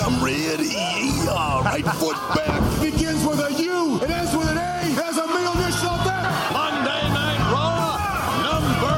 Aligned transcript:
Hey, 0.00 0.06
I'm 0.06 0.24
ready. 0.24 0.68
Yeah, 0.68 1.62
right 1.62 1.84
foot 1.84 2.16
back. 2.34 2.80
Begins 2.80 3.22
with 3.26 3.38
a 3.38 3.52
U 3.62 3.96
It 4.02 4.08
ends 4.08 4.34
with 4.34 4.48
an 4.48 4.56
A. 4.56 4.80
Has 4.96 5.18
a 5.18 5.26
meal 5.26 5.52
dish 5.52 5.84
out 5.84 6.04
there. 6.06 6.22
Monday 6.54 7.08
Night 7.12 7.52
Raw, 7.52 7.98
number 8.42 8.96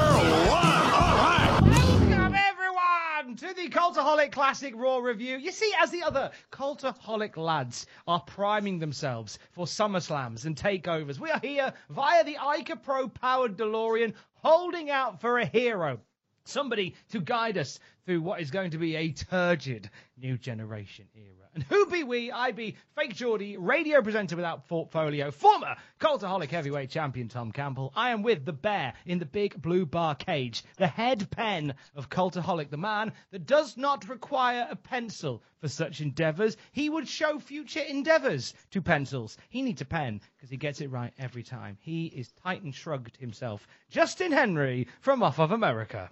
one. 0.49 0.93
All 0.95 1.17
right. 1.19 1.61
Welcome 1.61 2.37
everyone 2.37 3.37
to 3.37 3.53
the 3.53 3.69
Cultaholic 3.69 4.31
Classic 4.31 4.75
Raw 4.77 4.99
review. 4.99 5.39
You 5.39 5.51
see, 5.51 5.73
as 5.81 5.91
the 5.91 6.05
other 6.05 6.31
Cultaholic 6.53 7.37
lads 7.37 7.87
are 8.07 8.21
priming 8.21 8.79
themselves 8.79 9.41
for 9.51 9.67
SummerSlams 9.67 10.45
and 10.45 10.55
takeovers, 10.55 11.19
we 11.19 11.33
are 11.33 11.41
here 11.41 11.73
via 11.91 12.23
the 12.23 12.37
Ica 12.37 12.81
Pro 12.81 13.09
powered 13.09 13.57
DeLorean, 13.57 14.15
holding 14.35 14.89
out 14.89 15.21
for 15.21 15.41
a 15.41 15.47
hero. 15.47 15.99
Somebody 16.45 16.97
to 17.11 17.21
guide 17.21 17.57
us 17.57 17.79
through 18.05 18.21
what 18.21 18.41
is 18.41 18.51
going 18.51 18.73
to 18.73 18.79
be 18.79 18.97
a 18.97 19.13
turgid 19.13 19.89
new 20.23 20.39
generation 20.39 21.07
era. 21.15 21.49
And 21.55 21.65
who 21.65 21.85
be 21.87 22.05
we? 22.05 22.31
I 22.31 22.53
be 22.53 22.77
fake 22.95 23.15
Geordie, 23.15 23.57
radio 23.57 24.01
presenter 24.01 24.37
without 24.37 24.69
portfolio, 24.69 25.31
former 25.31 25.77
Cultaholic 26.01 26.49
heavyweight 26.49 26.89
champion 26.89 27.29
Tom 27.29 27.51
Campbell. 27.51 27.93
I 27.97 28.11
am 28.11 28.23
with 28.23 28.45
the 28.45 28.53
bear 28.53 28.95
in 29.05 29.19
the 29.19 29.27
big 29.27 29.61
blue 29.61 29.85
bar 29.85 30.15
cage, 30.15 30.63
the 30.77 30.87
head 30.87 31.29
pen 31.31 31.75
of 31.97 32.09
Cultaholic, 32.09 32.71
the 32.71 32.77
man 32.77 33.13
that 33.33 33.47
does 33.47 33.77
not 33.77 34.09
require 34.09 34.67
a 34.71 34.77
pencil 34.77 35.43
for 35.61 35.69
such 35.69 36.01
endeavours. 36.01 36.57
He 36.71 36.89
would 36.89 37.09
show 37.09 37.39
future 37.39 37.81
endeavours 37.81 38.55
to 38.71 38.81
pencils. 38.81 39.37
He 39.51 39.61
needs 39.61 39.83
a 39.83 39.85
pen 39.85 40.21
because 40.37 40.51
he 40.51 40.57
gets 40.57 40.81
it 40.81 40.91
right 40.91 41.13
every 41.19 41.43
time. 41.43 41.77
He 41.81 42.07
is 42.07 42.33
Titan 42.43 42.73
shrugged 42.73 43.17
himself. 43.17 43.67
Justin 43.91 44.33
Henry 44.33 44.87
from 45.01 45.23
Off 45.23 45.41
of 45.41 45.51
America. 45.51 46.11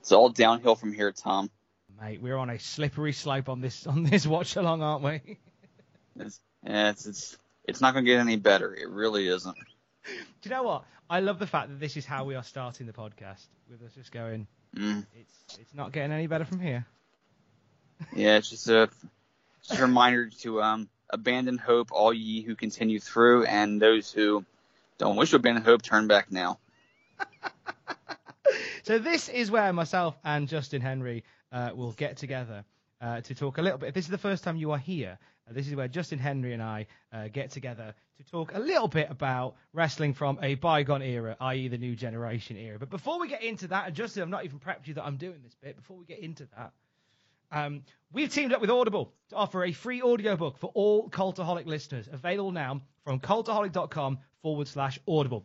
It's 0.00 0.12
all 0.12 0.30
downhill 0.30 0.74
from 0.74 0.92
here, 0.92 1.12
Tom. 1.12 1.50
Mate, 2.00 2.20
we're 2.20 2.36
on 2.36 2.50
a 2.50 2.58
slippery 2.58 3.12
slope 3.12 3.48
on 3.48 3.60
this 3.60 3.86
on 3.86 4.02
this 4.02 4.26
watch 4.26 4.56
along, 4.56 4.82
aren't 4.82 5.02
we? 5.02 5.38
It's, 6.18 6.40
yeah, 6.64 6.90
it's 6.90 7.06
it's 7.06 7.38
it's 7.64 7.80
not 7.80 7.92
going 7.92 8.04
to 8.04 8.10
get 8.10 8.20
any 8.20 8.36
better. 8.36 8.74
It 8.74 8.88
really 8.88 9.26
isn't. 9.28 9.56
Do 10.06 10.48
you 10.48 10.50
know 10.50 10.62
what? 10.62 10.84
I 11.08 11.20
love 11.20 11.38
the 11.38 11.46
fact 11.46 11.68
that 11.68 11.80
this 11.80 11.96
is 11.96 12.04
how 12.04 12.24
we 12.24 12.34
are 12.34 12.42
starting 12.42 12.86
the 12.86 12.92
podcast 12.92 13.46
with 13.70 13.82
us 13.82 13.92
just 13.94 14.12
going. 14.12 14.46
Mm. 14.76 15.06
It's 15.14 15.58
it's 15.58 15.74
not 15.74 15.92
getting 15.92 16.12
any 16.12 16.26
better 16.26 16.44
from 16.44 16.60
here. 16.60 16.86
Yeah, 18.14 18.36
it's 18.36 18.50
just 18.50 18.68
a 18.68 18.90
just 19.66 19.80
a 19.80 19.82
reminder 19.82 20.28
to 20.42 20.60
um 20.60 20.90
abandon 21.08 21.56
hope, 21.56 21.92
all 21.92 22.12
ye 22.12 22.42
who 22.42 22.54
continue 22.54 23.00
through, 23.00 23.46
and 23.46 23.80
those 23.80 24.12
who 24.12 24.44
don't 24.98 25.16
wish 25.16 25.30
to 25.30 25.36
abandon 25.36 25.64
hope, 25.64 25.80
turn 25.80 26.06
back 26.06 26.30
now. 26.30 26.58
So 28.86 29.00
this 29.00 29.28
is 29.28 29.50
where 29.50 29.72
myself 29.72 30.16
and 30.22 30.46
Justin 30.46 30.80
Henry 30.80 31.24
uh, 31.50 31.70
will 31.74 31.90
get 31.90 32.18
together 32.18 32.64
uh, 33.00 33.20
to 33.22 33.34
talk 33.34 33.58
a 33.58 33.62
little 33.62 33.78
bit. 33.78 33.88
If 33.88 33.94
this 33.94 34.04
is 34.04 34.12
the 34.12 34.16
first 34.16 34.44
time 34.44 34.56
you 34.56 34.70
are 34.70 34.78
here, 34.78 35.18
uh, 35.50 35.52
this 35.52 35.66
is 35.66 35.74
where 35.74 35.88
Justin 35.88 36.20
Henry 36.20 36.52
and 36.52 36.62
I 36.62 36.86
uh, 37.12 37.26
get 37.26 37.50
together 37.50 37.96
to 38.18 38.30
talk 38.30 38.54
a 38.54 38.60
little 38.60 38.86
bit 38.86 39.10
about 39.10 39.56
wrestling 39.72 40.14
from 40.14 40.38
a 40.40 40.54
bygone 40.54 41.02
era, 41.02 41.36
i.e., 41.40 41.66
the 41.66 41.78
new 41.78 41.96
generation 41.96 42.56
era. 42.56 42.78
But 42.78 42.90
before 42.90 43.18
we 43.18 43.26
get 43.26 43.42
into 43.42 43.66
that, 43.66 43.88
and 43.88 43.96
Justin, 43.96 44.22
I've 44.22 44.28
not 44.28 44.44
even 44.44 44.60
prepped 44.60 44.86
you 44.86 44.94
that 44.94 45.04
I'm 45.04 45.16
doing 45.16 45.40
this 45.42 45.56
bit. 45.60 45.74
Before 45.74 45.96
we 45.96 46.04
get 46.04 46.20
into 46.20 46.46
that, 46.56 46.70
um, 47.50 47.82
we've 48.12 48.32
teamed 48.32 48.52
up 48.52 48.60
with 48.60 48.70
Audible 48.70 49.12
to 49.30 49.34
offer 49.34 49.64
a 49.64 49.72
free 49.72 50.00
audiobook 50.00 50.58
for 50.58 50.70
all 50.74 51.10
Cultaholic 51.10 51.66
listeners, 51.66 52.08
available 52.12 52.52
now 52.52 52.82
from 53.02 53.18
cultaholic.com 53.18 54.18
forward 54.42 54.68
slash 54.68 55.00
audible. 55.08 55.44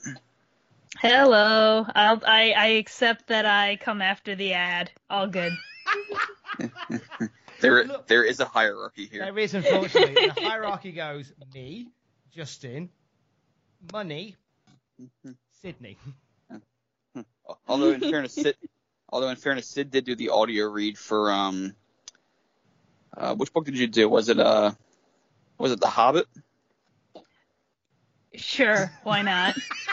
Hello. 1.00 1.86
I'll, 1.96 2.22
I 2.26 2.52
I 2.52 2.68
accept 2.68 3.28
that 3.28 3.46
I 3.46 3.78
come 3.78 4.02
after 4.02 4.36
the 4.36 4.54
ad. 4.54 4.92
All 5.10 5.28
good. 5.28 5.54
There, 7.64 7.86
Look. 7.86 8.08
there 8.08 8.26
is 8.26 8.42
a 8.42 8.46
hierarchy 8.46 9.06
here. 9.06 9.24
There 9.24 9.40
is, 9.40 9.54
unfortunately. 9.54 10.28
the 10.36 10.42
hierarchy 10.42 10.92
goes 10.92 11.32
me, 11.54 11.88
Justin, 12.30 12.90
money, 13.94 14.36
Sydney. 15.62 15.98
Although 17.68 17.92
in 17.92 18.02
fairness, 18.02 18.34
Sid, 18.34 18.58
although 19.08 19.30
in 19.30 19.38
fairness, 19.38 19.68
Sid 19.68 19.92
did 19.92 20.04
do 20.04 20.14
the 20.14 20.30
audio 20.30 20.66
read 20.66 20.98
for 20.98 21.32
um, 21.32 21.74
uh, 23.16 23.34
which 23.36 23.54
book 23.54 23.64
did 23.64 23.78
you 23.78 23.88
do? 23.88 24.10
Was 24.10 24.28
it 24.28 24.40
uh, 24.40 24.72
was 25.58 25.72
it 25.72 25.80
The 25.80 25.88
Hobbit? 25.88 26.28
Sure, 28.36 28.92
why 29.04 29.22
not? 29.22 29.56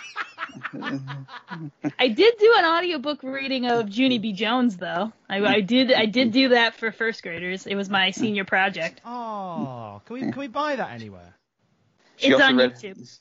I 1.99 2.09
did 2.09 2.35
do 2.39 2.55
an 2.59 2.65
audiobook 2.65 3.23
reading 3.23 3.67
of 3.67 3.89
Junie 3.89 4.19
B. 4.19 4.33
Jones 4.33 4.77
though. 4.77 5.13
I, 5.29 5.41
I 5.45 5.61
did 5.61 5.93
I 5.93 6.07
did 6.07 6.33
do 6.33 6.51
that 6.51 6.75
for 6.75 6.93
first 6.93 7.23
graders. 7.23 7.67
It 7.67 7.75
was 7.75 7.89
my 7.89 8.11
senior 8.11 8.45
project. 8.45 9.01
Oh, 9.05 10.01
can 10.07 10.15
we 10.15 10.21
can 10.21 10.37
we 10.37 10.49
buy 10.49 10.77
that 10.77 10.91
anywhere? 10.93 11.35
She 12.17 12.29
It's 12.33 12.41
on 12.41 12.57
read, 12.57 12.75
YouTube. 12.75 13.21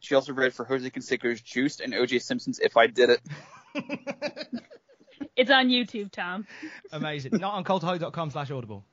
She 0.00 0.14
also 0.14 0.32
read 0.32 0.54
for 0.54 0.64
Jose 0.64 0.88
Canseco's 0.88 1.40
Juiced 1.42 1.80
and 1.80 1.94
O.J. 1.94 2.20
Simpson's 2.20 2.58
If 2.58 2.76
I 2.76 2.86
Did 2.86 3.10
It. 3.10 3.20
It's 5.36 5.50
on 5.50 5.68
YouTube, 5.68 6.10
Tom. 6.10 6.46
Amazing. 6.92 7.38
Not 7.38 7.54
on 7.54 7.64
cultaholic.com 7.64 8.30
slash 8.30 8.50
audible. 8.50 8.84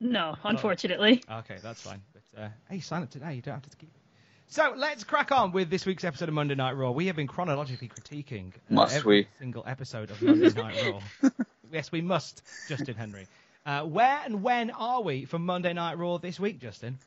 No, 0.00 0.36
unfortunately. 0.44 1.22
Okay, 1.30 1.56
that's 1.62 1.82
fine. 1.82 2.00
But 2.12 2.42
uh, 2.42 2.48
hey, 2.70 2.80
sign 2.80 3.02
up 3.02 3.10
today. 3.10 3.34
You 3.34 3.42
don't 3.42 3.54
have 3.54 3.68
to 3.68 3.76
keep 3.76 3.90
it. 3.94 3.97
So 4.50 4.72
let's 4.74 5.04
crack 5.04 5.30
on 5.30 5.52
with 5.52 5.68
this 5.68 5.84
week's 5.84 6.04
episode 6.04 6.30
of 6.30 6.34
Monday 6.34 6.54
Night 6.54 6.72
Raw. 6.72 6.90
We 6.90 7.06
have 7.08 7.16
been 7.16 7.26
chronologically 7.26 7.88
critiquing 7.88 8.54
uh, 8.54 8.58
Must 8.70 8.96
every 8.96 9.16
we? 9.18 9.28
single 9.38 9.62
episode 9.66 10.10
of 10.10 10.22
Monday 10.22 10.48
Night 10.48 11.02
Raw. 11.22 11.30
yes, 11.70 11.92
we 11.92 12.00
must, 12.00 12.42
Justin 12.66 12.94
Henry. 12.94 13.26
Uh, 13.66 13.82
where 13.82 14.18
and 14.24 14.42
when 14.42 14.70
are 14.70 15.02
we 15.02 15.26
for 15.26 15.38
Monday 15.38 15.74
Night 15.74 15.98
Raw 15.98 16.16
this 16.16 16.40
week, 16.40 16.60
Justin? 16.60 16.98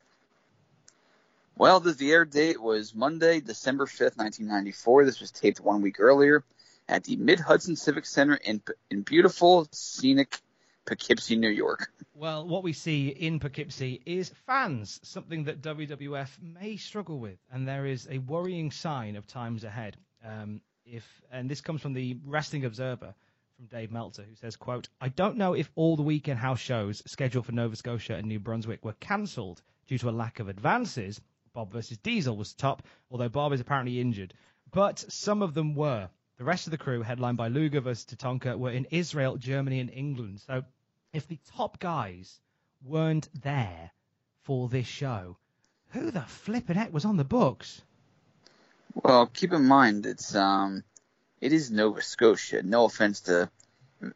Well, 1.56 1.80
the, 1.80 1.90
the 1.94 2.12
air 2.12 2.24
date 2.24 2.62
was 2.62 2.94
Monday, 2.94 3.40
December 3.40 3.86
5th, 3.86 4.16
1994. 4.18 5.04
This 5.04 5.18
was 5.18 5.32
taped 5.32 5.58
one 5.58 5.82
week 5.82 5.98
earlier 5.98 6.44
at 6.88 7.02
the 7.02 7.16
Mid 7.16 7.40
Hudson 7.40 7.74
Civic 7.74 8.06
Center 8.06 8.36
in, 8.36 8.62
in 8.88 9.02
beautiful, 9.02 9.66
scenic 9.72 10.38
Poughkeepsie, 10.84 11.36
New 11.36 11.48
York. 11.50 11.92
Well, 12.14 12.46
what 12.46 12.62
we 12.62 12.72
see 12.72 13.08
in 13.08 13.38
Poughkeepsie 13.38 14.02
is 14.04 14.30
fans, 14.46 15.00
something 15.02 15.44
that 15.44 15.62
WWF 15.62 16.40
may 16.42 16.76
struggle 16.76 17.18
with, 17.18 17.38
and 17.50 17.66
there 17.66 17.86
is 17.86 18.08
a 18.10 18.18
worrying 18.18 18.70
sign 18.70 19.16
of 19.16 19.26
times 19.26 19.64
ahead. 19.64 19.96
Um, 20.24 20.60
if 20.84 21.04
and 21.30 21.48
this 21.48 21.60
comes 21.60 21.80
from 21.80 21.92
the 21.92 22.18
Wrestling 22.24 22.64
Observer 22.64 23.14
from 23.56 23.66
Dave 23.66 23.92
Meltzer, 23.92 24.24
who 24.24 24.34
says, 24.34 24.56
"quote 24.56 24.88
I 25.00 25.08
don't 25.08 25.36
know 25.36 25.54
if 25.54 25.70
all 25.74 25.96
the 25.96 26.02
weekend 26.02 26.38
house 26.38 26.60
shows 26.60 27.02
scheduled 27.06 27.46
for 27.46 27.52
Nova 27.52 27.76
Scotia 27.76 28.16
and 28.16 28.26
New 28.26 28.40
Brunswick 28.40 28.84
were 28.84 28.94
cancelled 28.94 29.62
due 29.86 29.98
to 29.98 30.10
a 30.10 30.10
lack 30.10 30.40
of 30.40 30.48
advances. 30.48 31.20
Bob 31.52 31.70
versus 31.72 31.98
Diesel 31.98 32.36
was 32.36 32.54
top, 32.54 32.86
although 33.10 33.28
Bob 33.28 33.52
is 33.52 33.60
apparently 33.60 34.00
injured, 34.00 34.34
but 34.70 34.98
some 34.98 35.42
of 35.42 35.54
them 35.54 35.74
were." 35.74 36.10
The 36.42 36.48
rest 36.48 36.66
of 36.66 36.72
the 36.72 36.76
crew, 36.76 37.02
headlined 37.02 37.36
by 37.36 37.46
Luger 37.46 37.80
versus 37.80 38.04
Tatanka, 38.04 38.58
were 38.58 38.72
in 38.72 38.88
Israel, 38.90 39.36
Germany, 39.36 39.78
and 39.78 39.88
England. 39.88 40.40
So 40.44 40.64
if 41.12 41.28
the 41.28 41.38
top 41.54 41.78
guys 41.78 42.40
weren't 42.84 43.28
there 43.42 43.92
for 44.40 44.68
this 44.68 44.88
show, 44.88 45.36
who 45.90 46.10
the 46.10 46.22
flippin' 46.22 46.76
heck 46.76 46.92
was 46.92 47.04
on 47.04 47.16
the 47.16 47.22
books? 47.22 47.82
Well, 48.92 49.26
keep 49.26 49.52
in 49.52 49.66
mind 49.66 50.04
it's 50.04 50.34
um, 50.34 50.82
it 51.40 51.52
is 51.52 51.70
Nova 51.70 52.02
Scotia. 52.02 52.64
No 52.64 52.86
offense 52.86 53.20
to 53.20 53.48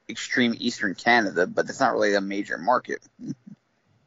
extreme 0.09 0.57
Eastern 0.59 0.97
Canada, 0.97 1.47
but 1.47 1.69
it's 1.69 1.79
not 1.79 1.93
really 1.93 2.15
a 2.15 2.21
major 2.21 2.59
market. 2.59 3.07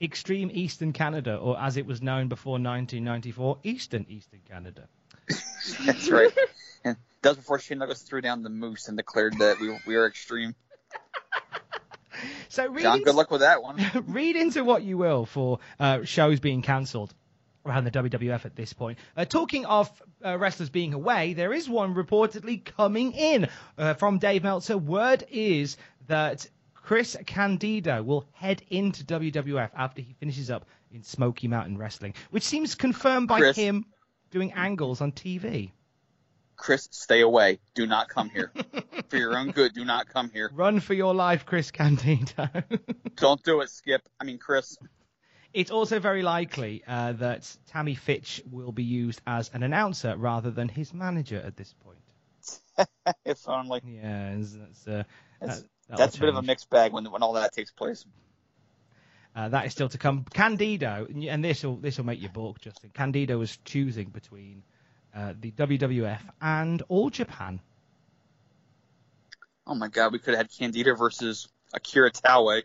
Extreme 0.02 0.52
Eastern 0.52 0.92
Canada, 0.92 1.38
or 1.38 1.58
as 1.58 1.78
it 1.78 1.86
was 1.86 2.02
known 2.02 2.28
before 2.28 2.60
1994, 2.60 3.60
Eastern 3.64 4.06
Eastern 4.10 4.42
Canada. 4.46 4.90
That's 5.78 6.10
right. 6.10 6.32
and 6.84 6.98
that 7.22 7.30
was 7.30 7.38
before 7.38 7.60
Shane 7.60 7.80
Douglas 7.80 8.02
threw 8.02 8.22
down 8.22 8.44
the 8.44 8.50
moose 8.50 8.88
and 8.88 8.98
declared 8.98 9.38
that 9.40 9.60
we 9.60 9.78
we 9.86 9.96
are 9.96 10.08
extreme. 10.08 10.56
So 12.50 12.68
read, 12.68 12.84
John, 12.84 12.94
into, 12.96 13.06
good 13.06 13.16
luck 13.16 13.32
with 13.32 13.42
that 13.42 13.62
one. 13.62 13.80
read 14.08 14.36
into 14.36 14.64
what 14.64 14.84
you 14.84 14.98
will 14.98 15.26
for 15.26 15.60
uh, 15.80 16.04
shows 16.04 16.40
being 16.40 16.62
cancelled 16.62 17.14
around 17.66 17.84
the 17.84 17.92
WWF 17.92 18.46
at 18.46 18.56
this 18.56 18.74
point. 18.74 18.98
Uh, 19.16 19.26
talking 19.26 19.66
of 19.66 19.90
uh, 20.26 20.38
wrestlers 20.38 20.70
being 20.70 20.94
away, 20.94 21.34
there 21.34 21.54
is 21.54 21.70
one 21.70 21.94
reportedly 21.94 22.64
coming 22.64 23.14
in 23.14 23.48
uh, 23.78 23.94
from 23.94 24.18
Dave 24.18 24.44
Meltzer. 24.44 24.78
Word 24.78 25.26
is 25.30 25.78
that 26.08 26.48
Chris 26.74 27.16
Candido 27.26 28.02
will 28.02 28.26
head 28.32 28.64
into 28.70 29.04
WWF 29.04 29.70
after 29.76 30.02
he 30.02 30.14
finishes 30.14 30.50
up 30.50 30.66
in 30.92 31.04
Smoky 31.04 31.48
Mountain 31.48 31.78
Wrestling, 31.78 32.16
which 32.32 32.44
seems 32.44 32.74
confirmed 32.74 33.28
by 33.28 33.40
Chris. 33.40 33.56
him 33.56 33.86
doing 34.32 34.54
angles 34.54 35.02
on 35.02 35.12
TV. 35.12 35.72
Chris, 36.56 36.90
stay 36.92 37.22
away. 37.22 37.60
Do 37.74 37.88
not 37.88 38.10
come 38.10 38.30
here. 38.30 38.52
For 39.08 39.16
your 39.18 39.38
own 39.38 39.52
good, 39.52 39.74
do 39.74 39.86
not 39.86 40.10
come 40.10 40.30
here. 40.30 40.52
Run 40.54 40.82
for 40.82 40.94
your 40.94 41.14
life, 41.16 41.46
Chris 41.46 41.72
Candido. 41.72 42.50
Don't 43.16 43.42
do 43.44 43.62
it, 43.62 43.70
Skip. 43.70 44.02
I 44.20 44.26
mean, 44.26 44.38
Chris. 44.40 44.78
It's 45.54 45.72
also 45.72 46.00
very 46.00 46.22
likely 46.22 46.84
uh, 46.86 47.14
that 47.14 47.50
Tammy 47.68 47.96
Fytch 47.96 48.42
will 48.52 48.74
be 48.74 48.84
used 48.84 49.22
as 49.26 49.50
an 49.54 49.64
announcer 49.64 50.16
rather 50.18 50.52
than 50.52 50.68
his 50.68 50.94
manager 50.94 51.42
at 51.44 51.56
this 51.56 51.74
point. 51.80 52.88
if 53.26 53.48
only. 53.48 53.82
Yeah, 53.86 54.36
that's, 54.38 54.88
uh, 54.88 55.04
That's, 55.40 55.62
that- 55.62 55.98
that's 55.98 56.18
a 56.18 56.20
bit 56.20 56.30
of 56.30 56.36
a 56.36 56.42
mixed 56.44 56.70
bag 56.70 56.92
when 56.94 57.10
when 57.10 57.24
all 57.24 57.34
that 57.34 57.52
takes 57.54 57.72
place. 57.72 58.06
Uh, 59.36 59.50
that 59.50 59.66
is 59.66 59.72
still 59.72 59.90
to 59.90 59.98
come. 59.98 60.26
Candido, 60.34 61.08
and 61.10 61.44
this 61.44 61.64
will 61.64 61.76
this 61.78 61.98
will 61.98 62.06
make 62.06 62.22
you 62.22 62.30
balk, 62.30 62.60
Justin. 62.62 62.90
Candido 62.94 63.38
was 63.38 63.58
choosing 63.64 64.10
between 64.10 64.64
uh, 65.16 65.34
the 65.40 65.52
WWF 65.52 66.20
and 66.42 66.82
All 66.90 67.10
Japan. 67.10 67.60
Oh 69.68 69.76
my 69.76 69.88
God, 69.88 70.12
we 70.12 70.20
could 70.20 70.34
have 70.34 70.48
had 70.48 70.52
Candido 70.58 70.96
versus 70.96 71.48
Akira 71.74 72.10
Taue. 72.12 72.64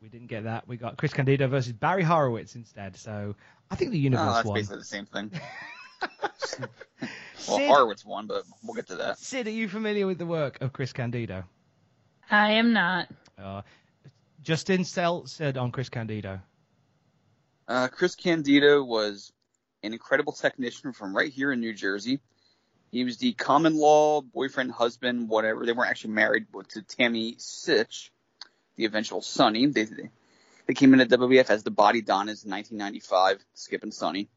We 0.00 0.08
didn't 0.08 0.28
get 0.28 0.44
that. 0.44 0.68
We 0.68 0.76
got 0.76 0.96
Chris 0.96 1.12
Candido 1.12 1.48
versus 1.48 1.72
Barry 1.72 2.02
Horowitz 2.04 2.54
instead. 2.54 2.96
So 2.96 3.34
I 3.70 3.74
think 3.74 3.90
the 3.90 3.98
Oh, 3.98 4.02
universe 4.02 4.34
that's 4.34 4.46
won. 4.46 4.54
basically 4.54 4.78
the 4.78 4.84
same 4.84 5.06
thing. 5.06 5.30
well, 6.60 6.68
Sid, 7.38 7.68
Horowitz 7.68 8.04
won, 8.04 8.26
but 8.26 8.44
we'll 8.62 8.74
get 8.74 8.86
to 8.88 8.96
that. 8.96 9.18
Sid, 9.18 9.46
are 9.46 9.50
you 9.50 9.68
familiar 9.68 10.06
with 10.06 10.18
the 10.18 10.26
work 10.26 10.60
of 10.60 10.72
Chris 10.72 10.92
Candido? 10.92 11.44
I 12.30 12.52
am 12.52 12.72
not. 12.72 13.08
Uh, 13.38 13.62
Justin 14.44 14.84
Sell 14.84 15.26
said 15.26 15.56
on 15.56 15.72
Chris 15.72 15.88
Candido. 15.88 16.38
Uh, 17.66 17.88
Chris 17.88 18.14
Candido 18.14 18.84
was 18.84 19.32
an 19.82 19.94
incredible 19.94 20.34
technician 20.34 20.92
from 20.92 21.16
right 21.16 21.32
here 21.32 21.50
in 21.50 21.60
New 21.60 21.72
Jersey. 21.72 22.20
He 22.92 23.04
was 23.04 23.16
the 23.16 23.32
common 23.32 23.74
law 23.74 24.20
boyfriend, 24.20 24.70
husband, 24.70 25.30
whatever. 25.30 25.64
They 25.64 25.72
weren't 25.72 25.90
actually 25.90 26.12
married 26.12 26.46
but 26.52 26.68
to 26.70 26.82
Tammy 26.82 27.36
Sytch, 27.36 28.10
the 28.76 28.84
eventual 28.84 29.22
Sonny. 29.22 29.66
They, 29.66 29.84
they, 29.84 30.10
they 30.66 30.74
came 30.74 30.92
into 30.92 31.16
WWF 31.16 31.48
as 31.48 31.62
the 31.62 31.70
Bodydonnas 31.70 32.44
in 32.44 32.50
1995, 32.50 33.42
Skip 33.54 33.82
and 33.82 33.94
Sonny. 33.94 34.28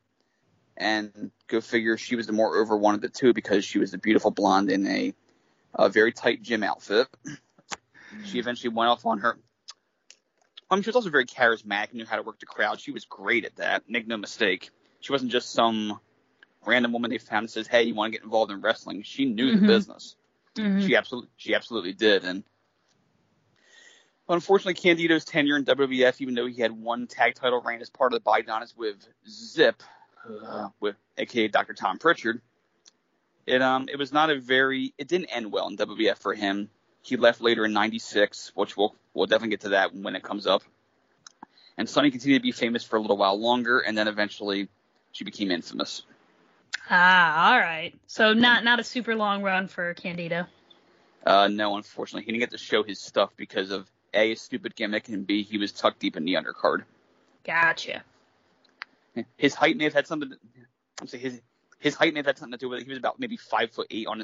And 0.77 1.31
go 1.47 1.59
figure, 1.59 1.97
she 1.97 2.15
was 2.15 2.27
the 2.27 2.33
more 2.33 2.55
over 2.55 2.77
one 2.77 2.95
of 2.95 3.01
the 3.01 3.09
two 3.09 3.33
because 3.33 3.65
she 3.65 3.77
was 3.77 3.91
the 3.91 3.97
beautiful 3.97 4.31
blonde 4.31 4.71
in 4.71 4.87
a, 4.87 5.13
a 5.73 5.89
very 5.89 6.13
tight 6.13 6.41
gym 6.41 6.63
outfit. 6.63 7.07
She 8.25 8.39
eventually 8.39 8.73
went 8.73 8.89
off 8.89 9.05
on 9.05 9.19
her 9.19 9.37
um, 10.69 10.81
she 10.81 10.89
was 10.89 10.95
also 10.95 11.09
very 11.09 11.25
charismatic 11.25 11.89
and 11.89 11.95
knew 11.95 12.05
how 12.05 12.15
to 12.17 12.21
work 12.23 12.39
the 12.39 12.45
crowd. 12.45 12.79
She 12.79 12.91
was 12.91 13.05
great 13.05 13.45
at 13.45 13.55
that. 13.57 13.89
Make 13.89 14.07
no 14.07 14.17
mistake. 14.17 14.69
She 14.99 15.11
wasn't 15.11 15.31
just 15.31 15.51
some 15.51 15.99
random 16.65 16.91
woman 16.91 17.09
they 17.09 17.17
found 17.17 17.45
that 17.47 17.51
says, 17.51 17.67
"Hey, 17.67 17.83
you 17.83 17.95
want 17.95 18.11
to 18.11 18.17
get 18.17 18.23
involved 18.23 18.51
in 18.51 18.61
wrestling?" 18.61 19.03
She 19.03 19.25
knew 19.25 19.51
Mhm. 19.51 19.61
the 19.61 19.67
business. 19.67 20.15
Mhm. 20.55 20.85
She 20.85 20.95
absolutely, 20.95 21.29
she 21.37 21.53
absolutely 21.53 21.93
did. 21.93 22.25
And 22.25 22.43
unfortunately, 24.27 24.73
Candido's 24.73 25.23
tenure 25.25 25.55
in 25.55 25.63
WWF, 25.63 26.19
even 26.21 26.35
though 26.35 26.47
he 26.47 26.61
had 26.61 26.71
one 26.71 27.07
tag 27.07 27.35
title 27.35 27.61
reign 27.61 27.81
as 27.81 27.89
part 27.89 28.13
of 28.13 28.21
the 28.21 28.29
Bodydonnas 28.29 28.75
with 28.75 29.07
Zip, 29.27 29.81
uh, 30.45 30.69
with 30.79 30.95
aka 31.17 31.47
Dr. 31.47 31.73
Tom 31.73 31.97
Prichard, 31.99 32.41
it 33.45 33.61
um 33.61 33.87
it 33.87 33.97
was 33.97 34.11
not 34.11 34.29
a 34.29 34.39
very 34.39 34.93
it 34.97 35.07
didn't 35.07 35.27
end 35.27 35.51
well 35.51 35.67
in 35.67 35.77
WWF 35.77 36.17
for 36.17 36.33
him. 36.33 36.69
He 37.07 37.15
left 37.15 37.39
later 37.39 37.63
in 37.63 37.71
'96, 37.71 38.51
which 38.53 38.75
we'll 38.75 38.93
we'll 39.13 39.27
definitely 39.27 39.51
get 39.51 39.61
to 39.61 39.69
that 39.69 39.95
when 39.95 40.15
it 40.15 40.23
comes 40.23 40.45
up. 40.45 40.61
And 41.77 41.87
Sonny 41.87 42.11
continued 42.11 42.39
to 42.39 42.43
be 42.43 42.51
famous 42.51 42.83
for 42.83 42.97
a 42.97 42.99
little 42.99 43.15
while 43.15 43.39
longer, 43.39 43.79
and 43.79 43.97
then 43.97 44.09
eventually 44.09 44.67
she 45.13 45.23
became 45.23 45.49
infamous. 45.49 46.03
Ah, 46.89 47.51
all 47.51 47.59
right. 47.59 47.93
So 48.07 48.33
not 48.33 48.65
not 48.65 48.81
a 48.81 48.83
super 48.83 49.15
long 49.15 49.41
run 49.41 49.69
for 49.69 49.93
Candido. 49.93 50.47
Uh, 51.25 51.47
no, 51.47 51.77
unfortunately, 51.77 52.25
he 52.25 52.31
didn't 52.31 52.41
get 52.41 52.51
to 52.51 52.57
show 52.57 52.83
his 52.83 52.99
stuff 52.99 53.31
because 53.37 53.71
of 53.71 53.89
a 54.13 54.29
his 54.29 54.41
stupid 54.41 54.75
gimmick, 54.75 55.07
and 55.07 55.25
b 55.25 55.43
he 55.43 55.57
was 55.57 55.71
tucked 55.71 55.99
deep 55.99 56.17
in 56.17 56.25
the 56.25 56.33
undercard. 56.33 56.83
Gotcha. 57.45 58.03
His 59.37 59.53
height 59.53 59.77
may 59.77 59.85
have 59.85 59.93
had 59.93 60.07
something. 60.07 60.33
I'm 60.99 61.07
saying 61.07 61.23
his 61.23 61.41
his 61.79 61.95
height 61.95 62.13
may 62.13 62.19
have 62.19 62.25
had 62.25 62.37
something 62.37 62.57
to 62.57 62.65
do 62.65 62.69
with 62.69 62.81
it. 62.81 62.83
He 62.83 62.89
was 62.89 62.97
about 62.97 63.17
maybe 63.17 63.37
five 63.37 63.71
foot 63.71 63.87
eight 63.91 64.07
on, 64.07 64.19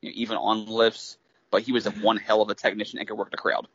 you 0.00 0.10
know, 0.10 0.14
even 0.14 0.36
on 0.38 0.66
lifts, 0.66 1.18
but 1.52 1.62
he 1.62 1.70
was 1.70 1.86
a 1.86 1.92
one 1.92 2.16
hell 2.16 2.42
of 2.42 2.48
a 2.48 2.54
technician 2.54 2.98
and 2.98 3.06
could 3.06 3.16
work 3.16 3.30
the 3.30 3.36
crowd. 3.36 3.68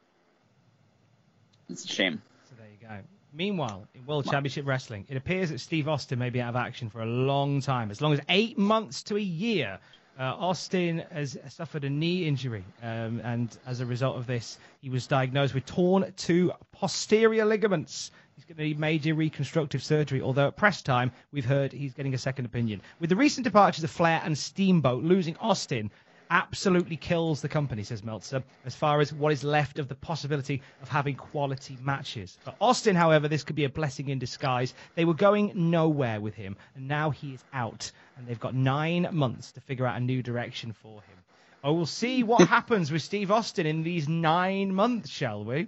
It's 1.69 1.85
a 1.85 1.87
shame. 1.87 2.21
So 2.49 2.55
there 2.57 2.67
you 2.67 2.85
go. 2.85 3.03
Meanwhile, 3.31 3.87
in 3.93 4.05
World 4.05 4.25
Championship 4.25 4.65
Wrestling, 4.65 5.05
it 5.09 5.15
appears 5.15 5.51
that 5.51 5.59
Steve 5.59 5.87
Austin 5.87 6.17
may 6.17 6.31
be 6.31 6.41
out 6.41 6.49
of 6.49 6.55
action 6.55 6.89
for 6.89 7.01
a 7.01 7.05
long 7.05 7.61
time, 7.61 7.91
as 7.91 8.01
long 8.01 8.13
as 8.13 8.19
eight 8.27 8.57
months 8.57 9.03
to 9.03 9.15
a 9.15 9.21
year. 9.21 9.79
Uh, 10.19 10.23
Austin 10.23 11.03
has 11.11 11.37
suffered 11.49 11.83
a 11.83 11.89
knee 11.89 12.25
injury, 12.25 12.63
um, 12.81 13.21
and 13.23 13.55
as 13.67 13.81
a 13.81 13.85
result 13.85 14.17
of 14.17 14.25
this, 14.25 14.57
he 14.81 14.89
was 14.89 15.05
diagnosed 15.05 15.53
with 15.53 15.67
torn 15.67 16.11
two 16.17 16.51
posterior 16.71 17.45
ligaments. 17.45 18.09
He's 18.35 18.45
going 18.45 18.57
to 18.57 18.63
need 18.63 18.79
major 18.79 19.13
reconstructive 19.13 19.83
surgery, 19.83 20.21
although 20.21 20.47
at 20.47 20.55
press 20.55 20.81
time, 20.81 21.11
we've 21.31 21.45
heard 21.45 21.71
he's 21.71 21.93
getting 21.93 22.15
a 22.15 22.17
second 22.17 22.45
opinion. 22.45 22.81
With 22.99 23.11
the 23.11 23.15
recent 23.15 23.43
departures 23.43 23.83
of 23.83 23.91
Flair 23.91 24.19
and 24.23 24.35
Steamboat, 24.35 25.03
losing 25.03 25.37
Austin 25.37 25.91
absolutely 26.29 26.95
kills 26.95 27.41
the 27.41 27.49
company, 27.49 27.83
says 27.83 28.03
Meltzer, 28.03 28.43
as 28.65 28.75
far 28.75 29.01
as 29.01 29.13
what 29.13 29.31
is 29.31 29.43
left 29.43 29.79
of 29.79 29.87
the 29.87 29.95
possibility 29.95 30.61
of 30.81 30.89
having 30.89 31.15
quality 31.15 31.77
matches. 31.81 32.37
For 32.41 32.53
Austin, 32.59 32.95
however, 32.95 33.27
this 33.27 33.43
could 33.43 33.55
be 33.55 33.65
a 33.65 33.69
blessing 33.69 34.09
in 34.09 34.19
disguise. 34.19 34.73
They 34.95 35.05
were 35.05 35.13
going 35.13 35.51
nowhere 35.55 36.19
with 36.19 36.35
him, 36.35 36.57
and 36.75 36.87
now 36.87 37.09
he 37.09 37.33
is 37.33 37.43
out, 37.53 37.91
and 38.17 38.27
they've 38.27 38.39
got 38.39 38.55
nine 38.55 39.07
months 39.11 39.51
to 39.53 39.61
figure 39.61 39.85
out 39.85 39.97
a 39.97 40.03
new 40.03 40.21
direction 40.21 40.73
for 40.73 41.01
him. 41.01 41.17
Oh, 41.63 41.73
we'll 41.73 41.85
see 41.85 42.23
what 42.23 42.47
happens 42.47 42.91
with 42.91 43.01
Steve 43.01 43.31
Austin 43.31 43.65
in 43.65 43.83
these 43.83 44.07
nine 44.07 44.73
months, 44.73 45.09
shall 45.09 45.43
we? 45.43 45.67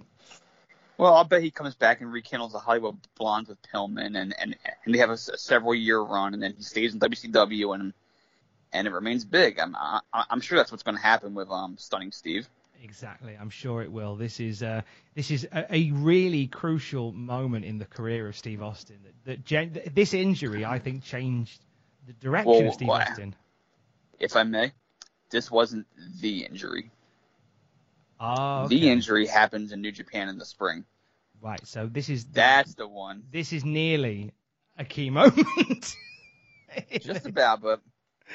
Well, 1.00 1.14
I'll 1.14 1.24
bet 1.24 1.42
he 1.42 1.50
comes 1.50 1.74
back 1.74 2.02
and 2.02 2.12
rekindles 2.12 2.52
the 2.52 2.58
Hollywood 2.58 2.98
Blondes 3.16 3.48
with 3.48 3.62
Pillman, 3.62 4.20
and 4.20 4.34
and 4.38 4.54
and 4.84 4.94
they 4.94 4.98
have 4.98 5.08
a 5.08 5.16
several 5.16 5.74
year 5.74 5.98
run, 5.98 6.34
and 6.34 6.42
then 6.42 6.52
he 6.54 6.62
stays 6.62 6.92
in 6.92 7.00
WCW, 7.00 7.74
and 7.74 7.94
and 8.72 8.86
it 8.86 8.92
remains 8.92 9.24
big. 9.24 9.58
I'm 9.58 9.74
I, 9.76 10.00
I'm 10.12 10.40
sure 10.40 10.58
that's 10.58 10.70
what's 10.70 10.82
going 10.82 10.96
to 10.96 11.02
happen 11.02 11.34
with 11.34 11.50
um 11.50 11.76
Stunning 11.78 12.12
Steve. 12.12 12.48
Exactly, 12.82 13.36
I'm 13.38 13.50
sure 13.50 13.82
it 13.82 13.92
will. 13.92 14.16
This 14.16 14.40
is 14.40 14.62
uh, 14.62 14.80
this 15.14 15.30
is 15.30 15.46
a, 15.52 15.66
a 15.74 15.90
really 15.92 16.46
crucial 16.46 17.12
moment 17.12 17.66
in 17.66 17.78
the 17.78 17.84
career 17.84 18.26
of 18.28 18.36
Steve 18.36 18.62
Austin. 18.62 18.96
That, 19.04 19.24
that 19.24 19.44
gen- 19.44 19.80
this 19.94 20.14
injury, 20.14 20.64
I 20.64 20.78
think, 20.78 21.04
changed 21.04 21.60
the 22.06 22.14
direction 22.14 22.50
Well, 22.52 22.68
of 22.68 22.74
Steve 22.74 22.88
why- 22.88 23.02
Austin. 23.04 23.34
If 24.18 24.34
I 24.36 24.44
may, 24.44 24.72
this 25.30 25.50
wasn't 25.50 25.86
the 26.20 26.44
injury. 26.44 26.90
Oh, 28.18 28.68
The 28.68 28.90
injury 28.90 29.26
happens 29.26 29.72
in 29.72 29.80
New 29.80 29.92
Japan 29.92 30.28
in 30.28 30.36
the 30.38 30.44
spring. 30.44 30.84
Right, 31.42 31.60
so 31.66 31.86
this 31.86 32.10
is 32.10 32.26
That's 32.26 32.74
the 32.74 32.86
one. 32.86 33.22
this 33.32 33.52
is 33.54 33.64
nearly 33.64 34.32
a 34.78 34.84
key 34.84 35.08
moment. 35.10 35.96
Just 37.00 37.24
about, 37.26 37.62
but 37.62 37.80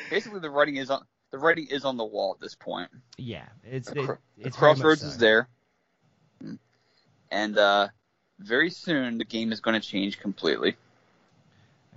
basically 0.09 0.39
the 0.39 0.49
writing 0.49 0.77
is 0.77 0.89
on 0.89 1.03
the 1.31 1.37
writing 1.37 1.67
is 1.69 1.85
on 1.85 1.97
the 1.97 2.05
wall 2.05 2.33
at 2.35 2.41
this 2.41 2.55
point. 2.55 2.89
yeah, 3.17 3.45
it's 3.63 3.89
The, 3.89 4.01
it, 4.01 4.07
the 4.07 4.17
it's 4.37 4.45
much 4.45 4.53
crossroads 4.55 5.01
so. 5.01 5.07
is 5.07 5.17
there, 5.17 5.47
and 7.31 7.57
uh, 7.57 7.87
very 8.39 8.69
soon 8.69 9.17
the 9.17 9.25
game 9.25 9.51
is 9.51 9.59
going 9.59 9.79
to 9.79 9.85
change 9.85 10.19
completely. 10.19 10.75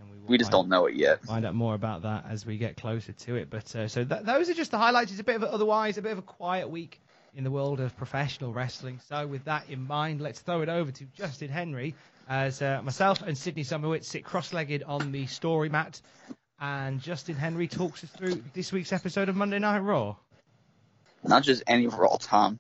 And 0.01 0.29
We 0.29 0.39
just 0.39 0.51
don't 0.51 0.69
know 0.69 0.87
it 0.87 0.95
yet. 0.95 1.23
find 1.23 1.45
out 1.45 1.55
more 1.55 1.75
about 1.75 2.03
that 2.03 2.25
as 2.29 2.47
we 2.47 2.57
get 2.59 2.77
closer 2.77 3.13
to 3.13 3.37
it. 3.37 3.51
But 3.51 3.75
uh, 3.77 3.89
so 3.89 4.05
th- 4.05 4.23
those 4.23 4.49
are 4.49 4.55
just 4.55 4.71
the 4.71 4.79
highlights. 4.79 5.11
It's 5.11 5.21
a 5.21 5.25
bit 5.25 5.37
of 5.37 5.43
a, 5.43 5.53
otherwise 5.53 5.99
a 5.99 6.03
bit 6.03 6.13
of 6.13 6.19
a 6.19 6.23
quiet 6.23 6.69
week 6.71 7.01
in 7.35 7.45
the 7.45 7.51
world 7.51 7.79
of 7.81 7.97
professional 7.97 8.53
wrestling. 8.53 9.01
So 9.09 9.27
with 9.27 9.45
that 9.45 9.69
in 9.69 9.87
mind, 9.87 10.21
let's 10.21 10.41
throw 10.41 10.63
it 10.63 10.69
over 10.69 10.91
to 10.91 11.05
Justin 11.17 11.49
Henry 11.49 11.95
as 12.29 12.61
uh, 12.63 12.81
myself 12.83 13.23
and 13.23 13.37
Sydney 13.37 13.65
Summerwit 13.65 14.05
sit 14.05 14.25
cross-legged 14.25 14.83
on 14.83 15.13
the 15.13 15.27
story 15.27 15.69
mat, 15.69 16.01
and 16.61 17.01
Justin 17.01 17.37
Henry 17.37 17.69
talks 17.69 18.03
us 18.05 18.11
through 18.11 18.43
this 18.53 18.73
week's 18.73 18.93
episode 18.93 19.29
of 19.29 19.37
Monday 19.37 19.59
Night 19.59 19.79
Raw. 19.79 20.17
Not 21.23 21.43
just 21.43 21.63
any 21.67 21.87
Raw, 21.87 22.17
Tom, 22.21 22.59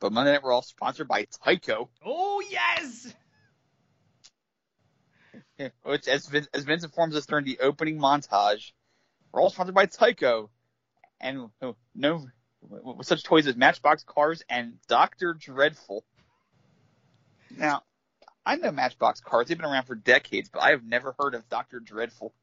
but 0.00 0.12
Monday 0.12 0.32
Night 0.32 0.44
Raw 0.44 0.60
sponsored 0.60 1.08
by 1.08 1.24
Tyco, 1.24 1.88
Oh 2.04 2.42
yes! 2.50 3.14
which 5.82 6.08
as 6.08 6.26
Vince, 6.26 6.48
as 6.52 6.64
Vince 6.64 6.84
informs 6.84 7.16
us 7.16 7.26
during 7.26 7.44
the 7.44 7.58
opening 7.60 7.98
montage, 7.98 8.72
Raw 9.32 9.48
sponsored 9.48 9.74
by 9.74 9.86
Tyco, 9.86 10.48
and 11.20 11.48
uh, 11.62 11.72
no 11.94 12.26
with 12.60 13.06
such 13.06 13.22
toys 13.22 13.46
as 13.46 13.56
Matchbox 13.56 14.04
cars 14.04 14.42
and 14.48 14.78
Doctor 14.88 15.34
Dreadful. 15.34 16.02
Now, 17.56 17.82
I 18.46 18.56
know 18.56 18.72
Matchbox 18.72 19.20
cars; 19.20 19.48
they've 19.48 19.56
been 19.56 19.66
around 19.66 19.84
for 19.84 19.94
decades, 19.94 20.48
but 20.48 20.62
I 20.62 20.70
have 20.70 20.84
never 20.84 21.14
heard 21.18 21.34
of 21.34 21.48
Doctor 21.48 21.80
Dreadful. 21.80 22.34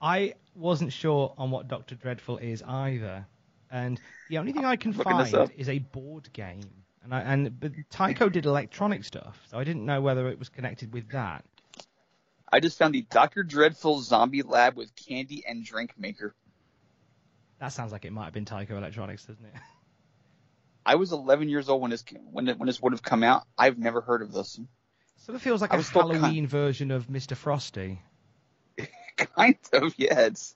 I 0.00 0.34
wasn't 0.54 0.92
sure 0.92 1.34
on 1.36 1.50
what 1.50 1.68
Doctor 1.68 1.94
Dreadful 1.94 2.38
is 2.38 2.62
either, 2.62 3.26
and 3.70 4.00
the 4.28 4.38
only 4.38 4.52
thing 4.52 4.64
I 4.64 4.76
can 4.76 4.92
find 4.92 5.50
is 5.56 5.68
a 5.68 5.78
board 5.78 6.32
game. 6.32 6.62
And 7.02 7.14
I, 7.14 7.20
and 7.20 7.58
but 7.58 7.72
Tyco 7.90 8.30
did 8.30 8.46
electronic 8.46 9.04
stuff, 9.04 9.40
so 9.50 9.58
I 9.58 9.64
didn't 9.64 9.86
know 9.86 10.00
whether 10.00 10.28
it 10.28 10.38
was 10.38 10.48
connected 10.48 10.92
with 10.92 11.10
that. 11.10 11.44
I 12.52 12.60
just 12.60 12.78
found 12.78 12.94
the 12.94 13.02
Doctor 13.10 13.42
Dreadful 13.42 14.00
Zombie 14.00 14.42
Lab 14.42 14.76
with 14.76 14.94
candy 14.96 15.44
and 15.46 15.64
drink 15.64 15.94
maker. 15.98 16.34
That 17.58 17.68
sounds 17.68 17.92
like 17.92 18.04
it 18.04 18.12
might 18.12 18.24
have 18.24 18.32
been 18.34 18.44
Tyco 18.44 18.70
Electronics, 18.70 19.24
doesn't 19.24 19.44
it? 19.44 19.52
I 20.86 20.94
was 20.96 21.12
11 21.12 21.48
years 21.48 21.68
old 21.68 21.82
when 21.82 21.90
this 21.90 22.04
when 22.32 22.48
it, 22.48 22.58
when 22.58 22.66
this 22.66 22.80
would 22.82 22.92
have 22.92 23.02
come 23.02 23.22
out. 23.22 23.44
I've 23.56 23.78
never 23.78 24.00
heard 24.00 24.22
of 24.22 24.32
this. 24.32 24.58
Sort 25.18 25.36
of 25.36 25.42
feels 25.42 25.60
like 25.60 25.72
I 25.74 25.76
a 25.76 25.82
still 25.82 26.02
kind- 26.08 26.16
Halloween 26.20 26.46
version 26.46 26.90
of 26.90 27.06
Mr. 27.08 27.36
Frosty. 27.36 28.00
kind 29.36 29.58
of, 29.72 29.94
yeah. 29.96 30.20
It's, 30.20 30.54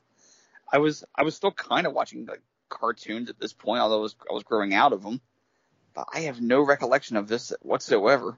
I 0.73 0.79
was 0.79 1.05
I 1.15 1.23
was 1.23 1.35
still 1.35 1.53
kind 1.53 1.87
of 1.87 1.93
watching 1.93 2.27
like 2.27 2.43
cartoons 2.69 3.31
at 3.31 3.39
this 3.39 3.53
point, 3.53 3.81
although 3.81 3.99
I 3.99 4.03
was 4.03 4.17
I 4.29 4.35
was 4.35 4.43
growing 4.43 4.75
out 4.75 4.93
of 4.93 5.03
them. 5.03 5.21
But 5.95 6.09
I 6.13 6.21
have 6.23 6.41
no 6.41 6.61
recollection 6.61 7.17
of 7.17 7.29
this 7.29 7.53
whatsoever. 7.61 8.37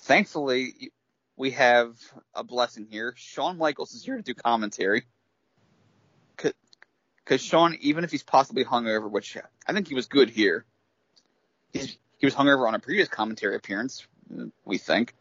Thankfully, 0.00 0.92
we 1.36 1.52
have 1.52 1.96
a 2.34 2.44
blessing 2.44 2.86
here. 2.90 3.14
Shawn 3.16 3.56
Michaels 3.56 3.94
is 3.94 4.04
here 4.04 4.16
to 4.16 4.22
do 4.22 4.34
commentary. 4.34 5.04
Because 6.36 7.40
Shawn, 7.40 7.76
even 7.80 8.04
if 8.04 8.10
he's 8.10 8.22
possibly 8.22 8.64
hungover, 8.64 9.10
which 9.10 9.36
I 9.66 9.72
think 9.72 9.88
he 9.88 9.94
was 9.94 10.06
good 10.06 10.30
here, 10.30 10.64
he's, 11.72 11.98
he 12.18 12.26
was 12.26 12.34
hungover 12.34 12.68
on 12.68 12.74
a 12.74 12.78
previous 12.78 13.08
commentary 13.08 13.56
appearance, 13.56 14.06
we 14.64 14.78
think. 14.78 15.12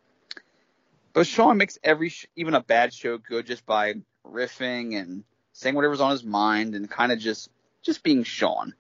But 1.13 1.25
Shawn 1.25 1.57
makes 1.57 1.79
every, 1.83 2.13
even 2.35 2.53
a 2.53 2.61
bad 2.61 2.93
show 2.93 3.17
good 3.17 3.47
just 3.47 3.65
by 3.65 3.95
riffing 4.31 4.99
and 4.99 5.23
saying 5.53 5.75
whatever's 5.75 6.01
on 6.01 6.11
his 6.11 6.23
mind 6.23 6.75
and 6.75 6.89
kind 6.89 7.11
of 7.11 7.19
just, 7.19 7.49
just 7.83 8.03
being 8.03 8.23
Shawn. 8.23 8.73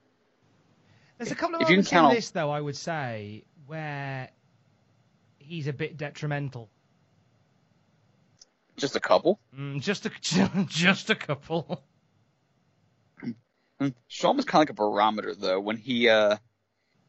There's 1.17 1.31
a 1.31 1.35
couple 1.35 1.55
of 1.55 1.61
If 1.61 1.69
you 1.69 1.81
can 1.83 2.03
moments 2.03 2.11
in 2.13 2.15
this, 2.15 2.29
though, 2.31 2.51
I 2.51 2.59
would 2.59 2.75
say, 2.75 3.43
where 3.67 4.29
he's 5.39 5.67
a 5.67 5.73
bit 5.73 5.97
detrimental. 5.97 6.69
Just 8.77 8.97
a 8.97 8.99
couple. 8.99 9.39
Mm, 9.57 9.81
just 9.81 10.05
a 10.05 10.11
just 10.67 11.09
a 11.09 11.15
couple. 11.15 11.81
Mm, 13.79 13.93
Shawn 14.07 14.35
was 14.35 14.45
kind 14.45 14.59
of 14.59 14.61
like 14.61 14.69
a 14.71 14.73
barometer 14.73 15.33
though. 15.35 15.59
When 15.61 15.77
he, 15.77 16.09
uh, 16.09 16.35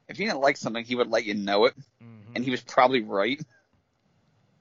if 0.09 0.17
he 0.17 0.25
didn't 0.25 0.41
like 0.41 0.57
something, 0.57 0.85
he 0.85 0.95
would 0.95 1.09
let 1.09 1.25
you 1.25 1.35
know 1.35 1.65
it, 1.67 1.75
Mm-hmm. 2.03 2.33
and 2.37 2.45
he 2.45 2.51
was 2.53 2.61
probably 2.61 3.03
right. 3.03 3.41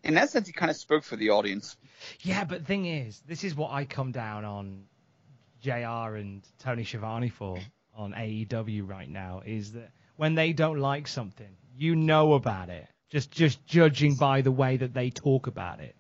In 0.04 0.16
that 0.16 0.30
sense, 0.30 0.48
he 0.48 0.54
kind 0.54 0.70
of 0.72 0.78
spoke 0.78 1.04
for 1.04 1.16
the 1.16 1.32
audience. 1.32 1.78
Yeah, 2.22 2.44
but 2.44 2.66
thing 2.66 2.86
is, 2.86 3.22
this 3.28 3.44
is 3.44 3.56
what 3.56 3.72
I 3.72 3.86
come 3.86 4.12
down 4.12 4.46
on 4.46 4.84
JR 5.62 6.16
and 6.16 6.44
Tony 6.60 6.84
Schiavone 6.84 7.30
for 7.30 7.58
on 7.96 8.14
AEW 8.14 8.88
right 8.88 9.10
now 9.10 9.42
is 9.46 9.74
that 9.74 9.92
when 10.16 10.36
they 10.36 10.54
don't 10.54 10.80
like 10.80 11.08
something, 11.08 11.56
you 11.78 11.96
know 11.96 12.34
about 12.34 12.70
it. 12.70 12.88
Just 13.10 13.32
just 13.32 13.66
judging 13.66 14.16
by 14.16 14.42
the 14.42 14.52
way 14.52 14.78
that 14.78 14.94
they 14.94 15.10
talk 15.10 15.48
about 15.48 15.80
it. 15.80 15.96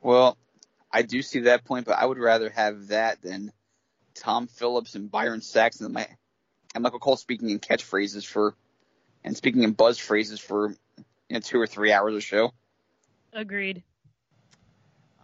Well, 0.00 0.36
I 0.92 1.02
do 1.02 1.22
see 1.22 1.40
that 1.40 1.64
point, 1.64 1.86
but 1.86 1.98
I 1.98 2.06
would 2.06 2.18
rather 2.18 2.50
have 2.50 2.88
that 2.88 3.20
than 3.22 3.52
Tom 4.14 4.46
Phillips 4.46 4.94
and 4.94 5.10
Byron 5.10 5.40
Saxton 5.40 5.86
and, 5.86 5.94
my, 5.94 6.06
and 6.74 6.82
Michael 6.82 7.00
Cole 7.00 7.16
speaking 7.16 7.50
in 7.50 7.58
catchphrases 7.58 8.24
for 8.24 8.54
and 9.24 9.36
speaking 9.36 9.62
in 9.62 9.72
buzz 9.72 9.98
phrases 9.98 10.38
for 10.38 10.68
you 10.98 11.04
know 11.30 11.40
two 11.40 11.60
or 11.60 11.66
three 11.66 11.92
hours 11.92 12.14
a 12.14 12.20
show. 12.20 12.52
Agreed. 13.32 13.82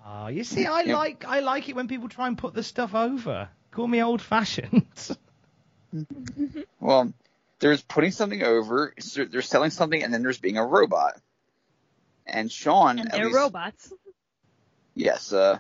Ah, 0.04 0.28
you 0.28 0.45
see, 0.45 0.66
I 0.66 0.83
Yeah. 0.83 0.97
like 0.97 1.25
I 1.25 1.40
like 1.40 1.69
it 1.69 1.76
when 1.76 1.88
people 1.88 2.09
try 2.09 2.26
and 2.26 2.37
put 2.38 2.54
the 2.54 2.62
stuff 2.62 2.95
over. 2.95 3.49
Call 3.71 3.87
me 3.87 4.02
old 4.02 4.21
fashioned. 4.23 4.87
Well, 6.78 7.12
there's 7.59 7.83
putting 7.83 8.11
something 8.12 8.42
over, 8.42 8.95
so 9.00 9.25
there's 9.25 9.49
selling 9.49 9.71
something, 9.71 10.02
and 10.02 10.12
then 10.14 10.23
there's 10.23 10.38
being 10.38 10.57
a 10.57 10.64
robot. 10.64 11.21
And 12.26 12.50
Shawn, 12.50 12.99
And 12.99 13.11
they're 13.11 13.26
least- 13.26 13.37
robots. 13.37 13.92
Yes, 14.95 15.33
uh, 15.33 15.59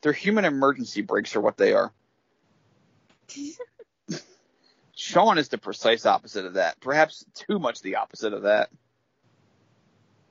they're 0.00 0.12
human 0.12 0.44
emergency 0.44 1.02
brakes 1.02 1.34
are 1.36 1.40
what 1.40 1.56
they 1.56 1.72
are. 1.72 1.92
Shawn 4.94 5.38
is 5.38 5.48
the 5.48 5.58
precise 5.58 6.04
opposite 6.06 6.44
of 6.44 6.54
that. 6.54 6.78
Perhaps 6.80 7.24
too 7.34 7.58
much 7.58 7.80
the 7.80 7.96
opposite 7.96 8.32
of 8.32 8.42
that. 8.42 8.70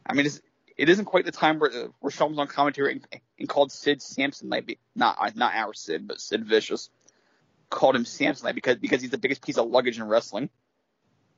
I 0.06 0.14
mean, 0.14 0.26
it's, 0.28 0.42
it 0.80 0.90
isn't 0.90 1.06
quite 1.06 1.26
the 1.26 1.32
time 1.32 1.60
where, 1.60 1.72
uh, 1.72 1.88
where 2.00 2.12
Shawn 2.12 2.30
was 2.32 2.40
on 2.40 2.48
commentary 2.48 2.94
and, 2.94 3.22
and 3.38 3.50
called 3.50 3.72
Sid 3.72 4.00
Samsonite, 4.00 4.66
be, 4.66 4.80
not 4.96 5.36
not 5.36 5.54
our 5.54 5.74
Sid, 5.74 6.08
but 6.08 6.20
Sid 6.22 6.46
Vicious, 6.46 6.90
called 7.70 7.96
him 7.96 8.06
Samsonite 8.06 8.56
because 8.56 8.78
because 8.78 9.02
he's 9.02 9.12
the 9.12 9.18
biggest 9.18 9.42
piece 9.42 9.58
of 9.58 9.68
luggage 9.70 9.98
in 10.00 10.08
wrestling. 10.08 10.50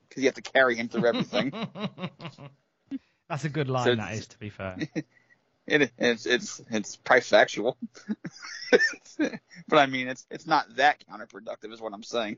Because 0.07 0.23
you 0.23 0.27
have 0.27 0.35
to 0.35 0.41
carry 0.41 0.75
him 0.75 0.89
through 0.89 1.05
everything. 1.07 1.51
That's 3.29 3.45
a 3.45 3.49
good 3.49 3.69
line, 3.69 3.85
So 3.85 3.95
that 3.95 4.01
it's- 4.11 4.19
is, 4.19 4.27
to 4.27 4.39
be 4.39 4.49
fair. 4.49 4.77
It, 5.67 5.91
it's 5.99 6.25
it's 6.25 6.59
it's 6.71 6.95
probably 6.97 7.21
factual, 7.21 7.77
but 9.67 9.77
I 9.79 9.85
mean 9.85 10.07
it's 10.07 10.25
it's 10.31 10.47
not 10.47 10.65
that 10.77 10.97
counterproductive, 11.09 11.71
is 11.71 11.79
what 11.79 11.93
I'm 11.93 12.03
saying. 12.03 12.37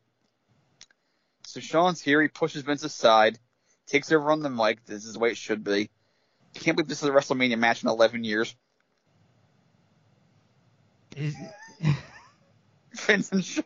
So 1.48 1.62
Shawn's 1.62 2.02
here. 2.02 2.22
He 2.22 2.28
pushes 2.28 2.64
Vince 2.64 2.84
aside, 2.84 3.40
takes 3.88 4.12
over 4.12 4.30
on 4.30 4.42
the 4.42 4.50
mic. 4.50 4.86
This 4.86 5.06
is 5.06 5.14
the 5.14 5.20
way 5.20 5.30
it 5.32 5.38
should 5.38 5.64
be. 5.64 5.90
I 6.56 6.60
can't 6.60 6.78
believe 6.78 6.88
this 6.88 7.02
is 7.04 7.10
a 7.10 7.12
WrestleMania 7.12 7.58
match 7.58 7.84
in 7.84 7.90
11 7.90 8.24
years. 8.24 8.56
Is- 11.16 11.36
Vince 12.94 13.32
and 13.32 13.44
Shawn. 13.44 13.64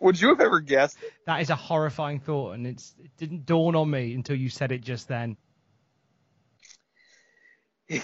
Would 0.00 0.20
you 0.20 0.28
have 0.28 0.40
ever 0.40 0.60
guessed? 0.60 0.98
that 1.26 1.40
is 1.40 1.50
a 1.50 1.56
horrifying 1.56 2.20
thought, 2.20 2.52
and 2.52 2.66
it's 2.66 2.94
it 3.02 3.10
didn't 3.16 3.46
dawn 3.46 3.74
on 3.74 3.90
me 3.90 4.14
until 4.14 4.36
you 4.36 4.48
said 4.50 4.72
it 4.72 4.82
just 4.82 5.08
then. 5.08 5.36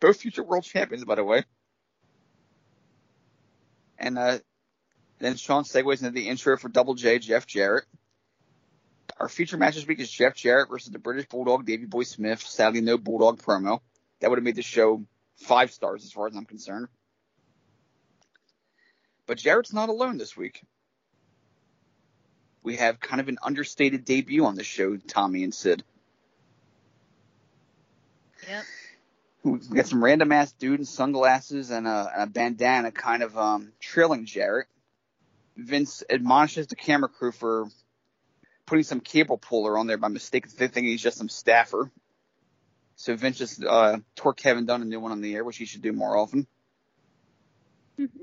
Both 0.00 0.20
future 0.20 0.42
world 0.42 0.64
champions, 0.64 1.04
by 1.04 1.14
the 1.14 1.24
way. 1.24 1.44
And 3.98 4.18
uh, 4.18 4.38
then 5.18 5.36
Shawn 5.36 5.64
segues 5.64 5.98
into 6.00 6.10
the 6.10 6.28
intro 6.28 6.56
for 6.56 6.68
Double 6.68 6.94
J, 6.94 7.18
Jeff 7.18 7.46
Jarrett. 7.46 7.84
Our 9.20 9.28
feature 9.28 9.58
match 9.58 9.74
this 9.74 9.86
week 9.86 10.00
is 10.00 10.10
Jeff 10.10 10.34
Jarrett 10.34 10.70
versus 10.70 10.90
the 10.90 10.98
British 10.98 11.28
Bulldog, 11.28 11.66
Davey 11.66 11.84
Boy 11.84 12.04
Smith. 12.04 12.40
Sadly, 12.40 12.80
no 12.80 12.96
Bulldog 12.96 13.38
promo. 13.38 13.80
That 14.20 14.30
would 14.30 14.38
have 14.38 14.44
made 14.44 14.56
the 14.56 14.62
show 14.62 15.04
five 15.36 15.70
stars 15.72 16.04
as 16.04 16.10
far 16.10 16.26
as 16.26 16.34
I'm 16.34 16.46
concerned. 16.46 16.88
But 19.26 19.36
Jarrett's 19.36 19.74
not 19.74 19.90
alone 19.90 20.16
this 20.16 20.38
week. 20.38 20.62
We 22.62 22.76
have 22.76 22.98
kind 22.98 23.20
of 23.20 23.28
an 23.28 23.36
understated 23.42 24.06
debut 24.06 24.46
on 24.46 24.54
the 24.54 24.64
show, 24.64 24.96
Tommy 24.96 25.44
and 25.44 25.54
Sid. 25.54 25.84
Yep. 28.48 28.64
We 29.44 29.58
got 29.76 29.86
some 29.86 30.02
random 30.02 30.32
ass 30.32 30.52
dude 30.52 30.80
in 30.80 30.86
sunglasses 30.86 31.70
and 31.70 31.86
a, 31.86 32.10
and 32.14 32.22
a 32.22 32.26
bandana 32.26 32.90
kind 32.90 33.22
of 33.22 33.36
um, 33.36 33.72
trailing 33.80 34.24
Jarrett. 34.24 34.66
Vince 35.58 36.02
admonishes 36.08 36.68
the 36.68 36.76
camera 36.76 37.08
crew 37.10 37.32
for 37.32 37.68
putting 38.70 38.84
some 38.84 39.00
cable 39.00 39.36
puller 39.36 39.76
on 39.76 39.88
there 39.88 39.98
by 39.98 40.06
mistake. 40.06 40.48
They 40.48 40.68
think 40.68 40.86
he's 40.86 41.02
just 41.02 41.18
some 41.18 41.28
staffer. 41.28 41.90
So 42.94 43.16
Vince 43.16 43.36
just 43.36 43.64
uh, 43.64 43.98
tore 44.14 44.32
Kevin 44.32 44.64
Dunn 44.64 44.80
a 44.80 44.84
new 44.84 45.00
one 45.00 45.10
on 45.10 45.20
the 45.20 45.34
air, 45.34 45.42
which 45.42 45.56
he 45.56 45.64
should 45.64 45.82
do 45.82 45.92
more 45.92 46.16
often. 46.16 46.46
Mm-hmm. 47.98 48.22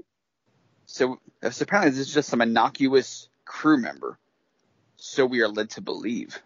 So, 0.86 1.20
so 1.51 1.63
apparently 1.63 1.92
this 1.92 2.08
is 2.08 2.13
just 2.13 2.30
some 2.30 2.42
innocuous 2.42 3.27
crew 3.44 3.77
member. 3.77 4.18
So 4.96 5.25
we 5.25 5.42
are 5.42 5.50
led 5.50 5.72
to 5.72 5.82
believe. 5.82 6.39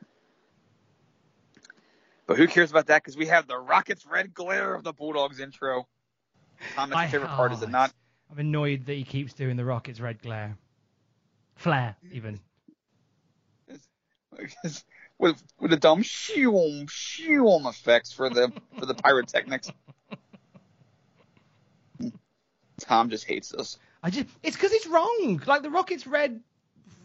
But 2.25 2.38
who 2.38 2.48
cares 2.48 2.72
about 2.72 2.88
that? 2.88 3.03
Because 3.03 3.15
we 3.15 3.27
have 3.27 3.46
the 3.46 3.58
Rockets 3.58 4.08
red 4.08 4.34
glare 4.34 4.74
of 4.74 4.84
the 4.84 4.93
Bulldogs 4.93 5.39
intro. 5.39 5.88
Thomas' 6.74 6.96
I- 6.96 7.08
favorite 7.08 7.29
part, 7.29 7.51
is 7.53 7.62
it 7.62 7.70
not? 7.70 7.93
I'm 8.31 8.39
annoyed 8.39 8.88
that 8.88 8.93
he 8.93 9.03
keeps 9.03 9.34
doing 9.34 9.58
the 9.58 9.65
Rockets 9.65 10.00
red 10.00 10.24
glare. 10.24 10.58
Flare, 11.55 11.98
even. 12.12 12.39
with 15.17 15.41
with 15.59 15.71
the 15.71 15.77
dumb 15.77 16.03
shoom 16.03 16.88
shoom 16.88 17.67
effects 17.67 18.11
for 18.11 18.29
the 18.29 18.51
for 18.79 18.85
the 18.85 18.95
pyrotechnics. 18.95 19.71
Tom 22.79 23.09
just 23.09 23.25
hates 23.25 23.53
us. 23.53 23.77
I 24.03 24.09
just 24.09 24.27
it's 24.43 24.55
because 24.55 24.71
it's 24.71 24.88
wrong. 24.88 25.41
Like 25.45 25.61
the 25.61 25.69
Rockets 25.69 26.07
red, 26.07 26.41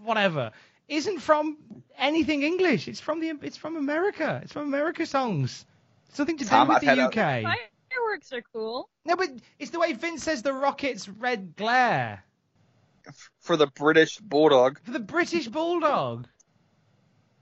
whatever, 0.03 0.53
isn't 0.89 1.21
from 1.21 1.59
anything 1.99 2.43
English. 2.43 2.89
It's 2.89 3.01
from 3.01 3.21
the 3.21 3.33
it's 3.43 3.57
from 3.59 3.77
America. 3.77 4.41
It's 4.43 4.53
from 4.53 4.63
America 4.63 5.05
songs. 5.05 5.67
It's 6.09 6.19
nothing 6.19 6.39
to 6.39 6.45
do 6.45 6.51
with 6.51 6.71
I've 6.71 6.81
the 6.81 6.87
had 6.87 6.99
a- 6.99 7.07
UK. 7.09 7.59
Fireworks 7.93 8.33
are 8.33 8.43
cool. 8.53 8.89
No, 9.05 9.17
but 9.17 9.29
it's 9.59 9.71
the 9.71 9.79
way 9.79 9.93
Vince 9.93 10.23
says 10.23 10.43
the 10.43 10.53
Rockets 10.55 11.09
red 11.09 11.57
glare 11.57 12.25
For 13.41 13.57
the 13.59 13.67
British 13.67 14.17
Bulldog. 14.19 14.81
for 14.83 14.93
the 14.93 14.99
British 15.01 15.49
Bulldog. 15.49 16.27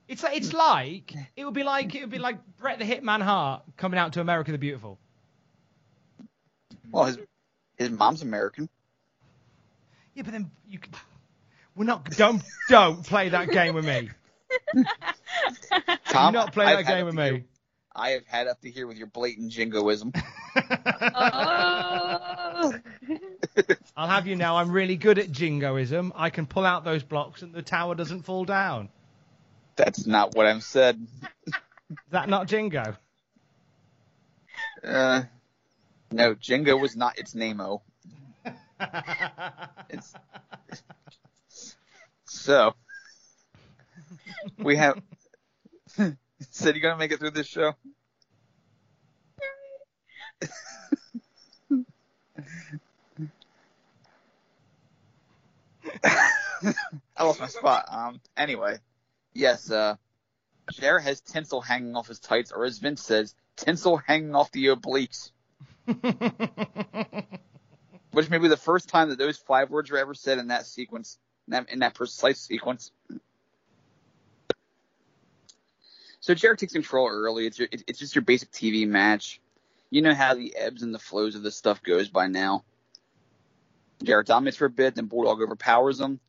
It's 0.07 0.23
like 0.23 0.37
it's 0.37 0.53
like 0.53 1.13
it 1.35 1.45
would 1.45 1.53
be 1.53 1.63
like 1.63 1.95
it 1.95 2.01
would 2.01 2.09
be 2.11 2.19
like 2.19 2.37
Bret 2.57 2.79
the 2.79 2.85
Hitman 2.85 3.21
Hart 3.21 3.63
coming 3.77 3.99
out 3.99 4.13
to 4.13 4.21
America 4.21 4.51
the 4.51 4.57
Beautiful. 4.57 4.99
Well, 6.91 7.05
his 7.05 7.17
his 7.77 7.89
mom's 7.89 8.21
American. 8.21 8.69
Yeah, 10.13 10.23
but 10.23 10.33
then 10.33 10.51
you 10.67 10.79
can. 10.79 10.93
We're 11.75 11.85
not. 11.85 12.09
Don't 12.11 12.41
don't 12.69 13.03
play 13.03 13.29
that 13.29 13.49
game 13.49 13.73
with 13.73 13.85
me. 13.85 14.09
Tom, 16.09 16.33
Do 16.33 16.39
not 16.39 16.53
play 16.53 16.65
I've 16.65 16.85
that 16.85 16.87
game 16.87 17.05
with 17.05 17.15
me. 17.15 17.23
here- 17.23 17.45
I 17.97 18.09
have 18.09 18.27
had 18.27 18.47
up 18.47 18.59
to 18.61 18.69
here 18.69 18.87
with 18.87 18.97
your 18.97 19.07
blatant 19.07 19.53
jingoism. 19.53 20.11
Oh. 20.57 22.73
I'll 23.97 24.07
have 24.07 24.27
you 24.27 24.35
know 24.35 24.57
I'm 24.57 24.69
really 24.71 24.97
good 24.97 25.17
at 25.17 25.31
jingoism. 25.31 26.11
I 26.15 26.29
can 26.29 26.45
pull 26.45 26.65
out 26.65 26.83
those 26.83 27.03
blocks 27.03 27.41
and 27.41 27.53
the 27.53 27.61
tower 27.61 27.95
doesn't 27.95 28.23
fall 28.23 28.43
down. 28.43 28.89
That's 29.75 30.05
not 30.05 30.35
what 30.35 30.45
I've 30.45 30.63
said. 30.63 31.05
Is 31.47 31.53
that 32.11 32.29
not 32.29 32.47
jingo? 32.47 32.95
Uh, 34.83 35.23
no, 36.11 36.33
Jingo 36.35 36.77
was 36.77 36.95
not 36.95 37.17
its 37.17 37.35
name-o. 37.35 37.81
It's 39.89 40.13
so 42.25 42.73
we 44.57 44.75
have. 44.75 45.01
Said 46.51 46.75
you're 46.75 46.81
gonna 46.81 46.97
make 46.97 47.11
it 47.11 47.19
through 47.19 47.31
this 47.31 47.47
show? 47.47 47.73
I 56.03 57.23
lost 57.23 57.39
my 57.39 57.47
spot. 57.47 57.85
Um. 57.89 58.19
Anyway, 58.35 58.79
yes. 59.35 59.69
Uh, 59.69 59.95
Jarrett 60.71 61.03
has 61.03 61.21
tinsel 61.21 61.61
hanging 61.61 61.95
off 61.95 62.07
his 62.07 62.19
tights, 62.19 62.51
or 62.51 62.65
as 62.65 62.79
Vince 62.79 63.03
says, 63.03 63.35
tinsel 63.55 63.97
hanging 63.97 64.33
off 64.33 64.51
the 64.51 64.65
obliques. 64.67 65.31
Which 68.11 68.29
may 68.29 68.39
be 68.39 68.47
the 68.47 68.57
first 68.57 68.89
time 68.89 69.09
that 69.09 69.19
those 69.19 69.37
five 69.37 69.69
words 69.69 69.91
were 69.91 69.99
ever 69.99 70.15
said 70.15 70.39
in 70.39 70.47
that 70.47 70.65
sequence, 70.65 71.19
in 71.47 71.51
that, 71.51 71.69
in 71.69 71.79
that 71.79 71.93
precise 71.93 72.39
sequence. 72.39 72.91
So 76.21 76.33
Jarrett 76.33 76.57
takes 76.57 76.73
control 76.73 77.07
early. 77.07 77.45
It's 77.45 77.59
your, 77.59 77.67
it, 77.71 77.83
it's 77.85 77.99
just 77.99 78.15
your 78.15 78.23
basic 78.23 78.51
TV 78.51 78.87
match. 78.87 79.39
You 79.91 80.01
know 80.01 80.15
how 80.15 80.33
the 80.33 80.55
ebbs 80.55 80.81
and 80.81 80.91
the 80.93 80.99
flows 80.99 81.35
of 81.35 81.43
this 81.43 81.55
stuff 81.55 81.83
goes 81.83 82.09
by 82.09 82.27
now. 82.27 82.63
Jarrett 84.03 84.27
dominates 84.27 84.57
for 84.57 84.65
a 84.65 84.69
bit, 84.69 84.95
then 84.95 85.05
Bulldog 85.05 85.41
overpowers 85.41 85.99
him. 85.99 86.19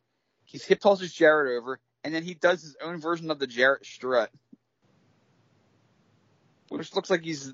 He 0.45 0.59
hip 0.59 0.79
tosses 0.79 1.11
Jarrett 1.11 1.57
over, 1.57 1.79
and 2.07 2.15
then 2.15 2.23
he 2.23 2.35
does 2.35 2.61
his 2.61 2.77
own 2.81 3.01
version 3.01 3.29
of 3.31 3.37
the 3.37 3.45
Jarrett 3.45 3.85
strut, 3.85 4.31
which 6.69 6.95
looks 6.95 7.09
like 7.09 7.21
he's 7.21 7.53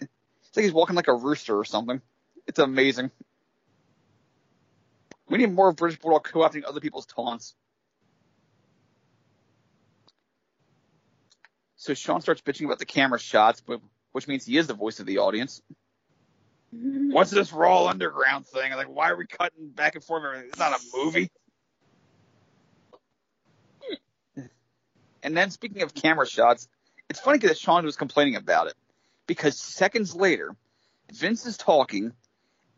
it's 0.00 0.56
like 0.56 0.64
he's 0.64 0.72
walking 0.72 0.96
like 0.96 1.08
a 1.08 1.14
rooster 1.14 1.58
or 1.58 1.66
something. 1.66 2.00
It's 2.46 2.58
amazing. 2.58 3.10
We 5.28 5.36
need 5.36 5.52
more 5.52 5.68
of 5.68 5.76
British 5.76 5.98
Bulldog 5.98 6.24
co-opting 6.24 6.64
other 6.66 6.80
people's 6.80 7.04
taunts. 7.04 7.54
So 11.76 11.92
Shawn 11.92 12.22
starts 12.22 12.40
bitching 12.40 12.64
about 12.64 12.78
the 12.78 12.86
camera 12.86 13.18
shots, 13.18 13.60
but 13.60 13.82
which 14.12 14.26
means 14.26 14.46
he 14.46 14.56
is 14.56 14.68
the 14.68 14.74
voice 14.74 15.00
of 15.00 15.06
the 15.06 15.18
audience. 15.18 15.60
What's 16.70 17.30
this 17.30 17.52
Raw 17.52 17.88
Underground 17.88 18.46
thing? 18.46 18.72
Like, 18.72 18.88
why 18.88 19.10
are 19.10 19.16
we 19.16 19.26
cutting 19.26 19.68
back 19.68 19.96
and 19.96 20.02
forth? 20.02 20.24
It's 20.46 20.58
not 20.58 20.72
a 20.72 20.82
movie. 20.96 21.30
And 25.26 25.36
then 25.36 25.50
speaking 25.50 25.82
of 25.82 25.92
camera 25.92 26.24
shots, 26.24 26.68
it's 27.10 27.18
funny 27.18 27.38
because 27.38 27.58
Shawn 27.58 27.84
was 27.84 27.96
complaining 27.96 28.36
about 28.36 28.68
it 28.68 28.74
because 29.26 29.58
seconds 29.58 30.14
later, 30.14 30.54
Vince 31.12 31.46
is 31.46 31.56
talking, 31.56 32.12